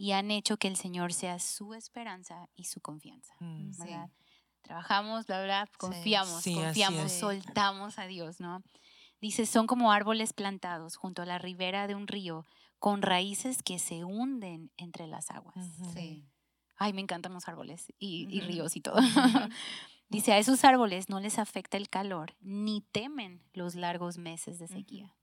y 0.00 0.12
han 0.12 0.30
hecho 0.30 0.56
que 0.56 0.66
el 0.66 0.76
Señor 0.76 1.12
sea 1.12 1.38
su 1.38 1.74
esperanza 1.74 2.48
y 2.56 2.64
su 2.64 2.80
confianza. 2.80 3.34
Mm. 3.38 3.70
Trabajamos, 4.62 5.26
bla, 5.26 5.42
bla, 5.44 5.68
confiamos, 5.78 6.44
confiamos, 6.44 7.12
soltamos 7.12 7.98
a 7.98 8.06
Dios, 8.06 8.40
¿no? 8.40 8.62
Dice, 9.20 9.44
son 9.46 9.66
como 9.66 9.92
árboles 9.92 10.32
plantados 10.32 10.96
junto 10.96 11.22
a 11.22 11.26
la 11.26 11.38
ribera 11.38 11.86
de 11.86 11.94
un 11.94 12.06
río 12.06 12.46
con 12.78 13.02
raíces 13.02 13.62
que 13.62 13.78
se 13.78 14.04
hunden 14.04 14.72
entre 14.78 15.06
las 15.06 15.30
aguas. 15.30 15.54
Sí. 15.92 16.26
Ay, 16.76 16.94
me 16.94 17.02
encantan 17.02 17.34
los 17.34 17.46
árboles 17.46 17.92
y, 17.98 18.40
ríos 18.40 18.74
y 18.76 18.80
todo. 18.80 18.96
Dice, 20.08 20.32
a 20.32 20.38
esos 20.38 20.64
árboles 20.64 21.10
no 21.10 21.20
les 21.20 21.38
afecta 21.38 21.76
el 21.76 21.90
calor, 21.90 22.34
ni 22.40 22.80
temen 22.80 23.44
los 23.52 23.74
largos 23.74 24.16
meses 24.16 24.58
de 24.58 24.66
sequía. 24.66 25.14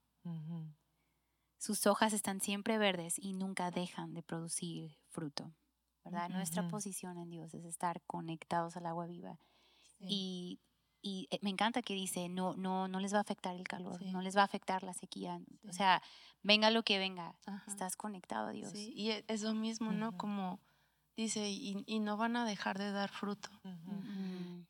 Sus 1.58 1.86
hojas 1.86 2.12
están 2.12 2.40
siempre 2.40 2.78
verdes 2.78 3.18
y 3.18 3.32
nunca 3.32 3.72
dejan 3.72 4.14
de 4.14 4.22
producir 4.22 4.96
fruto. 5.08 5.52
¿Verdad? 6.04 6.28
Nuestra 6.30 6.68
posición 6.68 7.18
en 7.18 7.30
Dios 7.30 7.54
es 7.54 7.64
estar 7.64 8.02
conectados 8.06 8.76
al 8.76 8.86
agua 8.86 9.06
viva. 9.06 9.38
Y, 10.00 10.60
y, 11.02 11.28
eh, 11.30 11.38
me 11.42 11.50
encanta 11.50 11.82
que 11.82 11.94
dice, 11.94 12.28
no, 12.28 12.54
no, 12.54 12.88
no 12.88 13.00
les 13.00 13.12
va 13.12 13.18
a 13.18 13.22
afectar 13.22 13.54
el 13.56 13.66
calor, 13.66 14.00
no 14.06 14.22
les 14.22 14.36
va 14.36 14.42
a 14.42 14.44
afectar 14.44 14.82
la 14.82 14.94
sequía. 14.94 15.40
O 15.68 15.72
sea, 15.72 16.02
venga 16.42 16.70
lo 16.70 16.82
que 16.82 16.98
venga, 16.98 17.34
estás 17.66 17.96
conectado 17.96 18.48
a 18.48 18.52
Dios. 18.52 18.72
Y 18.74 19.10
e, 19.10 19.24
es 19.28 19.42
lo 19.42 19.54
mismo, 19.54 19.92
¿no? 19.92 20.16
Como 20.16 20.60
dice, 21.16 21.50
y, 21.50 21.82
y, 21.86 21.98
no 21.98 22.16
van 22.16 22.36
a 22.36 22.44
dejar 22.44 22.78
de 22.78 22.92
dar 22.92 23.10
fruto. 23.10 23.50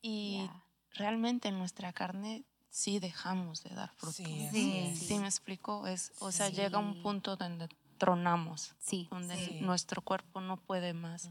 Y 0.01 0.49
realmente 0.93 1.49
en 1.49 1.59
nuestra 1.59 1.93
carne 1.93 2.45
sí 2.70 2.99
dejamos 2.99 3.62
de 3.62 3.74
dar 3.74 3.93
fruto. 3.97 4.14
Sí, 4.14 4.95
sí, 4.95 5.18
me 5.18 5.26
explico, 5.26 5.87
es, 5.87 6.12
o 6.20 6.33
sea, 6.33 6.49
llega 6.49 6.79
un 6.79 7.03
punto 7.03 7.37
donde 7.37 7.68
tronamos, 7.99 8.74
sí, 8.78 9.09
donde 9.11 9.61
nuestro 9.61 10.03
cuerpo 10.03 10.40
no 10.40 10.57
puede 10.57 10.94
más. 10.94 11.30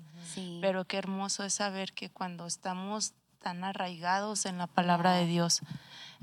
Pero 0.61 0.85
qué 0.85 0.97
hermoso 0.97 1.43
es 1.43 1.55
saber 1.55 1.93
que 1.93 2.09
cuando 2.09 2.45
estamos 2.45 3.13
tan 3.39 3.63
arraigados 3.63 4.45
en 4.45 4.57
la 4.57 4.67
palabra 4.67 5.13
de 5.13 5.25
Dios, 5.25 5.61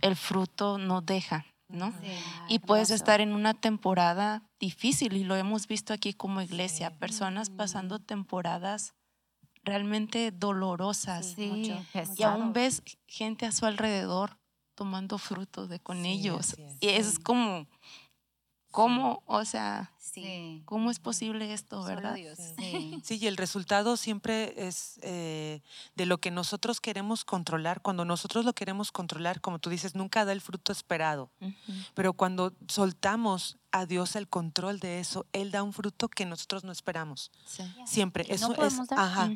el 0.01 0.16
fruto 0.16 0.78
no 0.78 1.01
deja, 1.01 1.47
¿no? 1.68 1.92
y 2.49 2.59
puedes 2.61 2.90
estar 2.90 3.20
en 3.20 3.32
una 3.32 3.55
temporada 3.55 4.42
difícil 4.61 5.14
y 5.14 5.24
lo 5.24 5.36
hemos 5.36 5.66
visto 5.66 5.92
aquí 5.92 6.12
como 6.12 6.40
iglesia, 6.40 6.90
personas 6.99 7.51
pasando 7.51 7.99
temporadas 7.99 8.95
realmente 9.64 10.30
dolorosas. 10.30 11.34
y 11.38 12.22
aún 12.22 12.53
ves 12.53 12.82
gente 13.07 13.47
a 13.47 13.53
su 13.53 13.66
alrededor 13.66 14.38
tomando 14.74 15.18
fruto 15.18 15.66
de 15.66 15.80
con 15.80 16.05
ellos. 16.05 16.57
y 16.80 16.88
es 16.88 17.18
como, 17.18 17.66
¿cómo? 18.75 19.22
O 19.27 19.45
sea, 19.45 19.93
¿cómo 20.64 20.91
es 20.91 20.99
posible 20.99 21.53
esto, 21.53 21.85
verdad? 21.85 22.16
Sí. 22.57 23.01
y 23.09 23.27
el 23.29 23.37
resultado 23.37 23.97
siempre 23.97 24.66
es 24.66 24.99
eh, 25.03 25.62
de 25.95 26.07
lo 26.07 26.18
que 26.18 26.33
nosotros 26.33 26.81
queremos 26.81 27.25
controlar. 27.25 27.83
Cuando 27.83 28.05
nosotros 28.05 28.45
lo 28.45 28.53
queremos 28.53 28.91
controlar, 28.91 29.41
como 29.41 29.61
tú 29.61 29.70
dices, 29.70 29.95
nunca 29.95 30.25
da 30.25 30.33
el 30.33 30.41
fruto 30.41 30.72
esperado. 30.72 31.31
Pero 31.95 32.14
cuando 32.14 32.53
soltamos 32.66 33.59
a 33.70 33.87
Dios 33.87 34.16
el 34.16 34.29
control 34.29 34.81
de 34.81 34.99
eso, 34.99 35.25
Él 35.33 35.53
da 35.53 35.62
un 35.62 35.72
fruto 35.72 36.09
que 36.09 36.27
nosotros 36.27 36.64
no 36.64 36.72
esperamos. 36.72 37.31
Siempre. 37.87 38.27
Eso 38.29 38.61
es, 38.61 38.81
ajá. 38.91 39.31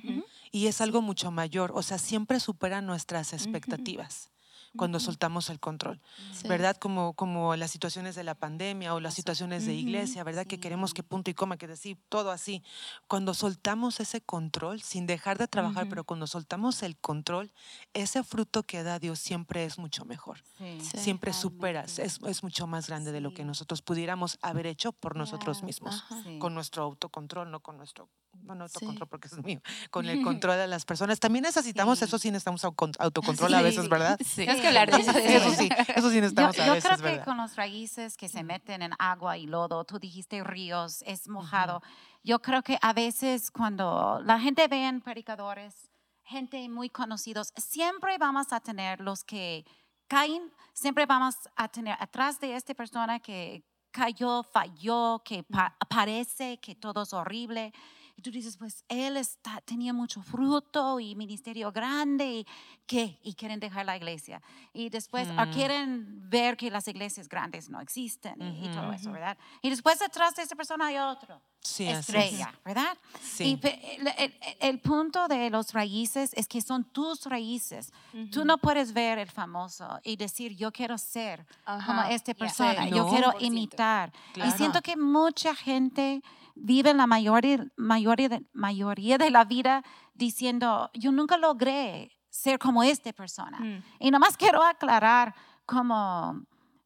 Y 0.51 0.66
es 0.66 0.80
algo 0.80 1.01
mucho 1.01 1.30
mayor. 1.30 1.70
O 1.76 1.82
sea, 1.82 1.99
siempre 1.99 2.41
supera 2.41 2.82
nuestras 2.82 3.32
expectativas 3.32 4.30
cuando 4.76 5.00
soltamos 5.00 5.50
el 5.50 5.60
control, 5.60 6.00
¿verdad? 6.48 6.76
Como, 6.76 7.14
como 7.14 7.56
las 7.56 7.70
situaciones 7.70 8.14
de 8.14 8.24
la 8.24 8.34
pandemia 8.34 8.94
o 8.94 9.00
las 9.00 9.14
situaciones 9.14 9.66
de 9.66 9.74
iglesia, 9.74 10.24
¿verdad? 10.24 10.46
Que 10.46 10.60
queremos 10.60 10.94
que 10.94 11.02
punto 11.02 11.30
y 11.30 11.34
coma, 11.34 11.56
que 11.56 11.66
decir 11.66 11.98
todo 12.08 12.30
así. 12.30 12.62
Cuando 13.06 13.34
soltamos 13.34 14.00
ese 14.00 14.20
control, 14.20 14.82
sin 14.82 15.06
dejar 15.06 15.38
de 15.38 15.48
trabajar, 15.48 15.88
pero 15.88 16.04
cuando 16.04 16.26
soltamos 16.26 16.82
el 16.82 16.96
control, 16.96 17.52
ese 17.94 18.22
fruto 18.22 18.62
que 18.62 18.82
da 18.82 18.98
Dios 18.98 19.18
siempre 19.18 19.64
es 19.64 19.78
mucho 19.78 20.04
mejor. 20.04 20.42
Siempre 20.80 21.32
supera, 21.32 21.84
es, 21.84 21.98
es, 21.98 22.42
mucho 22.42 22.66
más 22.66 22.88
grande 22.88 23.12
de 23.12 23.20
lo 23.20 23.32
que 23.32 23.44
nosotros 23.44 23.82
pudiéramos 23.82 24.38
haber 24.42 24.66
hecho 24.66 24.92
por 24.92 25.16
nosotros 25.16 25.62
mismos, 25.62 26.04
con 26.38 26.54
nuestro 26.54 26.82
autocontrol, 26.82 27.50
no 27.50 27.60
con 27.60 27.76
nuestro 27.76 28.08
no, 28.32 28.54
no 28.54 28.64
autocontrol 28.64 29.08
porque 29.08 29.28
es 29.28 29.44
mío, 29.44 29.60
con 29.90 30.06
el 30.06 30.22
control 30.24 30.56
de 30.56 30.66
las 30.66 30.84
personas. 30.84 31.20
También 31.20 31.42
necesitamos, 31.42 32.00
eso 32.02 32.18
sí 32.18 32.30
necesitamos 32.30 32.64
autocontrol 32.64 33.54
a 33.54 33.62
veces, 33.62 33.88
¿verdad? 33.88 34.18
Sí. 34.28 34.44
Tienes 34.44 34.60
que 34.60 34.68
hablar 34.68 34.90
de 34.90 35.00
eso. 35.00 35.10
Eso 35.18 35.50
sí, 35.52 35.68
eso 35.94 36.10
sí 36.10 36.16
necesitamos 36.16 36.56
yo, 36.56 36.62
a 36.62 36.74
veces, 36.74 36.90
Yo 36.90 36.96
creo 36.96 37.18
que 37.18 37.24
con 37.24 37.36
los 37.36 37.56
raíces 37.56 38.16
que 38.16 38.28
se 38.28 38.42
meten 38.42 38.82
en 38.82 38.92
agua 38.98 39.36
y 39.38 39.46
lodo, 39.46 39.84
tú 39.84 39.98
dijiste 39.98 40.42
ríos, 40.44 41.02
es 41.06 41.28
mojado. 41.28 41.82
Yo 42.22 42.40
creo 42.40 42.62
que 42.62 42.78
a 42.82 42.92
veces 42.92 43.50
cuando 43.50 44.20
la 44.24 44.38
gente 44.38 44.68
ve 44.68 44.86
en 44.86 45.00
predicadores, 45.00 45.90
gente 46.22 46.68
muy 46.68 46.90
conocidos, 46.90 47.52
siempre 47.56 48.18
vamos 48.18 48.52
a 48.52 48.60
tener 48.60 49.00
los 49.00 49.24
que 49.24 49.64
caen, 50.08 50.52
siempre 50.72 51.06
vamos 51.06 51.36
a 51.56 51.68
tener 51.68 51.96
atrás 51.98 52.38
de 52.40 52.54
esta 52.54 52.74
persona 52.74 53.18
que 53.20 53.64
cayó, 53.90 54.42
falló, 54.42 55.22
que 55.24 55.44
parece 55.88 56.58
que 56.58 56.74
todo 56.74 57.02
es 57.02 57.12
horrible 57.12 57.72
y 58.18 58.20
tú 58.20 58.32
dices, 58.32 58.56
pues 58.56 58.84
él 58.88 59.16
está, 59.16 59.60
tenía 59.60 59.92
mucho 59.92 60.22
fruto 60.22 60.98
y 60.98 61.14
ministerio 61.14 61.70
grande 61.70 62.26
y 62.38 62.46
qué, 62.84 63.16
y 63.22 63.34
quieren 63.34 63.60
dejar 63.60 63.86
la 63.86 63.96
iglesia. 63.96 64.42
Y 64.72 64.88
después 64.88 65.28
ah, 65.36 65.46
mm. 65.46 65.52
quieren 65.52 66.28
ver 66.28 66.56
que 66.56 66.68
las 66.68 66.88
iglesias 66.88 67.28
grandes 67.28 67.70
no 67.70 67.80
existen 67.80 68.42
y, 68.42 68.68
todo 68.70 68.92
eso, 68.92 69.12
¿verdad? 69.12 69.38
Y 69.62 69.70
después 69.70 70.00
detrás 70.00 70.34
de 70.34 70.42
esa 70.42 70.56
persona 70.56 70.88
hay 70.88 70.98
otro. 70.98 71.40
Sí, 71.60 71.86
estrella, 71.86 72.52
¿verdad? 72.64 72.98
Sí. 73.22 73.56
Y 73.62 73.66
el, 73.68 74.34
el, 74.58 74.80
punto 74.80 75.28
de 75.28 75.50
los 75.50 75.72
raíces 75.72 76.32
es 76.34 76.48
que 76.48 76.60
son 76.60 76.82
tus 76.84 77.24
raíces. 77.26 77.92
Tú 78.32 78.44
no 78.44 78.58
puedes 78.58 78.92
ver 78.92 79.18
el 79.18 79.30
famoso 79.30 80.00
y 80.02 80.16
decir, 80.16 80.56
yo 80.56 80.72
quiero 80.72 80.98
ser 80.98 81.46
como 81.86 82.02
esta 82.02 82.34
persona, 82.34 82.88
yo 82.88 83.08
quiero 83.08 83.32
imitar. 83.38 84.12
Y 84.34 84.50
siento 84.52 84.82
que 84.82 84.96
mucha 84.96 85.54
gente 85.54 86.20
viven 86.61 86.96
la 86.96 87.06
mayoría, 87.06 87.66
mayoría, 87.76 88.28
de, 88.28 88.46
mayoría 88.52 89.18
de 89.18 89.30
la 89.30 89.44
vida 89.44 89.82
diciendo, 90.14 90.90
yo 90.94 91.12
nunca 91.12 91.36
logré 91.36 92.11
ser 92.30 92.59
como 92.59 92.82
esta 92.82 93.12
persona. 93.12 93.59
Mm. 93.59 93.82
Y 94.00 94.11
nomás 94.11 94.36
quiero 94.36 94.62
aclarar 94.62 95.34
como 95.66 96.42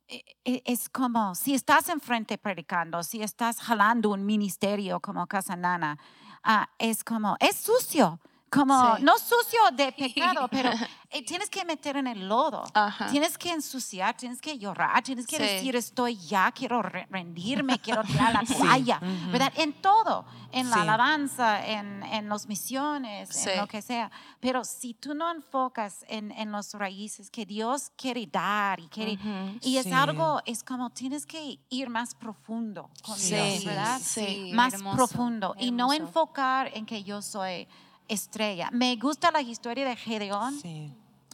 e- 0.09 0.25
e- 0.45 0.62
es 0.66 0.89
como 0.89 1.35
si 1.35 1.55
estás 1.55 1.89
enfrente 1.89 2.37
predicando, 2.39 3.03
si 3.03 3.23
estás 3.23 3.61
jalando 3.61 4.11
un 4.11 4.27
ministerio 4.27 5.01
como 5.01 5.27
Casa 5.27 5.57
Nana, 5.57 5.99
ah, 6.43 6.68
es 6.79 7.03
como, 7.05 7.37
es 7.41 7.57
sucio. 7.57 8.20
Como, 8.53 8.97
Sí. 8.97 9.03
no 9.03 9.17
sucio 9.19 9.61
de 9.73 9.93
pecado, 9.93 10.47
pero 10.51 10.71
eh, 11.09 11.25
tienes 11.25 11.49
que 11.49 11.65
meter 11.65 11.97
en 11.97 12.07
el 12.07 12.29
lodo. 12.29 12.65
Ajá. 12.75 13.07
Tienes 13.07 13.39
que 13.39 13.51
ensuciar, 13.51 14.15
tienes 14.17 14.41
que 14.43 14.59
llorar, 14.59 15.03
tienes 15.03 15.27
que 15.27 15.37
Sí. 15.39 15.43
decir, 15.43 15.75
estoy 15.75 16.17
ya, 16.19 16.53
quiero 16.53 16.83
re- 16.83 17.07
rendirme, 17.11 17.79
quiero 17.79 18.03
tirar 18.31 18.35
la 18.35 18.43
toalla, 18.43 18.99
¿verdad? 19.31 19.53
En 19.57 19.73
todo, 19.81 20.27
en 20.53 20.69
la 20.69 20.77
Sí. 20.77 20.83
alabanza, 20.83 21.67
en, 21.67 22.03
en 22.03 22.29
las 22.29 22.47
misiones, 22.47 23.31
Sí. 23.31 23.49
en 23.51 23.59
lo 23.59 23.67
que 23.67 23.81
sea. 23.81 24.11
Pero 24.41 24.65
si 24.65 24.93
tú 24.95 25.15
no 25.15 25.31
enfocas 25.31 26.05
en, 26.09 26.31
en 26.33 26.53
los 26.53 26.75
raíces 26.75 27.31
que 27.31 27.47
Dios 27.47 27.91
quiere 27.97 28.27
dar 28.27 28.81
y 28.81 28.89
quiere, 28.89 29.15
Ujú. 29.15 29.59
y 29.63 29.79
es 29.79 29.85
Sí. 29.85 29.93
algo, 29.93 30.41
es 30.45 30.63
como 30.63 30.91
tienes 30.91 31.25
que 31.25 31.59
ir 31.71 31.89
más 31.89 32.15
profundo 32.15 32.91
con 33.03 33.17
Sí, 33.19 33.35
Dios, 33.35 33.65
¿verdad? 33.65 33.99
Sí, 34.03 34.51
más 34.55 34.75
hermoso, 34.75 34.97
profundo 34.97 35.55
y 35.59 35.71
no 35.71 35.93
hermoso. 35.93 36.09
enfocar 36.09 36.71
en 36.75 36.85
que 36.85 37.03
yo 37.03 37.23
soy 37.23 37.67
estrella. 38.09 38.69
Me 38.73 38.97
gusta 38.97 39.31
la 39.31 39.41
historia 39.43 39.85
de 39.87 39.97
Gedeón 39.97 40.55
Sí. 40.61 40.93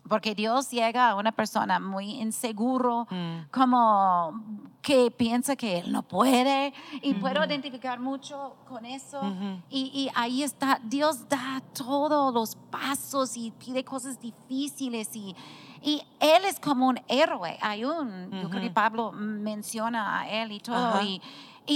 porque 0.09 0.35
Dios 0.35 0.71
llega 0.71 1.11
a 1.11 1.15
una 1.17 1.33
persona 1.33 1.79
muy 1.81 2.13
inseguro, 2.21 3.07
Mm. 3.11 3.51
como 3.51 4.43
que 4.81 5.11
piensa 5.11 5.55
que 5.55 5.79
él 5.81 5.93
no 5.93 6.03
puede 6.03 6.73
y 7.03 7.13
puedo 7.15 7.45
identificar 7.45 8.01
mucho 8.01 8.57
con 8.67 8.87
eso 8.87 9.21
y, 9.69 9.91
y 9.93 10.11
ahí 10.15 10.43
está, 10.43 10.81
Dios 10.83 11.29
da 11.29 11.61
todos 11.75 12.33
los 12.33 12.57
pasos 12.71 13.37
y 13.37 13.51
pide 13.51 13.85
cosas 13.85 14.19
difíciles 14.19 15.15
y, 15.15 15.37
y 15.83 16.01
él 16.21 16.45
es 16.47 16.59
como 16.59 16.89
un 16.89 16.99
héroe, 17.07 17.59
hay 17.61 17.85
un, 17.85 18.31
yo 18.31 18.49
creo 18.49 18.63
que. 18.63 18.71
Pablo 18.71 19.13
menciona 19.13 20.21
a 20.21 20.29
él 20.31 20.53
y 20.53 20.61
todo 20.61 21.03
y 21.03 21.21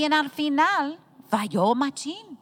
en 0.04 0.12
al 0.14 0.30
final 0.30 0.98
falló 1.28 1.74
machín. 1.74 2.38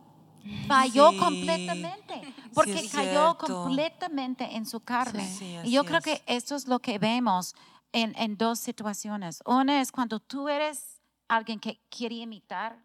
Falló 0.67 1.11
Sí. 1.11 1.17
completamente, 1.19 2.35
porque 2.55 2.79
es 2.81 2.93
cayó 2.93 3.37
completamente 3.39 4.57
en 4.57 4.67
su 4.67 4.81
carne. 4.81 5.27
Sí, 5.29 5.57
y 5.65 5.71
yo 5.73 5.85
creo 5.85 5.99
es. 5.99 6.05
que 6.05 6.23
esto 6.27 6.55
es 6.57 6.67
lo 6.67 6.79
que 6.81 6.99
vemos 6.99 7.55
en, 7.93 8.15
en 8.17 8.37
dos 8.37 8.59
situaciones. 8.61 9.43
Una 9.47 9.81
es 9.81 9.91
cuando 9.93 10.21
tú 10.21 10.49
eres 10.49 11.01
alguien 11.29 11.59
que 11.61 11.81
quiere 11.91 12.17
imitar 12.17 12.79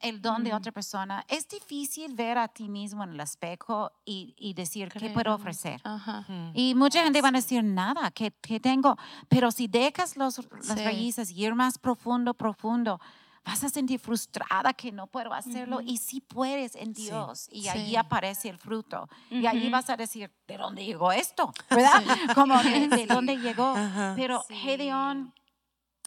el 0.00 0.22
don 0.22 0.44
de 0.44 0.54
otra 0.54 0.70
persona. 0.70 1.24
Es 1.28 1.48
difícil 1.48 2.14
ver 2.14 2.38
a 2.38 2.46
ti 2.46 2.68
mismo 2.68 3.02
en 3.02 3.10
el 3.14 3.20
espejo 3.20 3.90
y, 4.04 4.34
y 4.38 4.54
decir, 4.54 4.88
¿qué 4.90 5.10
puedo 5.10 5.24
Creo. 5.24 5.34
ofrecer? 5.34 5.80
Ajá. 5.82 6.24
Mm. 6.28 6.50
Y 6.54 6.74
mucha 6.76 7.02
gente 7.02 7.20
va 7.20 7.28
a 7.28 7.32
decir, 7.32 7.64
nada, 7.64 8.10
que, 8.12 8.30
tengo. 8.60 8.96
Pero 9.28 9.50
si 9.50 9.66
dejas 9.66 10.16
los, 10.16 10.38
las 10.52 10.78
Sí. 10.78 10.84
raíces 10.84 11.30
y 11.32 11.44
ir 11.44 11.54
más 11.56 11.78
profundo, 11.78 12.32
profundo, 12.34 13.00
vas 13.48 13.64
a 13.64 13.68
sentir 13.70 13.98
frustrada 13.98 14.74
que 14.74 14.92
no 14.92 15.06
puedo 15.06 15.32
hacerlo. 15.32 15.80
Y 15.80 15.96
sí 15.96 16.20
puedes 16.20 16.74
en 16.76 16.94
Sí. 16.94 17.04
Dios. 17.04 17.48
Y 17.50 17.62
Sí. 17.62 17.68
allí 17.70 17.96
aparece 17.96 18.48
el 18.50 18.58
fruto. 18.58 19.08
Y 19.30 19.46
allí 19.46 19.70
vas 19.70 19.88
a 19.88 19.96
decir, 19.96 20.30
¿de 20.46 20.58
dónde 20.58 20.84
llegó 20.84 21.12
esto? 21.12 21.52
¿Verdad? 21.70 22.02
Como, 22.46 22.62
¿de, 22.62 22.88
de 22.88 23.06
dónde 23.06 23.36
llegó? 23.38 23.68
Ajá. 23.74 24.12
Pero 24.16 24.44
Sí. 24.48 24.54
Gedeón 24.54 25.32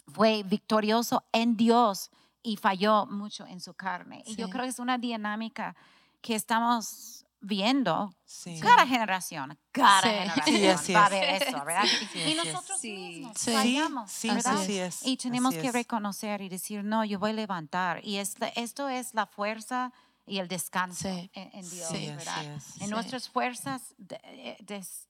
fue 0.06 0.42
victorioso 0.44 1.24
en 1.32 1.56
Dios 1.56 2.10
y 2.44 2.56
falló 2.56 3.06
mucho 3.06 3.44
en 3.46 3.60
su 3.60 3.74
carne. 3.74 4.22
Y 4.26 4.36
yo 4.36 4.46
Sí. 4.46 4.52
creo 4.52 4.64
que 4.64 4.70
es 4.70 4.78
una 4.78 4.98
dinámica 4.98 5.74
que 6.20 6.34
estamos 6.36 7.21
viendo 7.44 8.14
Sí. 8.24 8.58
cada 8.60 8.86
generación, 8.86 9.58
cada 9.72 10.00
Sí. 10.00 10.08
generación 10.44 10.78
Sí, 10.78 10.92
va 10.94 11.02
a 11.02 11.06
es. 11.06 11.10
ver 11.10 11.42
eso, 11.48 11.64
¿verdad? 11.64 11.84
Sí, 12.12 12.20
y 12.20 12.34
nosotros 12.34 12.82
mismos 12.84 13.32
Sí. 13.36 13.52
fallamos, 13.52 14.10
Sí, 14.10 14.28
¿verdad? 14.30 14.56
así 14.62 14.78
es, 14.78 15.04
Y 15.04 15.16
tenemos 15.16 15.52
así 15.52 15.62
que 15.62 15.72
reconocer 15.72 16.40
y 16.40 16.48
decir, 16.48 16.84
no, 16.84 17.04
yo 17.04 17.18
voy 17.18 17.30
a 17.30 17.34
levantar. 17.34 18.00
Y 18.04 18.16
es 18.18 18.38
la- 18.38 18.48
esto 18.48 18.88
es 18.88 19.12
la 19.14 19.26
fuerza 19.26 19.92
y 20.24 20.38
el 20.38 20.46
descanso 20.48 21.08
Sí. 21.08 21.30
en, 21.34 21.50
en 21.52 21.68
Dios, 21.70 21.92
¿verdad? 21.92 22.44
En 22.44 22.60
Sí. 22.60 22.86
nuestras 22.86 23.28
fuerzas, 23.28 23.82
de- 23.98 24.20
eh, 24.24 24.56
des- 24.60 25.08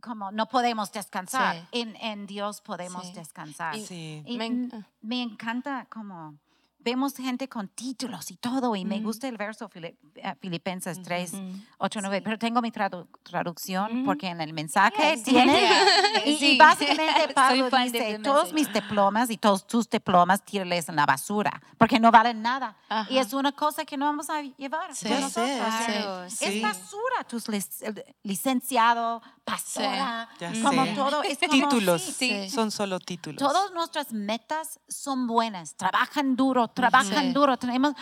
como 0.00 0.32
no 0.32 0.48
podemos 0.48 0.90
descansar, 0.90 1.56
Sí. 1.70 1.80
en, 1.80 1.96
en 1.96 2.26
Dios 2.26 2.62
podemos 2.62 3.06
Sí. 3.08 3.12
descansar. 3.12 3.78
Sí. 3.78 4.22
Y 4.26 4.38
Me 4.38 4.46
en- 4.46 4.86
me 5.02 5.20
encanta 5.20 5.86
como 5.90 6.38
vemos 6.84 7.14
gente 7.16 7.48
con 7.48 7.68
títulos 7.68 8.30
y 8.30 8.36
todo, 8.36 8.74
y 8.76 8.84
me 8.84 8.96
Ujú. 8.96 9.04
gusta 9.04 9.28
el 9.28 9.36
verso 9.36 9.70
eh, 9.74 9.94
Filipenses 10.40 11.00
3, 11.02 11.32
Ujú. 11.34 11.42
8, 11.78 12.00
9, 12.02 12.22
pero 12.22 12.38
tengo 12.38 12.60
mi 12.60 12.70
tradu- 12.70 13.06
traducción 13.22 13.98
Ujú. 13.98 14.04
porque 14.04 14.26
en 14.28 14.40
el 14.40 14.52
mensaje 14.52 15.14
Yes. 15.14 15.22
tiene, 15.22 15.52
Yeah. 15.60 16.22
y, 16.26 16.30
y 16.30 16.36
Sí. 16.38 16.56
básicamente 16.58 17.12
Soy 17.24 17.32
Pablo 17.34 17.70
dice, 17.84 18.18
todos 18.22 18.52
mis 18.52 18.72
diplomas 18.72 19.30
y 19.30 19.36
todos 19.38 19.66
tus 19.66 19.88
diplomas 19.88 20.44
tírales 20.44 20.88
en 20.88 20.96
la 20.96 21.06
basura, 21.06 21.62
porque 21.78 22.00
no 22.00 22.10
valen 22.10 22.42
nada. 22.42 22.76
Y 22.88 22.92
Ajá. 22.94 23.20
es 23.20 23.32
una 23.32 23.52
cosa 23.52 23.84
que 23.84 23.96
no 23.96 24.06
vamos 24.06 24.28
a 24.30 24.42
llevar 24.42 24.94
Sí. 24.94 25.08
nosotros. 25.08 26.32
sí. 26.32 26.44
Es 26.44 26.50
Sí. 26.52 26.60
basura, 26.60 27.24
tus 27.28 27.48
lic- 27.48 28.04
licenciado, 28.22 29.22
pastora, 29.44 30.28
Ya 30.40 30.52
como 30.62 30.84
sé. 30.84 30.94
todo. 30.94 31.22
Es 31.22 31.38
como, 31.38 31.52
Títulos. 31.68 32.02
sí, 32.02 32.12
Sí. 32.12 32.50
Son 32.50 32.70
solo 32.70 32.98
títulos. 33.00 33.38
Todas 33.38 33.72
nuestras 33.72 34.12
metas 34.12 34.80
son 34.88 35.26
buenas, 35.26 35.74
trabajan 35.76 36.36
duro, 36.36 36.68
trabajan 36.68 37.26
Sí. 37.28 37.32
duro, 37.32 37.56
tenemos 37.56 37.94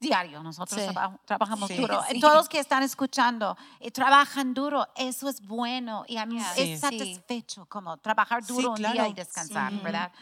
diario, 0.00 0.42
nosotros 0.42 0.80
Sí. 0.80 0.86
traba- 0.92 1.18
trabajamos 1.24 1.68
Sí. 1.68 1.76
duro. 1.76 2.02
Sí. 2.10 2.20
Todos 2.20 2.34
los 2.34 2.48
que 2.48 2.58
están 2.58 2.82
escuchando 2.82 3.56
eh, 3.80 3.90
trabajan 3.90 4.52
duro, 4.52 4.86
eso 4.96 5.28
es 5.28 5.40
bueno 5.40 6.04
y 6.06 6.16
a 6.18 6.26
mí 6.26 6.38
Sí. 6.54 6.72
es 6.72 6.80
satisfecho 6.80 7.66
como 7.66 7.96
trabajar 7.98 8.42
Sí, 8.44 8.52
duro 8.52 8.70
un 8.72 8.76
día 8.76 9.08
y 9.08 9.14
descansar, 9.14 9.70
Sí. 9.72 9.80
¿verdad? 9.82 10.12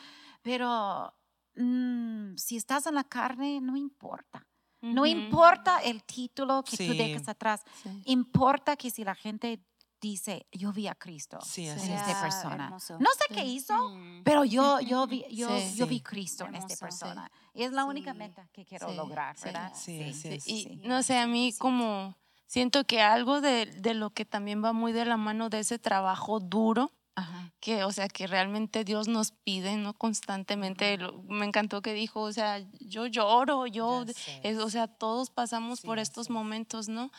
Pero 0.43 1.12
mm, 1.55 2.36
si 2.36 2.57
estás 2.57 2.86
en 2.86 2.95
la 2.95 3.05
carne, 3.05 3.61
no 3.61 3.76
importa. 3.76 4.47
No 4.80 5.03
Ujú. 5.03 5.11
importa 5.11 5.80
el 5.82 6.03
título 6.03 6.62
que 6.64 6.70
tú 6.78 6.93
Sí. 6.93 6.97
dejas 6.97 7.28
atrás, 7.28 7.62
Sí. 7.82 8.03
importa 8.07 8.74
que 8.76 8.90
si 8.90 9.05
la 9.05 9.14
gente 9.14 9.61
dice, 10.03 10.46
yo 10.53 10.72
vi 10.72 10.88
a 10.88 10.94
Cristo 10.94 11.38
Sí, 11.42 11.66
en 11.66 11.78
esta 11.78 12.11
es. 12.11 12.16
persona. 12.18 12.64
Hermoso. 12.64 12.98
No 12.98 13.09
sé 13.16 13.24
Sí. 13.28 13.34
qué 13.34 13.44
hizo, 13.44 13.88
Mm. 13.90 14.22
pero 14.24 14.44
yo, 14.44 14.80
yo, 14.80 15.07
vi, 15.07 15.24
yo, 15.30 15.48
Sí. 15.59 15.74
yo 15.76 15.86
vi 15.86 15.96
Sí. 15.98 16.03
Cristo 16.03 16.44
en 16.44 16.57
esta 16.57 16.74
Hermoso. 16.74 16.80
persona. 17.07 17.30
Y 17.55 17.62
es 17.62 17.72
la 17.72 17.84
única 17.84 18.12
Sí. 18.12 18.18
meta 18.18 18.48
que 18.53 18.64
quiero 18.66 18.90
Sí, 18.90 18.96
lograr, 18.96 19.36
sí. 19.36 19.44
¿verdad? 19.44 19.72
Sí, 19.74 20.03
así 20.03 20.28
es. 20.28 20.46
Y 20.48 20.62
sí. 20.64 20.80
no 20.84 21.03
sé, 21.03 21.16
a 21.18 21.26
mí 21.26 21.55
como 21.59 22.16
siento 22.46 22.84
que 22.84 23.00
algo 23.00 23.40
de, 23.40 23.64
de 23.66 23.94
lo 23.94 24.11
que 24.11 24.24
también 24.26 24.62
va 24.62 24.72
muy 24.74 24.92
de 24.92 25.05
la 25.07 25.16
mano 25.16 25.48
de 25.48 25.61
ese 25.61 25.78
trabajo 25.78 26.38
duro, 26.40 26.90
Ajá. 27.14 27.53
que, 27.61 27.84
o 27.84 27.92
sea, 27.92 28.09
que 28.09 28.26
realmente 28.26 28.84
Dios 28.84 29.07
nos 29.07 29.30
pide, 29.32 29.76
¿no? 29.76 29.94
Constantemente. 29.94 30.96
Lo- 30.98 31.22
me 31.24 31.46
encantó 31.46 31.80
que 31.82 31.92
dijo, 31.92 32.20
o 32.22 32.32
sea, 32.32 32.59
yo 32.80 33.07
lloro, 33.07 33.66
yo, 33.66 34.05
es- 34.42 34.59
o 34.59 34.68
sea, 34.70 34.88
todos 34.88 35.30
pasamos 35.30 35.80
Sí, 35.80 35.86
por 35.86 35.98
estos 35.98 36.26
es. 36.26 36.30
momentos, 36.30 36.88
¿no? 36.88 37.11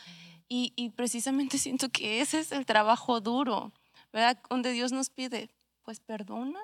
Y, 0.56 0.72
y 0.76 0.90
precisamente 0.92 1.58
siento 1.66 1.90
que 1.90 2.22
ese 2.22 2.40
es 2.40 2.52
el 2.52 2.66
trabajo 2.66 3.22
duro, 3.22 3.72
¿verdad? 4.12 4.38
Donde 4.50 4.72
Dios 4.72 4.92
nos 4.92 5.10
pide, 5.10 5.50
pues 5.84 6.00
perdona, 6.00 6.60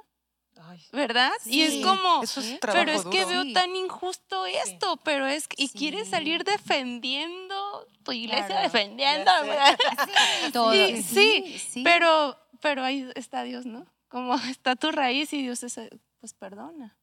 Ay, 0.61 0.81
¿verdad? 0.91 1.31
y 1.45 1.61
es 1.61 1.73
sí, 1.73 1.81
como, 1.81 2.21
eso 2.21 2.39
es 2.41 2.45
Sí. 2.47 2.57
pero 2.61 2.91
es 2.91 3.03
que 3.05 3.21
duro. 3.23 3.27
veo 3.29 3.43
Sí. 3.43 3.53
tan 3.53 3.75
injusto 3.75 4.45
esto, 4.45 4.97
pero 5.03 5.25
es, 5.25 5.47
y 5.57 5.69
quieres 5.69 6.05
Sí. 6.05 6.11
salir 6.11 6.43
defendiendo 6.43 7.55
tu 8.03 8.11
iglesia, 8.11 8.45
Claro. 8.47 8.63
defendiendo. 8.63 9.31
Todo. 10.53 10.73
Sí, 10.73 11.01
sí, 11.01 11.59
sí. 11.59 11.83
Pero, 11.83 12.37
pero 12.61 12.83
ahí 12.83 13.09
está 13.15 13.43
Dios, 13.43 13.65
¿no? 13.65 13.85
Como 14.09 14.33
está 14.55 14.75
tu 14.75 14.91
raíz 14.91 15.33
y 15.33 15.41
Dios 15.41 15.63
es, 15.63 15.79
pues 16.19 16.33
perdona. 16.33 16.95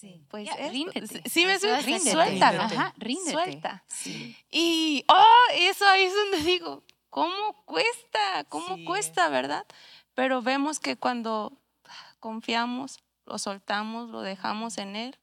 Sí. 0.00 0.24
Pues 0.30 0.46
Ya, 0.46 0.52
esto. 0.54 0.72
ríndete. 0.72 1.06
Sí, 1.08 1.22
Sí, 1.30 1.44
me 1.46 1.58
suelta, 1.58 1.80
ríndete. 1.86 2.10
suéltalo. 2.12 2.62
Ajá, 2.62 2.94
ríndete. 2.96 3.32
Suelta. 3.32 3.84
Sí. 3.88 4.36
Y, 4.50 5.04
oh, 5.08 5.52
eso 5.54 5.86
ahí 5.86 6.04
es 6.04 6.14
donde 6.14 6.38
digo, 6.42 6.82
¿cómo 7.10 7.62
cuesta? 7.66 8.44
¿Cómo 8.48 8.76
Sí. 8.76 8.84
cuesta, 8.84 9.28
verdad? 9.28 9.66
Pero 10.14 10.40
vemos 10.42 10.80
que 10.80 10.96
cuando 10.96 11.52
confiamos, 12.18 12.98
lo 13.26 13.38
soltamos, 13.38 14.10
lo 14.10 14.20
dejamos 14.22 14.78
en 14.78 14.96
Él, 14.96 15.16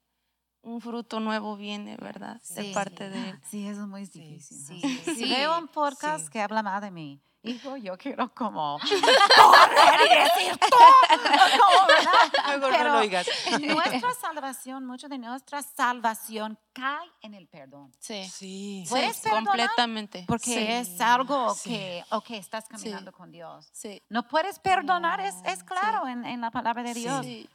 un 0.61 0.81
fruto 0.81 1.19
nuevo 1.19 1.55
viene, 1.55 1.95
¿verdad? 1.97 2.41
De 2.55 2.63
Sí. 2.63 2.71
parte 2.73 3.09
de 3.09 3.29
Él. 3.29 3.39
Sí, 3.49 3.67
eso 3.67 3.81
es 3.83 3.87
muy 3.87 4.01
difícil. 4.05 4.57
sí, 4.57 4.81
¿no? 4.83 5.13
Si 5.13 5.23
sí. 5.23 5.29
veo 5.29 5.57
un 5.57 5.67
podcast 5.67 6.25
Sí. 6.25 6.31
que 6.31 6.41
habla 6.41 6.61
más 6.63 6.81
de 6.81 6.91
mí, 6.91 7.21
hijo, 7.47 7.77
yo 7.77 7.97
quiero 7.97 8.33
como 8.33 8.79
correr 8.79 10.01
y 10.05 10.09
decir 10.23 10.57
todo, 10.57 12.57
no 12.59 12.69
lo 12.83 12.97
oigas. 12.99 13.27
Nuestra 13.61 14.13
salvación, 14.13 14.85
mucho 14.85 15.07
de 15.07 15.17
nuestra 15.17 15.61
salvación 15.61 16.57
cae 16.73 17.07
en 17.21 17.33
el 17.33 17.47
perdón. 17.47 17.91
Sí. 17.99 18.23
Sí. 18.29 18.85
¿Puedes 18.89 19.15
Sí, 19.17 19.23
perdonar? 19.23 19.45
completamente. 19.45 20.25
Porque 20.27 20.53
Sí. 20.53 20.65
es 20.93 21.01
algo 21.01 21.53
Sí. 21.53 21.69
que, 21.69 22.03
ok, 22.11 22.31
estás 22.31 22.67
caminando 22.67 23.11
con 23.11 23.31
Dios. 23.31 23.67
Sí. 23.71 24.01
No 24.09 24.27
puedes 24.27 24.59
perdonar, 24.59 25.19
es, 25.19 25.35
es 25.45 25.63
claro 25.63 26.07
en, 26.07 26.25
en 26.25 26.41
la 26.41 26.51
palabra 26.51 26.83
de. 26.83 26.93
Dios. 26.93 27.25
Sí. 27.25 27.49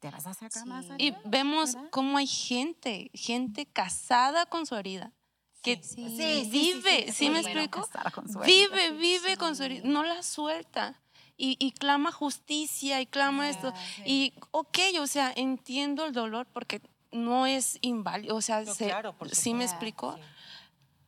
Te 0.00 0.10
vas 0.10 0.26
a 0.28 0.30
acercar 0.30 0.64
más 0.66 0.88
a 0.90 0.94
Y 0.98 1.12
vemos 1.24 1.74
¿verdad? 1.74 1.90
cómo 1.90 2.18
hay 2.18 2.26
gente, 2.28 3.10
gente 3.14 3.66
casada 3.66 4.46
con 4.46 4.64
su 4.64 4.76
herida, 4.76 5.10
que 5.76 5.82
Sí. 5.82 6.08
Sí, 6.08 6.16
sí, 6.16 6.44
sí, 6.44 6.50
vive, 6.50 7.04
sí, 7.06 7.12
¿sí, 7.12 7.26
es 7.26 7.32
me 7.32 7.40
bueno 7.42 7.60
explico? 7.62 7.88
Vive, 8.46 8.90
vive 8.92 9.36
con 9.36 9.54
su 9.56 9.62
herida, 9.64 9.82
no 9.84 10.02
la 10.02 10.22
suelta. 10.22 11.00
y, 11.36 11.56
y 11.60 11.70
clama 11.72 12.10
justicia 12.10 13.00
y 13.00 13.06
clama 13.06 13.48
esto. 13.48 13.72
Y, 14.04 14.32
ok, 14.50 14.78
o 15.00 15.06
sea, 15.06 15.32
entiendo 15.36 16.04
el 16.06 16.12
dolor 16.12 16.46
porque 16.52 16.80
no 17.12 17.46
es 17.46 17.78
inválido, 17.80 18.34
o 18.36 18.42
sea, 18.42 18.62
No, 18.62 18.74
se- 18.74 18.86
claro, 18.86 19.16
por 19.16 19.28
¿sí 19.28 19.54
me 19.54 19.64
explico? 19.64 20.14
Sí, 20.16 20.22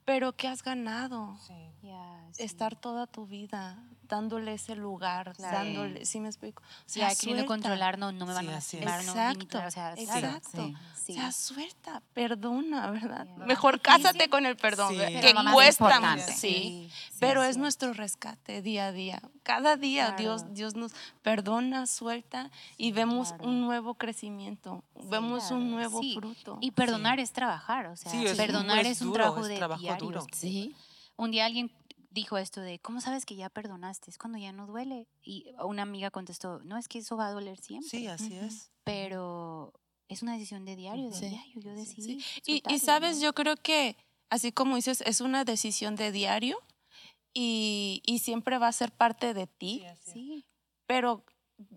Pero 0.05 0.33
¿qué 0.37 0.49
has 0.49 0.63
ganado? 0.63 1.37
sí. 1.47 1.55
Ya, 1.83 2.29
sí. 2.33 2.43
Estar 2.45 2.79
toda 2.81 3.07
tu 3.07 3.27
vida 3.27 3.83
dándole 4.11 4.55
ese 4.55 4.75
lugar, 4.77 5.33
Claro. 5.37 5.57
dándole, 5.59 6.05
¿sí 6.05 6.21
me 6.21 6.29
explico? 6.29 6.63
O 6.63 6.67
sea, 6.87 7.09
queriendo 7.15 7.45
suelta. 7.45 7.47
controlar, 7.47 7.99
no, 7.99 8.13
no 8.13 8.27
me 8.27 8.35
van 8.35 8.45
Sí, 8.45 8.49
a 8.51 8.53
lastimar, 8.53 9.05
no 9.05 9.13
Exacto, 9.13 9.39
limitar, 9.39 9.67
o 9.67 9.71
sea, 9.71 9.95
exacto. 9.95 10.67
Sí. 10.67 10.75
Sí. 11.01 11.13
O 11.13 11.15
sea, 11.17 11.33
suelta, 11.33 12.03
perdona, 12.13 12.91
¿verdad? 12.91 13.27
Mejor 13.47 13.81
cásate 13.81 14.29
con 14.29 14.45
el 14.47 14.57
perdón, 14.57 14.95
que 14.97 15.33
más 15.35 15.55
cuesta, 15.55 15.85
importante. 15.85 16.33
sí, 16.33 16.91
Sí, 16.91 17.17
pero 17.19 17.43
sí, 17.43 17.49
es 17.49 17.55
sí. 17.55 17.61
nuestro 17.61 17.93
rescate 17.95 18.61
día 18.63 18.87
a 18.87 18.93
día. 18.93 19.21
Cada 19.43 19.77
día 19.77 20.09
Claro. 20.17 20.19
Dios, 20.23 20.55
Dios 20.55 20.75
nos 20.75 20.93
perdona, 21.23 21.87
suelta 21.87 22.51
y 22.77 22.93
vemos 22.93 23.29
claro. 23.29 23.45
un 23.49 23.61
nuevo 23.63 23.95
crecimiento, 23.95 24.85
vemos 25.05 25.41
Claro, 25.45 25.57
un 25.57 25.71
nuevo 25.71 26.01
sí. 26.01 26.15
fruto. 26.19 26.59
Y 26.61 26.73
perdonar 26.73 27.19
es 27.21 27.33
trabajar, 27.33 27.87
o 27.87 27.97
sea, 27.97 28.11
Sí, 28.13 28.27
es- 28.27 28.37
perdonar 28.37 28.81
es 28.81 28.89
es, 28.89 29.01
un 29.03 29.09
duro, 29.09 29.23
trabajo 29.25 29.41
es 29.43 29.49
de 29.49 29.57
trabajo 29.57 29.81
diario. 29.83 30.05
duro. 30.05 30.27
Sí. 30.33 30.75
Un 31.17 31.31
día 31.31 31.47
alguien 31.47 31.71
dijo 32.11 32.37
esto 32.39 32.61
de, 32.61 32.79
¿cómo 32.81 33.01
sabes 33.01 33.25
que 33.25 33.37
ya 33.37 33.49
perdonaste? 33.49 34.11
Es 34.11 34.19
cuando 34.19 34.39
ya 34.39 34.53
no 34.53 34.67
duele. 34.67 35.07
Y 35.23 35.47
una 35.65 35.83
amiga 35.83 36.11
contestó, 36.11 36.61
no, 36.65 36.77
es 36.77 36.89
que 36.89 36.99
eso 36.99 37.17
va 37.17 37.29
a 37.29 37.33
doler 37.33 37.59
siempre. 37.61 37.89
Sí, 37.89 38.07
así 38.09 38.37
Ujú. 38.37 38.47
es. 38.47 38.71
Pero 38.85 39.73
es 40.09 40.23
una 40.23 40.33
decisión 40.35 40.65
de 40.65 40.77
diario, 40.77 41.09
de 41.11 41.17
Sí. 41.17 41.29
diario. 41.29 41.61
Yo 41.61 41.75
decidí. 41.75 42.13
Y, 42.47 42.55
y 42.57 42.61
soltarlo, 42.61 42.79
sabes, 42.81 43.17
¿no? 43.19 43.23
yo 43.25 43.33
creo 43.33 43.57
que, 43.57 43.97
así 44.29 44.51
como 44.53 44.77
dices, 44.77 45.03
es 45.07 45.21
una 45.21 45.45
decisión 45.45 45.95
de 45.97 46.11
diario 46.13 46.59
y, 47.33 48.03
y 48.05 48.19
siempre 48.19 48.59
va 48.59 48.69
a 48.69 48.73
ser 48.73 48.91
parte 48.93 49.35
de 49.35 49.47
ti, 49.47 49.85
Sí, 50.05 50.45
pero 50.87 51.25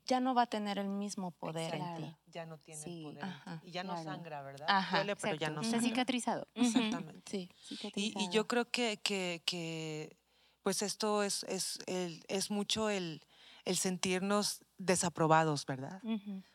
ya 0.06 0.20
no 0.20 0.34
va 0.34 0.44
a 0.44 0.48
tener 0.48 0.80
el 0.80 0.88
mismo 0.88 1.32
poder 1.32 1.76
en 1.76 1.82
Claro. 1.82 2.06
ti. 2.08 2.16
Ya 2.32 2.46
no 2.46 2.58
tiene 2.58 2.82
Sí. 2.82 3.04
poder. 3.04 3.24
en 3.24 3.30
Ajá. 3.30 3.60
ti. 3.62 3.68
Y 3.68 3.72
ya 3.72 3.84
no 3.84 3.94
Claro. 3.94 4.10
sangra, 4.12 4.42
¿verdad? 4.42 4.66
Ajá, 4.70 4.98
Duele, 4.98 5.16
pero 5.18 5.36
ya 5.36 5.48
exacto. 5.48 5.56
no 5.56 5.62
Está 5.62 5.72
sangra. 5.78 5.90
cicatrizado. 5.90 6.48
Ujú, 6.56 6.66
Exactamente. 6.66 7.32
Sí. 7.32 7.38
Y, 7.38 7.64
y 7.64 7.78
cicatrizado. 7.78 8.32
yo 8.32 8.48
creo 8.48 8.66
que, 8.66 8.98
que, 8.98 9.44
que, 9.46 10.18
pues 10.64 10.82
esto 10.82 11.24
es, 11.24 11.43
es, 11.43 11.80
el, 11.88 12.24
es 12.28 12.49
mucho 12.51 12.89
el, 12.89 13.22
el 13.66 13.78
sentirnos 13.78 14.59
desaprobados, 14.78 15.66
¿verdad? 15.66 16.01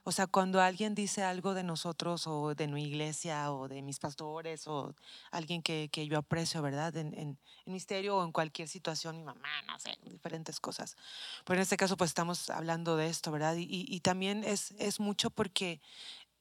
O 0.05 0.13
sea, 0.13 0.27
cuando 0.27 0.61
alguien 0.61 0.95
dice 0.95 1.23
algo 1.23 1.55
de 1.55 1.63
nosotros 1.63 2.27
o 2.27 2.55
de 2.55 2.67
mi 2.69 2.85
iglesia 2.85 3.53
o 3.53 3.69
de 3.69 3.83
mis 3.83 3.99
pastores 3.99 4.67
o 4.67 4.95
alguien 5.31 5.63
que, 5.63 5.89
que 5.93 6.07
yo 6.07 6.19
aprecio, 6.19 6.61
¿verdad? 6.63 6.97
En, 6.97 7.09
en, 7.15 7.21
en 7.29 7.39
ministerio 7.67 8.17
o 8.19 8.25
en 8.25 8.33
cualquier 8.33 8.69
situación, 8.69 9.19
mi 9.19 9.25
mamá, 9.25 9.63
no 9.67 9.79
sé, 9.79 9.97
diferentes 10.05 10.61
cosas. 10.61 10.97
Pero 11.45 11.59
en 11.59 11.63
este 11.63 11.77
caso, 11.77 11.97
pues 11.97 12.11
estamos 12.11 12.49
hablando 12.51 12.97
de 12.97 13.09
esto, 13.09 13.31
¿verdad? 13.31 13.57
Y, 13.57 13.65
y- 13.65 13.87
y 13.89 14.01
también 14.01 14.45
es, 14.45 14.73
es 14.79 14.99
mucho 15.01 15.31
porque 15.31 15.81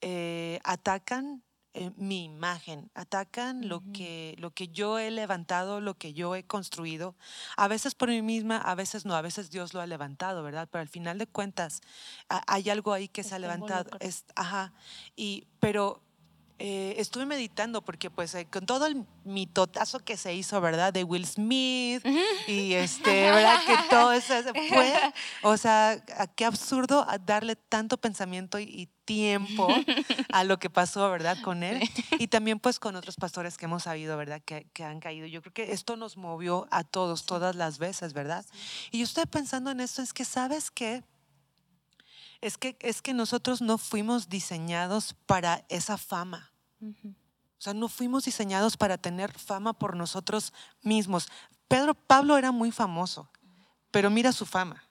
eh, 0.01 0.59
atacan 0.63 1.43
eh, 1.73 1.91
mi 1.97 2.23
imagen, 2.23 2.89
atacan 2.95 3.67
lo, 3.69 3.81
que, 3.93 4.35
lo 4.39 4.51
que 4.51 4.67
yo 4.69 4.97
he 4.99 5.11
levantado, 5.11 5.79
lo 5.81 5.93
que 5.95 6.13
yo 6.13 6.35
he 6.35 6.43
construido, 6.43 7.15
a 7.55 7.67
veces 7.67 7.93
por 7.95 8.09
mí 8.09 8.21
misma, 8.21 8.57
a 8.57 8.73
veces 8.75 9.05
no, 9.05 9.15
a 9.15 9.21
veces 9.21 9.49
Dios 9.51 9.73
lo 9.73 9.81
ha 9.81 9.85
levantado, 9.87 10.41
¿verdad? 10.43 10.67
Pero 10.71 10.81
al 10.81 10.89
final 10.89 11.17
de 11.17 11.27
cuentas 11.27 11.81
a- 12.29 12.43
hay 12.47 12.69
algo 12.69 12.93
ahí 12.93 13.07
que 13.07 13.23
se 13.23 13.35
ha 13.35 13.39
levantado, 13.39 13.83
es, 14.07 14.25
ajá, 14.35 14.73
y, 15.15 15.45
pero 15.59 16.01
eh, 16.59 16.95
estuve 16.97 17.25
meditando 17.25 17.83
porque 17.83 18.09
pues 18.09 18.33
eh, 18.33 18.47
con 18.47 18.65
todo 18.65 18.87
el 18.87 19.05
mitotazo 19.23 19.99
que 19.99 20.17
se 20.17 20.33
hizo, 20.33 20.59
¿verdad? 20.59 20.91
De 20.91 21.03
Will 21.03 21.25
Smith 21.25 22.03
y 22.47 22.73
este, 22.73 23.31
¿verdad? 23.31 23.59
Que 23.65 23.75
todo 23.89 24.11
eso 24.11 24.33
se 24.41 24.53
fue, 24.69 24.93
o 25.43 25.55
sea, 25.57 26.03
qué 26.35 26.45
absurdo 26.45 27.05
darle 27.25 27.55
tanto 27.55 27.97
pensamiento 27.97 28.57
y, 28.57 28.63
y 28.63 28.89
tiempo 29.05 29.67
a 30.31 30.43
lo 30.43 30.59
que 30.59 30.69
pasó, 30.69 31.09
¿verdad? 31.09 31.37
Con 31.43 31.63
él 31.63 31.81
y 32.19 32.27
también 32.27 32.59
pues 32.59 32.79
con 32.79 32.95
otros 32.95 33.15
pastores 33.15 33.57
que 33.57 33.65
hemos 33.65 33.83
sabido, 33.83 34.17
¿verdad? 34.17 34.41
Que, 34.43 34.67
que 34.73 34.83
han 34.83 34.99
caído. 34.99 35.27
Yo 35.27 35.41
creo 35.41 35.53
que 35.53 35.71
esto 35.71 35.95
nos 35.95 36.17
movió 36.17 36.67
a 36.71 36.83
todos, 36.83 37.25
todas 37.25 37.55
las 37.55 37.77
veces, 37.77 38.13
¿verdad? 38.13 38.45
Y 38.91 38.99
yo 38.99 39.03
estoy 39.05 39.25
pensando 39.25 39.71
en 39.71 39.79
esto, 39.79 40.01
es 40.01 40.13
que, 40.13 40.25
¿sabes 40.25 40.71
qué? 40.71 41.03
Es 42.41 42.57
que, 42.57 42.77
es 42.81 43.01
que 43.01 43.13
nosotros 43.13 43.61
no 43.61 43.77
fuimos 43.77 44.29
diseñados 44.29 45.15
para 45.25 45.65
esa 45.69 45.97
fama. 45.97 46.51
Ujú. 46.79 47.09
O 47.09 47.61
sea, 47.61 47.73
no 47.73 47.87
fuimos 47.89 48.25
diseñados 48.25 48.77
para 48.77 48.97
tener 48.99 49.31
fama 49.37 49.73
por 49.73 49.95
nosotros 49.95 50.53
mismos. 50.83 51.27
Pedro, 51.67 51.95
Pablo 51.95 52.37
era 52.37 52.51
muy 52.51 52.71
famoso, 52.71 53.29
pero 53.89 54.11
mira 54.11 54.31
su 54.31 54.45
fama, 54.45 54.83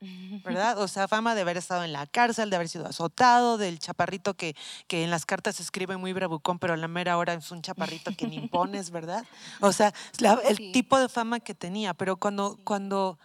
¿verdad? 0.44 0.78
O 0.78 0.88
sea, 0.88 1.06
fama 1.08 1.34
de 1.34 1.42
haber 1.42 1.58
estado 1.58 1.84
en 1.84 1.92
la 1.92 2.06
cárcel, 2.06 2.48
de 2.48 2.56
haber 2.56 2.68
sido 2.70 2.86
azotado, 2.86 3.58
del 3.58 3.78
chaparrito 3.78 4.34
que, 4.34 4.56
que 4.86 5.04
en 5.04 5.10
las 5.10 5.26
cartas 5.26 5.60
escribe 5.60 5.98
muy 5.98 6.14
bravucón, 6.14 6.58
pero 6.58 6.72
a 6.72 6.76
la 6.78 6.88
mera 6.88 7.18
hora 7.18 7.34
es 7.34 7.50
un 7.50 7.60
chaparrito 7.60 8.10
que 8.16 8.26
ni 8.26 8.36
impones, 8.76 8.90
¿verdad? 8.90 9.26
O 9.60 9.72
sea, 9.72 9.92
la- 10.18 10.40
el 10.48 10.56
Sí. 10.56 10.72
tipo 10.72 10.98
de 10.98 11.10
fama 11.10 11.40
que 11.40 11.54
tenía, 11.54 11.92
pero 11.92 12.16
cuando, 12.16 12.58
cuando, 12.64 13.18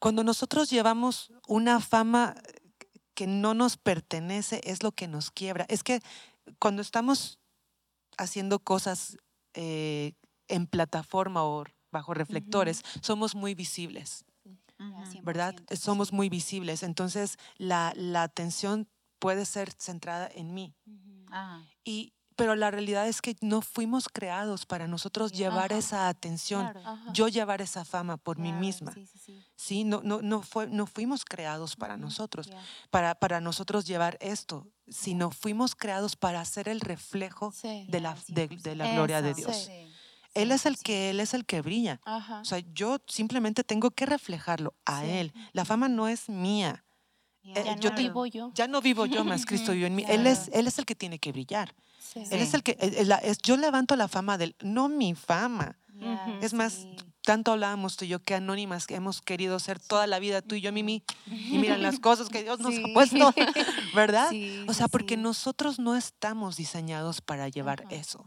cuando 0.00 0.24
nosotros 0.24 0.68
llevamos 0.68 1.30
una 1.46 1.78
fama 1.80 2.34
que 3.16 3.26
no 3.26 3.54
nos 3.54 3.78
pertenece, 3.78 4.60
es 4.62 4.82
lo 4.82 4.92
que 4.92 5.08
nos 5.08 5.30
quiebra. 5.30 5.64
Es 5.68 5.82
que 5.82 6.00
cuando 6.60 6.82
estamos 6.82 7.40
haciendo 8.18 8.60
cosas 8.60 9.16
eh, 9.54 10.12
en 10.48 10.66
plataforma 10.66 11.42
o 11.42 11.64
bajo 11.90 12.14
reflectores, 12.14 12.82
somos 13.00 13.34
muy 13.34 13.54
visibles. 13.54 14.24
¿verdad? 15.22 15.54
100%, 15.54 15.76
Somos 15.76 16.12
muy 16.12 16.28
visibles. 16.28 16.82
Entonces, 16.82 17.38
la, 17.56 17.94
la 17.96 18.22
atención 18.22 18.86
puede 19.18 19.46
ser 19.46 19.72
centrada 19.78 20.28
en 20.32 20.52
mí. 20.52 20.74
Y, 21.84 22.12
pero 22.36 22.54
la 22.54 22.70
realidad 22.70 23.08
es 23.08 23.22
que 23.22 23.34
no 23.40 23.62
fuimos 23.62 24.08
creados 24.08 24.66
para 24.66 24.86
nosotros 24.86 25.32
llevar 25.32 25.72
Ajá. 25.72 25.78
esa 25.78 26.08
atención, 26.08 26.70
Claro. 26.70 26.98
Yo 27.12 27.28
llevar 27.28 27.62
esa 27.62 27.84
fama 27.84 28.16
por 28.18 28.38
mí 28.38 28.52
misma. 28.52 28.92
Sí, 28.92 29.06
sí, 29.06 29.18
sí. 29.18 29.42
Sí, 29.56 29.84
no, 29.84 30.02
no, 30.04 30.20
no, 30.22 30.42
fue, 30.42 30.66
no 30.68 30.86
fuimos 30.86 31.24
creados 31.24 31.74
para 31.76 31.96
nosotros, 31.96 32.50
para, 32.90 33.14
para 33.14 33.40
nosotros 33.40 33.86
llevar 33.86 34.18
esto, 34.20 34.68
sino 34.86 35.30
fuimos 35.30 35.74
creados 35.74 36.14
para 36.14 36.44
ser 36.44 36.68
el 36.68 36.80
reflejo 36.80 37.52
de 37.62 38.00
la, 38.00 38.14
Ya, 38.14 38.34
de, 38.34 38.48
de 38.48 38.76
la 38.76 38.92
gloria 38.92 39.22
de 39.22 39.34
Dios. 39.34 39.68
Él 40.34 40.52
es 40.52 40.66
el 40.66 40.76
100%. 40.76 40.82
que, 40.82 41.10
él 41.10 41.20
es 41.20 41.32
el 41.32 41.46
que 41.46 41.62
brilla. 41.62 42.00
Ajá. 42.04 42.40
O 42.42 42.44
sea, 42.44 42.58
yo 42.74 42.98
simplemente 43.08 43.64
tengo 43.64 43.90
que 43.90 44.04
reflejarlo 44.04 44.74
a 44.84 45.06
él. 45.06 45.32
La 45.54 45.64
fama 45.64 45.88
no 45.88 46.06
es 46.08 46.28
mía. 46.28 46.84
Ya, 47.42 47.52
Eh, 47.54 47.64
ya 47.64 47.76
yo 47.76 47.88
no 47.90 47.96
te- 47.96 48.02
vivo 48.02 48.26
yo. 48.26 48.50
Ya 48.54 48.68
no 48.68 48.82
vivo 48.82 49.06
yo, 49.06 49.24
más 49.24 49.46
Cristo 49.46 49.72
vive 49.72 49.86
en 49.86 49.94
mí. 49.94 50.04
Él 50.06 50.26
es, 50.26 50.48
él 50.52 50.66
es 50.66 50.78
el 50.78 50.84
que 50.84 50.94
tiene 50.94 51.18
que 51.18 51.32
brillar. 51.32 51.74
Sí. 52.12 52.22
Él 52.30 52.40
es 52.40 52.54
el 52.54 52.62
que, 52.62 52.76
yo 53.42 53.56
levanto 53.56 53.96
la 53.96 54.08
fama 54.08 54.38
de 54.38 54.44
él, 54.46 54.56
no 54.60 54.88
mi 54.88 55.14
fama. 55.14 55.78
Es 56.42 56.52
más, 56.52 56.72
sí. 56.74 56.96
tanto 57.22 57.52
hablábamos 57.52 57.96
tú 57.96 58.04
y 58.04 58.08
yo 58.08 58.20
que 58.22 58.34
anónimas 58.34 58.86
que 58.86 58.94
hemos 58.96 59.22
querido 59.22 59.58
ser 59.58 59.78
toda 59.80 60.06
la 60.06 60.18
vida 60.18 60.42
tú 60.42 60.54
y 60.54 60.60
yo, 60.60 60.70
Mimi. 60.72 61.02
Y 61.26 61.56
miran 61.58 61.82
las 61.82 61.98
cosas 62.00 62.28
que 62.28 62.42
Dios 62.42 62.60
nos 62.60 62.74
Sí. 62.74 62.82
ha 62.84 62.92
puesto, 62.92 63.16
¿verdad? 63.94 64.28
Sí, 64.30 64.64
O 64.68 64.74
sea, 64.74 64.88
porque 64.88 65.16
nosotros 65.16 65.78
no 65.78 65.96
estamos 65.96 66.56
diseñados 66.56 67.20
para 67.22 67.48
llevar 67.48 67.84
eso. 67.90 68.24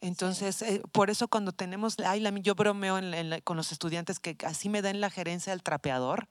Entonces, 0.00 0.60
eh, 0.62 0.82
por 0.92 1.08
eso 1.10 1.28
cuando 1.28 1.52
tenemos, 1.52 1.96
ay, 2.04 2.20
la- 2.20 2.30
yo 2.38 2.54
bromeo 2.54 2.98
en 2.98 3.10
la- 3.10 3.18
en 3.20 3.30
la- 3.30 3.40
con 3.40 3.56
los 3.56 3.72
estudiantes 3.72 4.20
que 4.20 4.36
así 4.46 4.68
me 4.68 4.82
den 4.82 5.00
la 5.00 5.10
gerencia 5.10 5.52
del 5.52 5.62
trapeador. 5.62 6.28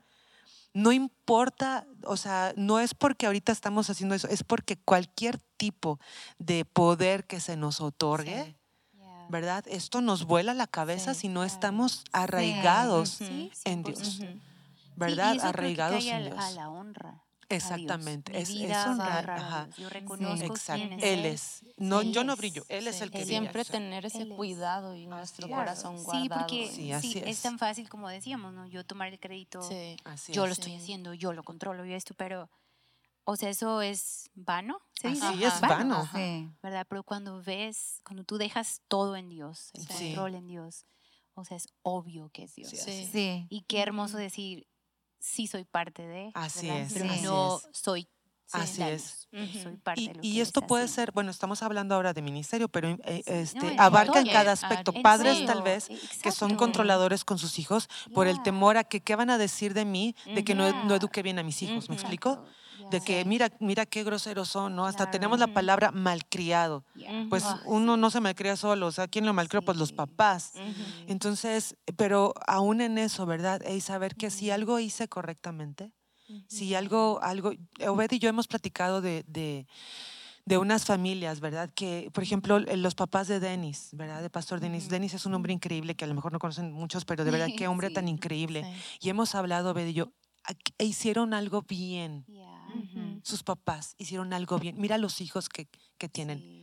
No 0.74 0.92
importa, 0.92 1.86
o 2.06 2.18
sea, 2.18 2.54
no 2.58 2.80
es 2.80 2.94
porque 2.94 3.26
ahorita 3.28 3.52
estamos 3.52 3.90
haciendo 3.90 4.16
eso, 4.16 4.28
es 4.28 4.44
porque 4.44 4.78
cualquier 4.78 5.38
tipo 5.58 6.00
de 6.40 6.66
poder 6.66 7.26
que 7.26 7.40
se 7.40 7.56
nos 7.58 7.80
otorgue. 7.82 8.56
¿verdad? 9.30 9.64
Esto 9.68 10.02
nos 10.02 10.26
vuela 10.26 10.54
la 10.54 10.68
cabeza 10.68 11.14
Sí, 11.14 11.22
si 11.22 11.28
no 11.30 11.40
claro. 11.42 11.48
estamos 11.48 12.04
arraigados, 12.12 13.22
en 13.22 13.84
Dios. 13.84 14.20
100%. 14.20 14.24
Ujú. 14.30 14.40
¿verdad? 14.96 15.38
Arraigados 15.42 16.06
en 16.06 16.26
Dios. 16.26 16.38
A 16.38 16.52
la 16.52 16.70
honra. 16.70 17.24
A 17.56 17.58
Dios. 17.58 17.72
Exactamente, 17.72 18.38
es, 18.40 18.50
es 18.50 18.56
vida 18.56 18.84
a 18.86 18.92
honrar, 18.92 19.30
ajá. 19.32 19.70
Yo 19.78 19.90
reconozco 19.90 20.46
Exacto. 20.54 20.82
quién 20.88 20.94
es 21.00 21.04
Él 21.04 21.26
es. 21.26 21.66
No, 21.78 22.02
Él 22.02 22.14
yo 22.14 22.24
no 22.24 22.34
es. 22.34 22.40
brillo, 22.40 22.64
Él 22.70 22.88
es 22.88 22.98
Sí. 22.98 23.04
el 23.04 23.12
que 23.12 23.18
brilla. 23.24 23.40
Siempre 23.40 23.64
sí. 23.64 23.72
tener 23.72 24.06
ese 24.06 24.22
Él 24.24 24.32
es. 24.32 24.38
cuidado 24.38 24.96
y 24.96 25.08
nuestro 25.08 25.48
es. 25.48 25.54
corazón 25.54 25.98
Sí, 26.00 26.04
guardado. 26.06 26.42
porque 26.42 26.68
Sí, 26.68 26.74
sí, 26.76 26.92
así 26.92 27.18
es. 27.20 27.28
es. 27.28 27.42
tan 27.42 27.58
fácil 27.60 27.90
como 27.90 28.10
decíamos, 28.10 28.54
¿no? 28.54 28.66
Yo 28.68 28.86
tomar 28.86 29.08
el 29.10 29.20
crédito, 29.20 29.62
Sí. 29.62 29.98
Así 30.04 30.32
yo 30.34 30.44
es. 30.44 30.50
lo 30.50 30.54
estoy 30.54 30.72
Sí. 30.72 30.78
haciendo, 30.78 31.14
yo 31.14 31.34
lo 31.34 31.44
controlo 31.44 31.86
y 31.86 31.94
esto, 31.94 32.14
pero, 32.18 32.50
o 33.26 33.36
sea, 33.36 33.50
eso 33.50 33.82
es 33.82 34.30
vano, 34.34 34.80
¿se 35.00 35.10
dice? 35.10 35.26
Así 35.26 35.44
es 35.44 35.62
vano. 35.62 35.96
Ajá. 35.98 36.18
Sí. 36.18 36.50
¿verdad? 36.62 36.86
Pero 36.90 37.04
cuando 37.04 37.42
ves, 37.42 38.02
cuando 38.06 38.24
tú 38.24 38.38
dejas 38.38 38.82
todo 38.88 39.16
en 39.16 39.30
Dios, 39.30 39.72
el 39.74 39.88
Sí. 39.88 40.06
control 40.08 40.36
en 40.36 40.48
Dios, 40.48 40.86
o 41.36 41.44
sea, 41.46 41.58
es 41.58 41.68
obvio 41.82 42.30
que 42.30 42.44
es 42.44 42.54
Dios. 42.56 42.70
Sí, 42.70 42.78
Sí. 42.78 43.10
Sí. 43.12 43.48
Y 43.50 43.62
qué 43.64 43.80
hermoso 43.82 44.18
decir, 44.18 44.68
sí 45.24 45.48
soy 45.48 45.64
parte 45.64 46.06
de, 46.06 46.32
Así 46.34 46.68
¿verdad? 46.68 46.82
es, 46.84 46.94
pero 46.94 47.10
así 47.10 47.22
no 47.22 47.58
es. 47.58 47.70
soy 47.72 48.08
Así 48.52 48.84
es. 48.84 49.28
Soy 49.64 49.78
parte 49.78 50.02
y, 50.02 50.08
de 50.10 50.14
lo 50.14 50.22
que 50.22 50.28
y 50.28 50.42
esto 50.42 50.62
puede 50.62 50.88
ser, 50.88 51.12
bueno, 51.12 51.32
estamos 51.32 51.64
hablando 51.64 51.96
ahora 51.96 52.14
de 52.14 52.22
ministerio, 52.22 52.70
pero 52.70 52.90
eh, 53.04 53.24
este, 53.26 53.74
no, 53.74 53.82
abarca 53.82 54.20
en 54.20 54.28
cada 54.28 54.52
aspecto. 54.52 54.94
Padres 55.02 55.44
tal 55.48 55.64
vez 55.64 55.90
que 56.22 56.32
son 56.32 56.56
controladores 56.56 57.26
con 57.26 57.40
sus 57.40 57.58
hijos 57.58 57.90
por 58.14 58.28
el 58.28 58.44
temor 58.44 58.78
a 58.78 58.84
que 58.84 59.02
qué 59.02 59.16
van 59.16 59.32
a 59.32 59.40
decir 59.40 59.74
de 59.74 59.86
mí, 59.86 60.16
de 60.26 60.44
que 60.44 60.54
no, 60.54 60.86
no 60.86 60.94
eduque 60.94 61.24
bien 61.24 61.40
a 61.40 61.44
mis 61.44 61.64
hijos, 61.64 61.90
¿me 61.90 61.96
explico? 61.96 62.46
De 62.92 63.02
que 63.02 63.24
mira, 63.26 63.50
mira 63.60 63.86
qué 63.86 64.04
groseros 64.04 64.50
son, 64.50 64.76
¿no? 64.76 64.86
Hasta 64.86 65.10
tenemos 65.10 65.40
la 65.40 65.46
Claro. 65.46 65.54
palabra 65.56 65.92
malcriado. 65.92 66.84
Yeah. 66.96 67.26
Pues 67.30 67.44
uno 67.66 67.98
no 67.98 68.10
se 68.12 68.20
malcría 68.20 68.56
solo, 68.56 68.88
o 68.88 68.92
sea, 68.92 69.08
¿quién 69.08 69.26
lo 69.26 69.34
malcrió? 69.34 69.62
Pues 69.64 69.78
los 69.78 69.90
Sí. 69.90 69.96
papás. 69.96 70.52
sí. 70.54 70.62
Entonces, 71.08 71.76
pero 71.98 72.34
aún 72.48 72.82
en 72.82 72.98
eso, 72.98 73.26
¿verdad? 73.26 73.62
Y 73.68 73.82
saber 73.82 74.16
que 74.16 74.30
si 74.30 74.52
algo 74.52 74.80
hice 74.80 75.08
correctamente, 75.08 75.92
si 76.48 76.74
algo, 76.76 77.20
algo, 77.22 77.52
Obed 77.88 78.12
y 78.12 78.20
yo 78.20 78.30
hemos 78.30 78.48
platicado 78.48 79.02
de, 79.02 79.24
de, 79.28 79.68
de 80.46 80.58
unas 80.58 80.86
familias, 80.86 81.40
¿verdad? 81.40 81.70
Que, 81.76 82.10
por 82.14 82.24
ejemplo, 82.24 82.60
los 82.60 82.96
papás 82.96 83.28
de 83.28 83.40
Denis, 83.40 83.90
¿verdad? 83.94 84.22
De 84.22 84.30
Pastor 84.30 84.60
Denis. 84.60 84.90
Denis 84.90 85.14
es 85.14 85.26
un 85.26 85.34
hombre 85.36 85.54
increíble 85.54 85.96
que 85.96 86.06
a 86.06 86.08
lo 86.08 86.16
mejor 86.16 86.32
no 86.34 86.40
conocen 86.40 86.72
muchos, 86.72 87.06
pero 87.06 87.24
de 87.24 87.32
verdad 87.32 87.48
qué 87.58 87.68
hombre 87.68 87.90
tan 87.92 88.06
Sí. 88.08 88.12
increíble. 88.12 88.64
Sí. 88.64 89.08
Y 89.08 89.10
hemos 89.10 89.36
hablado, 89.36 89.72
Obed 89.72 89.88
y 89.88 89.94
yo, 89.94 90.12
e 90.78 90.86
hicieron 90.86 91.34
algo 91.34 91.62
bien. 91.62 92.26
Yeah. 92.26 92.53
Sus 93.24 93.44
papás 93.44 93.96
hicieron 93.98 94.34
algo 94.34 94.60
bien. 94.60 94.76
Mira 94.80 94.98
los 94.98 95.22
hijos 95.22 95.50
que, 95.50 95.68
que 95.98 96.10
tienen. 96.10 96.40
Sí. 96.40 96.60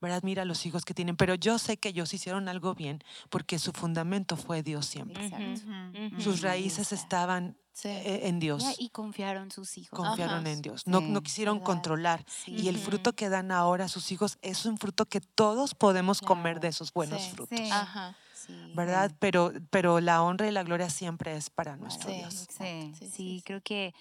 ¿verdad? 0.00 0.20
Mira 0.24 0.44
los 0.44 0.66
hijos 0.66 0.84
que 0.84 0.94
tienen, 0.94 1.16
pero 1.16 1.36
yo 1.36 1.60
sé 1.60 1.76
que 1.76 1.90
ellos 1.90 2.12
hicieron 2.12 2.48
algo 2.48 2.74
bien 2.74 3.04
porque 3.30 3.60
su 3.60 3.70
fundamento 3.70 4.36
fue 4.36 4.64
Dios 4.64 4.84
siempre. 4.86 5.26
Exacto. 5.26 6.20
Sus 6.20 6.40
raíces 6.40 6.90
estaban 6.90 7.56
Sí. 7.72 7.86
eh, 7.88 8.22
en 8.28 8.38
Dios, 8.40 8.62
Yeah, 8.64 8.74
y 8.78 8.88
confiaron 8.90 9.50
sus 9.52 9.78
hijos. 9.78 9.96
confiaron 9.96 10.40
Ajá. 10.40 10.50
en 10.50 10.60
Dios, 10.60 10.86
no, 10.88 11.00
no 11.00 11.22
quisieron 11.22 11.58
¿Verdad? 11.58 11.66
controlar. 11.66 12.24
Sí. 12.26 12.50
Y 12.52 12.66
el 12.68 12.76
fruto 12.78 13.12
que 13.14 13.28
dan 13.30 13.50
ahora 13.52 13.86
sus 13.88 14.10
hijos 14.12 14.38
es 14.42 14.66
un 14.66 14.76
fruto 14.76 15.06
que 15.06 15.20
todos 15.20 15.74
podemos 15.74 16.20
comer 16.20 16.58
de 16.60 16.68
esos 16.68 16.92
buenos 16.92 17.22
Sí. 17.22 17.30
frutos, 17.30 17.56
Sí. 17.58 17.70
Ajá. 17.70 18.14
Sí. 18.34 18.72
¿verdad? 18.74 19.14
Pero, 19.20 19.52
pero 19.70 20.00
la 20.00 20.20
honra 20.22 20.48
y 20.48 20.50
la 20.50 20.64
gloria 20.64 20.90
siempre 20.90 21.36
es 21.36 21.48
para 21.48 21.76
nuestro 21.76 22.10
Sí. 22.10 22.16
Dios. 22.16 22.42
Exacto. 22.42 22.64
Sí. 22.64 22.92
Sí, 22.98 23.06
Sí, 23.06 23.12
sí, 23.12 23.42
creo 23.46 23.60
que 23.62 23.94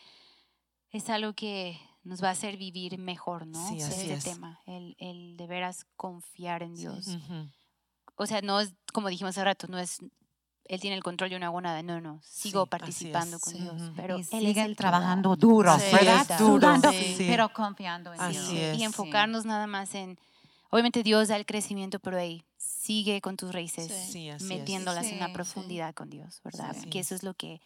es 0.92 1.10
algo 1.10 1.34
que 1.34 1.80
nos 2.04 2.24
va 2.24 2.30
a 2.30 2.32
hacer 2.32 2.58
vivir 2.58 2.98
mejor, 2.98 3.46
¿no? 3.48 3.68
Sí, 3.70 3.82
así 3.82 4.02
este 4.02 4.14
es. 4.14 4.24
tema, 4.24 4.60
el, 4.66 4.96
el 5.00 5.38
de 5.38 5.48
veras 5.48 5.86
confiar 5.96 6.64
en 6.64 6.76
Dios. 6.76 7.08
Ujú. 7.08 7.50
O 8.16 8.26
sea, 8.26 8.42
no 8.42 8.60
es, 8.60 8.74
como 8.94 9.10
dijimos 9.10 9.32
hace 9.32 9.44
rato, 9.44 9.68
no 9.68 9.78
es, 9.80 10.00
Él 10.66 10.80
tiene 10.80 10.96
el 10.96 11.04
control, 11.04 11.30
yo 11.30 11.40
no 11.40 11.46
hago 11.46 11.62
nada. 11.62 11.82
No, 11.84 12.02
no, 12.02 12.20
sigo 12.24 12.64
Sí, 12.66 12.70
participando 12.70 13.40
con 13.40 13.54
Sí. 13.54 13.60
Dios. 13.60 13.92
Pero 13.96 14.18
y 14.18 14.22
Él 14.22 14.46
es 14.46 14.54
siguen 14.54 14.76
trabajando 14.76 15.36
duro, 15.36 15.78
Sí, 15.80 15.86
¿verdad? 15.92 16.38
Sudando, 16.38 16.92
sí. 16.92 17.16
pero 17.28 17.50
confiando 17.54 18.14
en 18.14 18.22
Así 18.22 18.34
Dios. 18.34 18.46
Sí, 18.48 18.58
es. 18.60 18.78
Y 18.80 18.84
enfocarnos 18.84 19.46
nada 19.46 19.68
más 19.68 19.94
en, 19.96 20.18
obviamente 20.70 21.04
Dios 21.04 21.28
da 21.30 21.36
el 21.36 21.46
crecimiento, 21.46 22.00
pero 22.00 22.18
ahí 22.18 22.44
sigue 22.58 23.22
con 23.22 23.38
tus 23.38 23.52
raíces, 23.54 23.92
Sí. 23.92 24.32
Sí, 24.40 24.46
metiéndolas 24.46 25.06
en 25.06 25.14
Sí, 25.14 25.20
la 25.20 25.28
sí. 25.28 25.34
profundidad 25.34 25.94
con 25.94 26.10
Dios, 26.10 26.42
¿verdad? 26.44 26.76
Sí. 26.80 26.90
Que 26.90 27.00
eso 27.00 27.16
es 27.16 27.24
lo 27.24 27.34
que 27.36 27.62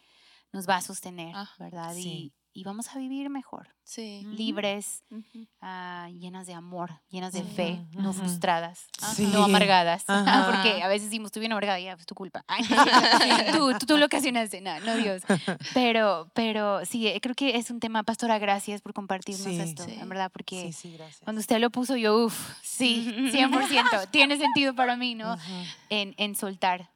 nos 0.52 0.68
va 0.68 0.76
a 0.76 0.80
sostener, 0.82 1.32
Ah, 1.34 1.50
¿verdad? 1.58 1.94
sí. 1.94 2.08
Y, 2.08 2.32
y 2.56 2.64
vamos 2.64 2.88
a 2.88 2.98
vivir 2.98 3.28
mejor, 3.28 3.68
Sí. 3.84 4.22
Libres, 4.30 5.04
Ujú. 5.10 5.46
ah, 5.60 6.08
llenas 6.10 6.46
de 6.46 6.54
amor, 6.54 7.00
llenas 7.08 7.32
de 7.34 7.42
Sí. 7.42 7.48
fe, 7.54 7.86
no 7.92 8.10
Ujú. 8.10 8.20
frustradas, 8.20 8.86
Sí. 9.14 9.26
no 9.32 9.44
amargadas. 9.44 10.04
Ajá. 10.08 10.46
Porque 10.50 10.82
a 10.82 10.88
veces 10.88 11.10
decimos, 11.10 11.30
tú 11.30 11.38
bien 11.38 11.52
amargada, 11.52 11.78
ya, 11.78 11.94
pues 11.94 12.06
tu 12.06 12.14
culpa. 12.14 12.44
Ay, 12.48 12.64
tú, 13.60 13.78
tú, 13.78 13.86
tú 13.86 13.96
lo 13.98 14.06
ocasionaste, 14.06 14.60
no, 14.62 14.80
no 14.80 14.96
Dios. 14.96 15.22
Pero, 15.74 16.30
pero 16.34 16.84
sí, 16.86 17.06
eh, 17.06 17.20
creo 17.20 17.34
que 17.34 17.56
es 17.56 17.70
un 17.70 17.78
tema, 17.78 18.02
Pastora, 18.02 18.38
gracias 18.38 18.80
por 18.80 18.92
compartirnos 18.94 19.44
Sí. 19.46 19.60
esto, 19.60 19.84
Sí. 19.84 19.92
en 20.00 20.08
verdad, 20.08 20.30
porque 20.32 20.72
Sí, 20.72 20.72
sí, 20.72 20.92
gracias. 20.96 21.20
cuando 21.22 21.40
usted 21.40 21.58
lo 21.60 21.70
puso, 21.70 21.94
yo, 21.96 22.24
uff, 22.24 22.54
sí, 22.62 23.06
100%, 23.30 24.08
tiene 24.10 24.38
sentido 24.38 24.74
para 24.74 24.96
mí, 24.96 25.14
¿no? 25.14 25.36
En, 25.90 26.14
en 26.16 26.34
soltar 26.34 26.90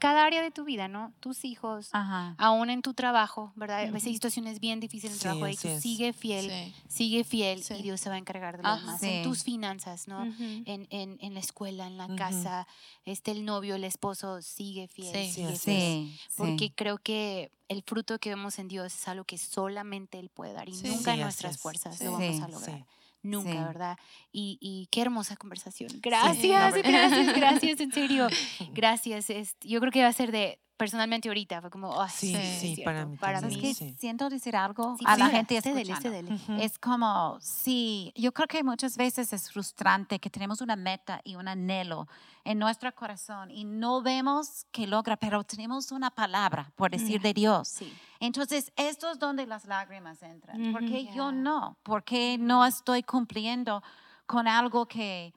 cada 0.00 0.24
área 0.24 0.40
de 0.42 0.50
tu 0.50 0.64
vida, 0.64 0.88
¿no? 0.88 1.12
Tus 1.20 1.44
hijos, 1.44 1.88
Ajá. 1.92 2.34
aún 2.38 2.70
en 2.70 2.80
tu 2.82 2.94
trabajo, 2.94 3.52
¿verdad? 3.56 3.80
A 3.80 3.90
veces 3.90 4.06
hay 4.08 4.14
situaciones 4.14 4.60
bien 4.60 4.78
difíciles 4.80 5.12
en 5.12 5.14
el 5.14 5.18
Sí, 5.18 5.22
trabajo 5.40 5.48
y 5.48 5.56
tú 5.56 5.80
sigue 5.80 6.12
fiel, 6.12 6.50
Sí. 6.50 6.74
sigue 6.88 7.24
fiel 7.24 7.62
Sí. 7.62 7.74
y 7.74 7.82
Dios 7.82 8.00
se 8.00 8.08
va 8.08 8.14
a 8.14 8.18
encargar 8.18 8.56
de 8.56 8.62
lo 8.62 8.68
Ajá. 8.68 8.80
demás. 8.80 9.00
Sí. 9.00 9.08
En 9.08 9.22
tus 9.24 9.42
finanzas, 9.44 10.06
¿no? 10.08 10.22
En, 10.24 10.86
en, 10.90 11.18
en 11.20 11.34
la 11.34 11.40
escuela, 11.40 11.86
en 11.86 11.98
la 11.98 12.06
casa, 12.16 12.66
este, 13.04 13.30
el 13.32 13.44
novio, 13.44 13.74
el 13.74 13.84
esposo, 13.84 14.40
sigue 14.42 14.88
fiel, 14.88 15.12
Sí. 15.12 15.32
sigue 15.32 15.56
fiel. 15.56 15.58
Sí, 15.58 16.18
Porque 16.36 16.66
sí. 16.66 16.72
creo 16.74 16.98
que 16.98 17.50
el 17.68 17.82
fruto 17.82 18.18
que 18.18 18.28
vemos 18.30 18.58
en 18.58 18.68
Dios 18.68 18.94
es 18.94 19.08
algo 19.08 19.24
que 19.24 19.38
solamente 19.38 20.18
Él 20.18 20.28
puede 20.28 20.52
dar 20.52 20.68
y 20.68 20.74
Sí. 20.74 20.86
nunca 20.88 21.12
Sí, 21.12 21.18
en 21.18 21.20
nuestras 21.20 21.54
es. 21.56 21.60
fuerzas 21.60 21.96
Sí. 21.98 22.04
lo 22.04 22.12
vamos 22.12 22.36
Sí. 22.36 22.42
a 22.42 22.48
lograr. 22.48 22.86
Nunca, 23.24 23.50
Sí. 23.50 23.56
¿verdad? 23.58 23.98
Y, 24.32 24.58
y 24.60 24.86
qué 24.92 25.00
hermosa 25.00 25.34
conversación. 25.36 25.90
Gracias, 26.02 26.74
gracias, 26.84 27.34
gracias, 27.34 27.80
en 27.80 27.90
serio. 27.90 28.28
Gracias. 28.74 29.30
es- 29.30 29.56
yo 29.62 29.80
creo 29.80 29.90
que 29.90 30.02
va 30.02 30.08
a 30.08 30.12
ser 30.12 30.30
de, 30.30 30.60
personalmente 30.76 31.28
ahorita, 31.28 31.60
fue 31.60 31.70
como, 31.70 32.00
ay, 32.00 32.10
Sí, 32.10 32.34
sí, 32.76 32.82
para 32.84 33.06
mí 33.06 33.16
para 33.16 33.40
también, 33.40 33.60
mí. 33.62 33.70
Es 33.70 33.78
que 33.78 33.84
sí. 33.84 33.96
siento 33.98 34.28
decir 34.28 34.56
algo 34.56 34.96
Sí, 34.98 35.04
a 35.06 35.16
la 35.16 35.26
sí, 35.26 35.32
gente. 35.32 35.60
Ujú. 36.32 36.52
Es 36.60 36.78
como, 36.78 37.38
sí, 37.40 38.12
yo 38.16 38.32
creo 38.32 38.46
que 38.48 38.62
muchas 38.64 38.96
veces 38.96 39.32
es 39.32 39.50
frustrante 39.50 40.18
que 40.18 40.30
tenemos 40.30 40.60
una 40.60 40.76
meta 40.76 41.20
y 41.24 41.36
un 41.36 41.48
anhelo 41.48 42.08
en 42.44 42.58
nuestro 42.58 42.94
corazón 42.94 43.50
y 43.50 43.64
no 43.64 44.02
vemos 44.02 44.66
que 44.72 44.86
logra, 44.86 45.16
pero 45.16 45.44
tenemos 45.44 45.92
una 45.92 46.10
palabra, 46.10 46.70
por 46.76 46.90
decir, 46.90 47.20
de 47.20 47.32
Dios. 47.32 47.68
Sí. 47.68 47.92
Entonces, 48.20 48.72
esto 48.76 49.10
es 49.10 49.18
donde 49.18 49.46
las 49.46 49.64
lágrimas 49.66 50.22
entran. 50.22 50.72
¿Por 50.72 50.82
Ujú. 50.82 50.90
qué 50.92 51.06
yo 51.14 51.32
no? 51.32 51.76
¿Por 51.82 52.04
qué 52.04 52.36
no 52.38 52.64
estoy 52.66 53.02
cumpliendo 53.02 53.82
con 54.26 54.48
algo 54.48 54.86
que, 54.86 55.32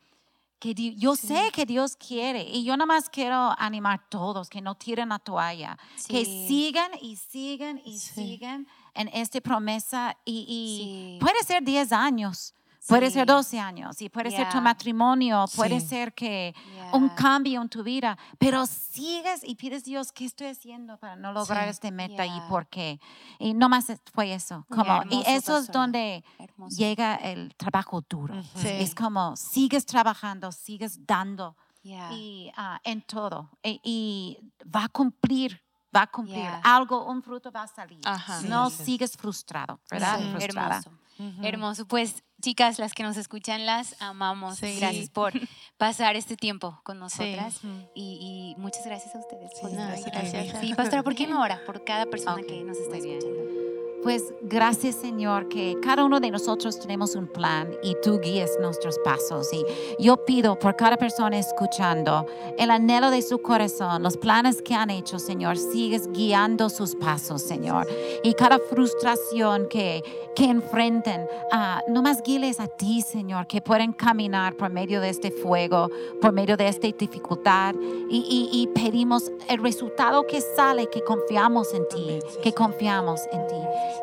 que 0.60 0.74
yo 0.74 1.16
sé 1.16 1.52
que 1.54 1.66
Dios 1.66 1.96
quiere? 1.96 2.44
Y 2.44 2.64
yo 2.64 2.76
nada 2.76 2.88
más 2.88 3.10
quiero 3.10 3.54
animar 3.58 4.00
a 4.00 4.10
todos 4.10 4.50
que 4.50 4.62
no 4.62 4.76
tiren 4.76 5.10
la 5.10 5.20
toalla, 5.20 5.78
que 6.08 6.26
sigan 6.26 6.92
y 7.02 7.16
sigan 7.16 7.80
y 7.86 8.00
Sí. 8.00 8.14
sigan 8.14 8.68
en 8.94 9.08
esta 9.14 9.40
promesa. 9.42 10.18
Y, 10.26 11.18
puede 11.20 11.44
ser 11.44 11.64
10 11.64 11.92
años. 11.92 12.54
Puede 12.88 13.12
ser 13.12 13.24
Sí. 13.28 13.34
12 13.34 13.60
años 13.60 14.02
y 14.02 14.10
puede 14.10 14.32
ser 14.32 14.50
tu 14.50 14.62
matrimonio, 14.62 15.46
puede 15.56 15.80
Sí. 15.82 15.88
ser 15.88 16.14
que 16.14 16.56
un 16.94 17.10
cambio 17.10 17.62
en 17.62 17.70
tu 17.70 17.84
vida, 17.84 18.18
pero 18.38 18.66
sigues 18.66 19.44
y 19.44 19.56
pides 19.56 19.84
Dios, 19.84 20.12
¿qué 20.12 20.26
estoy 20.26 20.48
haciendo 20.48 20.98
para 20.98 21.16
no 21.16 21.34
lograr 21.34 21.66
Sí. 21.66 21.70
esta 21.72 21.92
meta 21.92 22.26
y 22.26 22.40
por 22.50 22.68
qué? 22.68 23.00
Y 23.40 23.54
no 23.54 23.68
más 23.70 23.88
fue 24.14 24.34
eso. 24.34 24.66
Como, 24.70 25.02
y 25.10 25.24
eso 25.28 25.58
es 25.58 25.72
donde 25.72 26.24
Hermoso. 26.40 26.76
llega 26.78 27.16
el 27.16 27.54
trabajo 27.56 28.02
duro. 28.08 28.42
Sí. 28.56 28.68
Es 28.70 28.96
como 28.96 29.36
sigues 29.36 29.86
trabajando, 29.86 30.52
sigues 30.52 31.06
dando 31.06 31.56
y, 31.84 32.52
ah, 32.58 32.80
en 32.84 33.02
todo. 33.02 33.50
Y, 33.64 33.80
y 33.84 34.38
va 34.64 34.86
a 34.86 34.90
cumplir, 34.90 35.62
va 35.96 36.02
a 36.04 36.08
cumplir. 36.08 36.46
Algo, 36.64 37.06
un 37.06 37.22
fruto 37.24 37.50
va 37.52 37.64
a 37.64 37.68
salir. 37.68 38.00
Ajá. 38.06 38.42
No 38.42 38.70
sigues 38.70 39.16
frustrado, 39.18 39.80
¿verdad? 39.90 40.20
Sí. 40.20 40.32
Frustrada. 40.32 40.78
Hermoso. 40.78 40.92
Ujú. 41.20 41.46
Hermoso. 41.46 41.86
Pues, 41.88 42.24
chicas, 42.42 42.80
las 42.80 42.94
que 42.94 43.04
nos 43.04 43.18
escuchan, 43.18 43.66
las 43.66 44.00
amamos. 44.02 44.58
Sí. 44.58 44.78
Gracias 44.80 45.10
por 45.10 45.34
pasar 45.78 46.16
este 46.16 46.36
tiempo 46.38 46.80
con 46.84 46.98
Sí. 46.98 47.00
nosotras. 47.00 47.64
Ujú. 47.64 47.90
Y, 47.96 48.54
y 48.56 48.60
muchas 48.62 48.86
gracias 48.86 49.16
a 49.16 49.20
ustedes. 49.20 49.52
Sí, 49.56 49.62
por 49.62 49.72
gracias 49.72 50.56
a 50.56 50.62
Sí, 50.62 50.74
pastora, 50.76 51.04
¿por 51.04 51.16
qué 51.16 51.28
no 51.28 51.42
ora? 51.42 51.62
Por 51.66 51.84
cada 51.84 52.06
persona 52.06 52.42
Ok, 52.42 52.48
que 52.48 52.64
nos 52.64 52.78
está 52.78 52.98
escuchando. 52.98 53.67
Pues 54.08 54.34
gracias 54.40 54.96
Señor 54.96 55.50
que 55.50 55.76
cada 55.84 56.06
uno 56.06 56.22
de 56.22 56.32
nosotros 56.32 56.80
tenemos 56.80 57.14
un 57.16 57.28
plan 57.28 57.70
y 57.84 57.94
tú 58.02 58.22
guías 58.22 58.52
nuestros 58.62 58.98
pasos. 59.00 59.52
Y 59.52 59.66
yo 60.02 60.24
pido 60.24 60.58
por 60.58 60.78
cada 60.78 60.96
persona 60.96 61.38
escuchando 61.38 62.26
el 62.58 62.72
anhelo 62.72 63.12
de 63.12 63.22
su 63.22 63.40
corazón, 63.40 64.04
los 64.04 64.16
planes 64.16 64.62
que 64.62 64.76
han 64.76 64.92
hecho, 64.92 65.20
Señor, 65.20 65.58
sigues 65.58 66.10
guiando 66.14 66.70
sus 66.70 66.96
pasos, 66.96 67.42
Señor. 67.42 67.86
Y 68.24 68.34
cada 68.36 68.60
frustración 68.60 69.68
que, 69.70 70.02
que 70.38 70.46
enfrenten, 70.46 71.28
ah, 71.52 71.82
no 71.90 72.02
más 72.02 72.24
guíles 72.24 72.62
a 72.62 72.70
ti, 72.70 73.02
Señor, 73.02 73.46
que 73.46 73.60
pueden 73.60 73.92
caminar 73.92 74.56
por 74.56 74.70
medio 74.70 75.02
de 75.02 75.10
este 75.10 75.32
fuego, 75.32 75.90
por 76.22 76.32
medio 76.32 76.56
de 76.56 76.70
esta 76.70 76.88
dificultad. 76.88 77.76
Y, 78.10 78.20
y- 78.20 78.62
y 78.62 78.68
pedimos 78.68 79.30
el 79.50 79.62
resultado 79.62 80.26
que 80.28 80.40
sale, 80.40 80.88
que 80.90 81.04
confiamos 81.04 81.74
en 81.74 81.86
ti, 81.90 82.20
que 82.42 82.54
confiamos 82.54 83.20
en 83.34 83.46
ti 83.48 83.56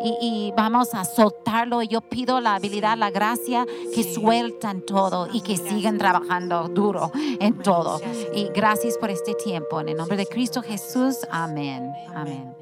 y, 0.03 0.17
y 0.21 0.53
vamos 0.57 0.95
a 0.95 1.05
soltarlo. 1.05 1.83
Y 1.83 1.89
yo 1.89 2.01
pido 2.01 2.41
la 2.41 2.55
habilidad, 2.57 2.97
la 2.97 3.11
gracia 3.11 3.67
que 3.95 4.15
sueltan 4.15 4.83
todo 4.83 5.29
y 5.33 5.41
que 5.41 5.57
sigan 5.57 5.99
trabajando 5.99 6.69
duro 6.69 7.13
en 7.15 7.59
todo. 7.59 8.01
Y 8.35 8.49
gracias 8.55 8.99
por 8.99 9.11
este 9.11 9.35
tiempo. 9.35 9.81
En 9.81 9.91
el 9.91 9.97
nombre 9.97 10.17
de 10.17 10.27
Cristo. 10.27 10.63
Jesús. 10.63 11.19
Amén. 11.31 11.93
Amén. 12.15 12.54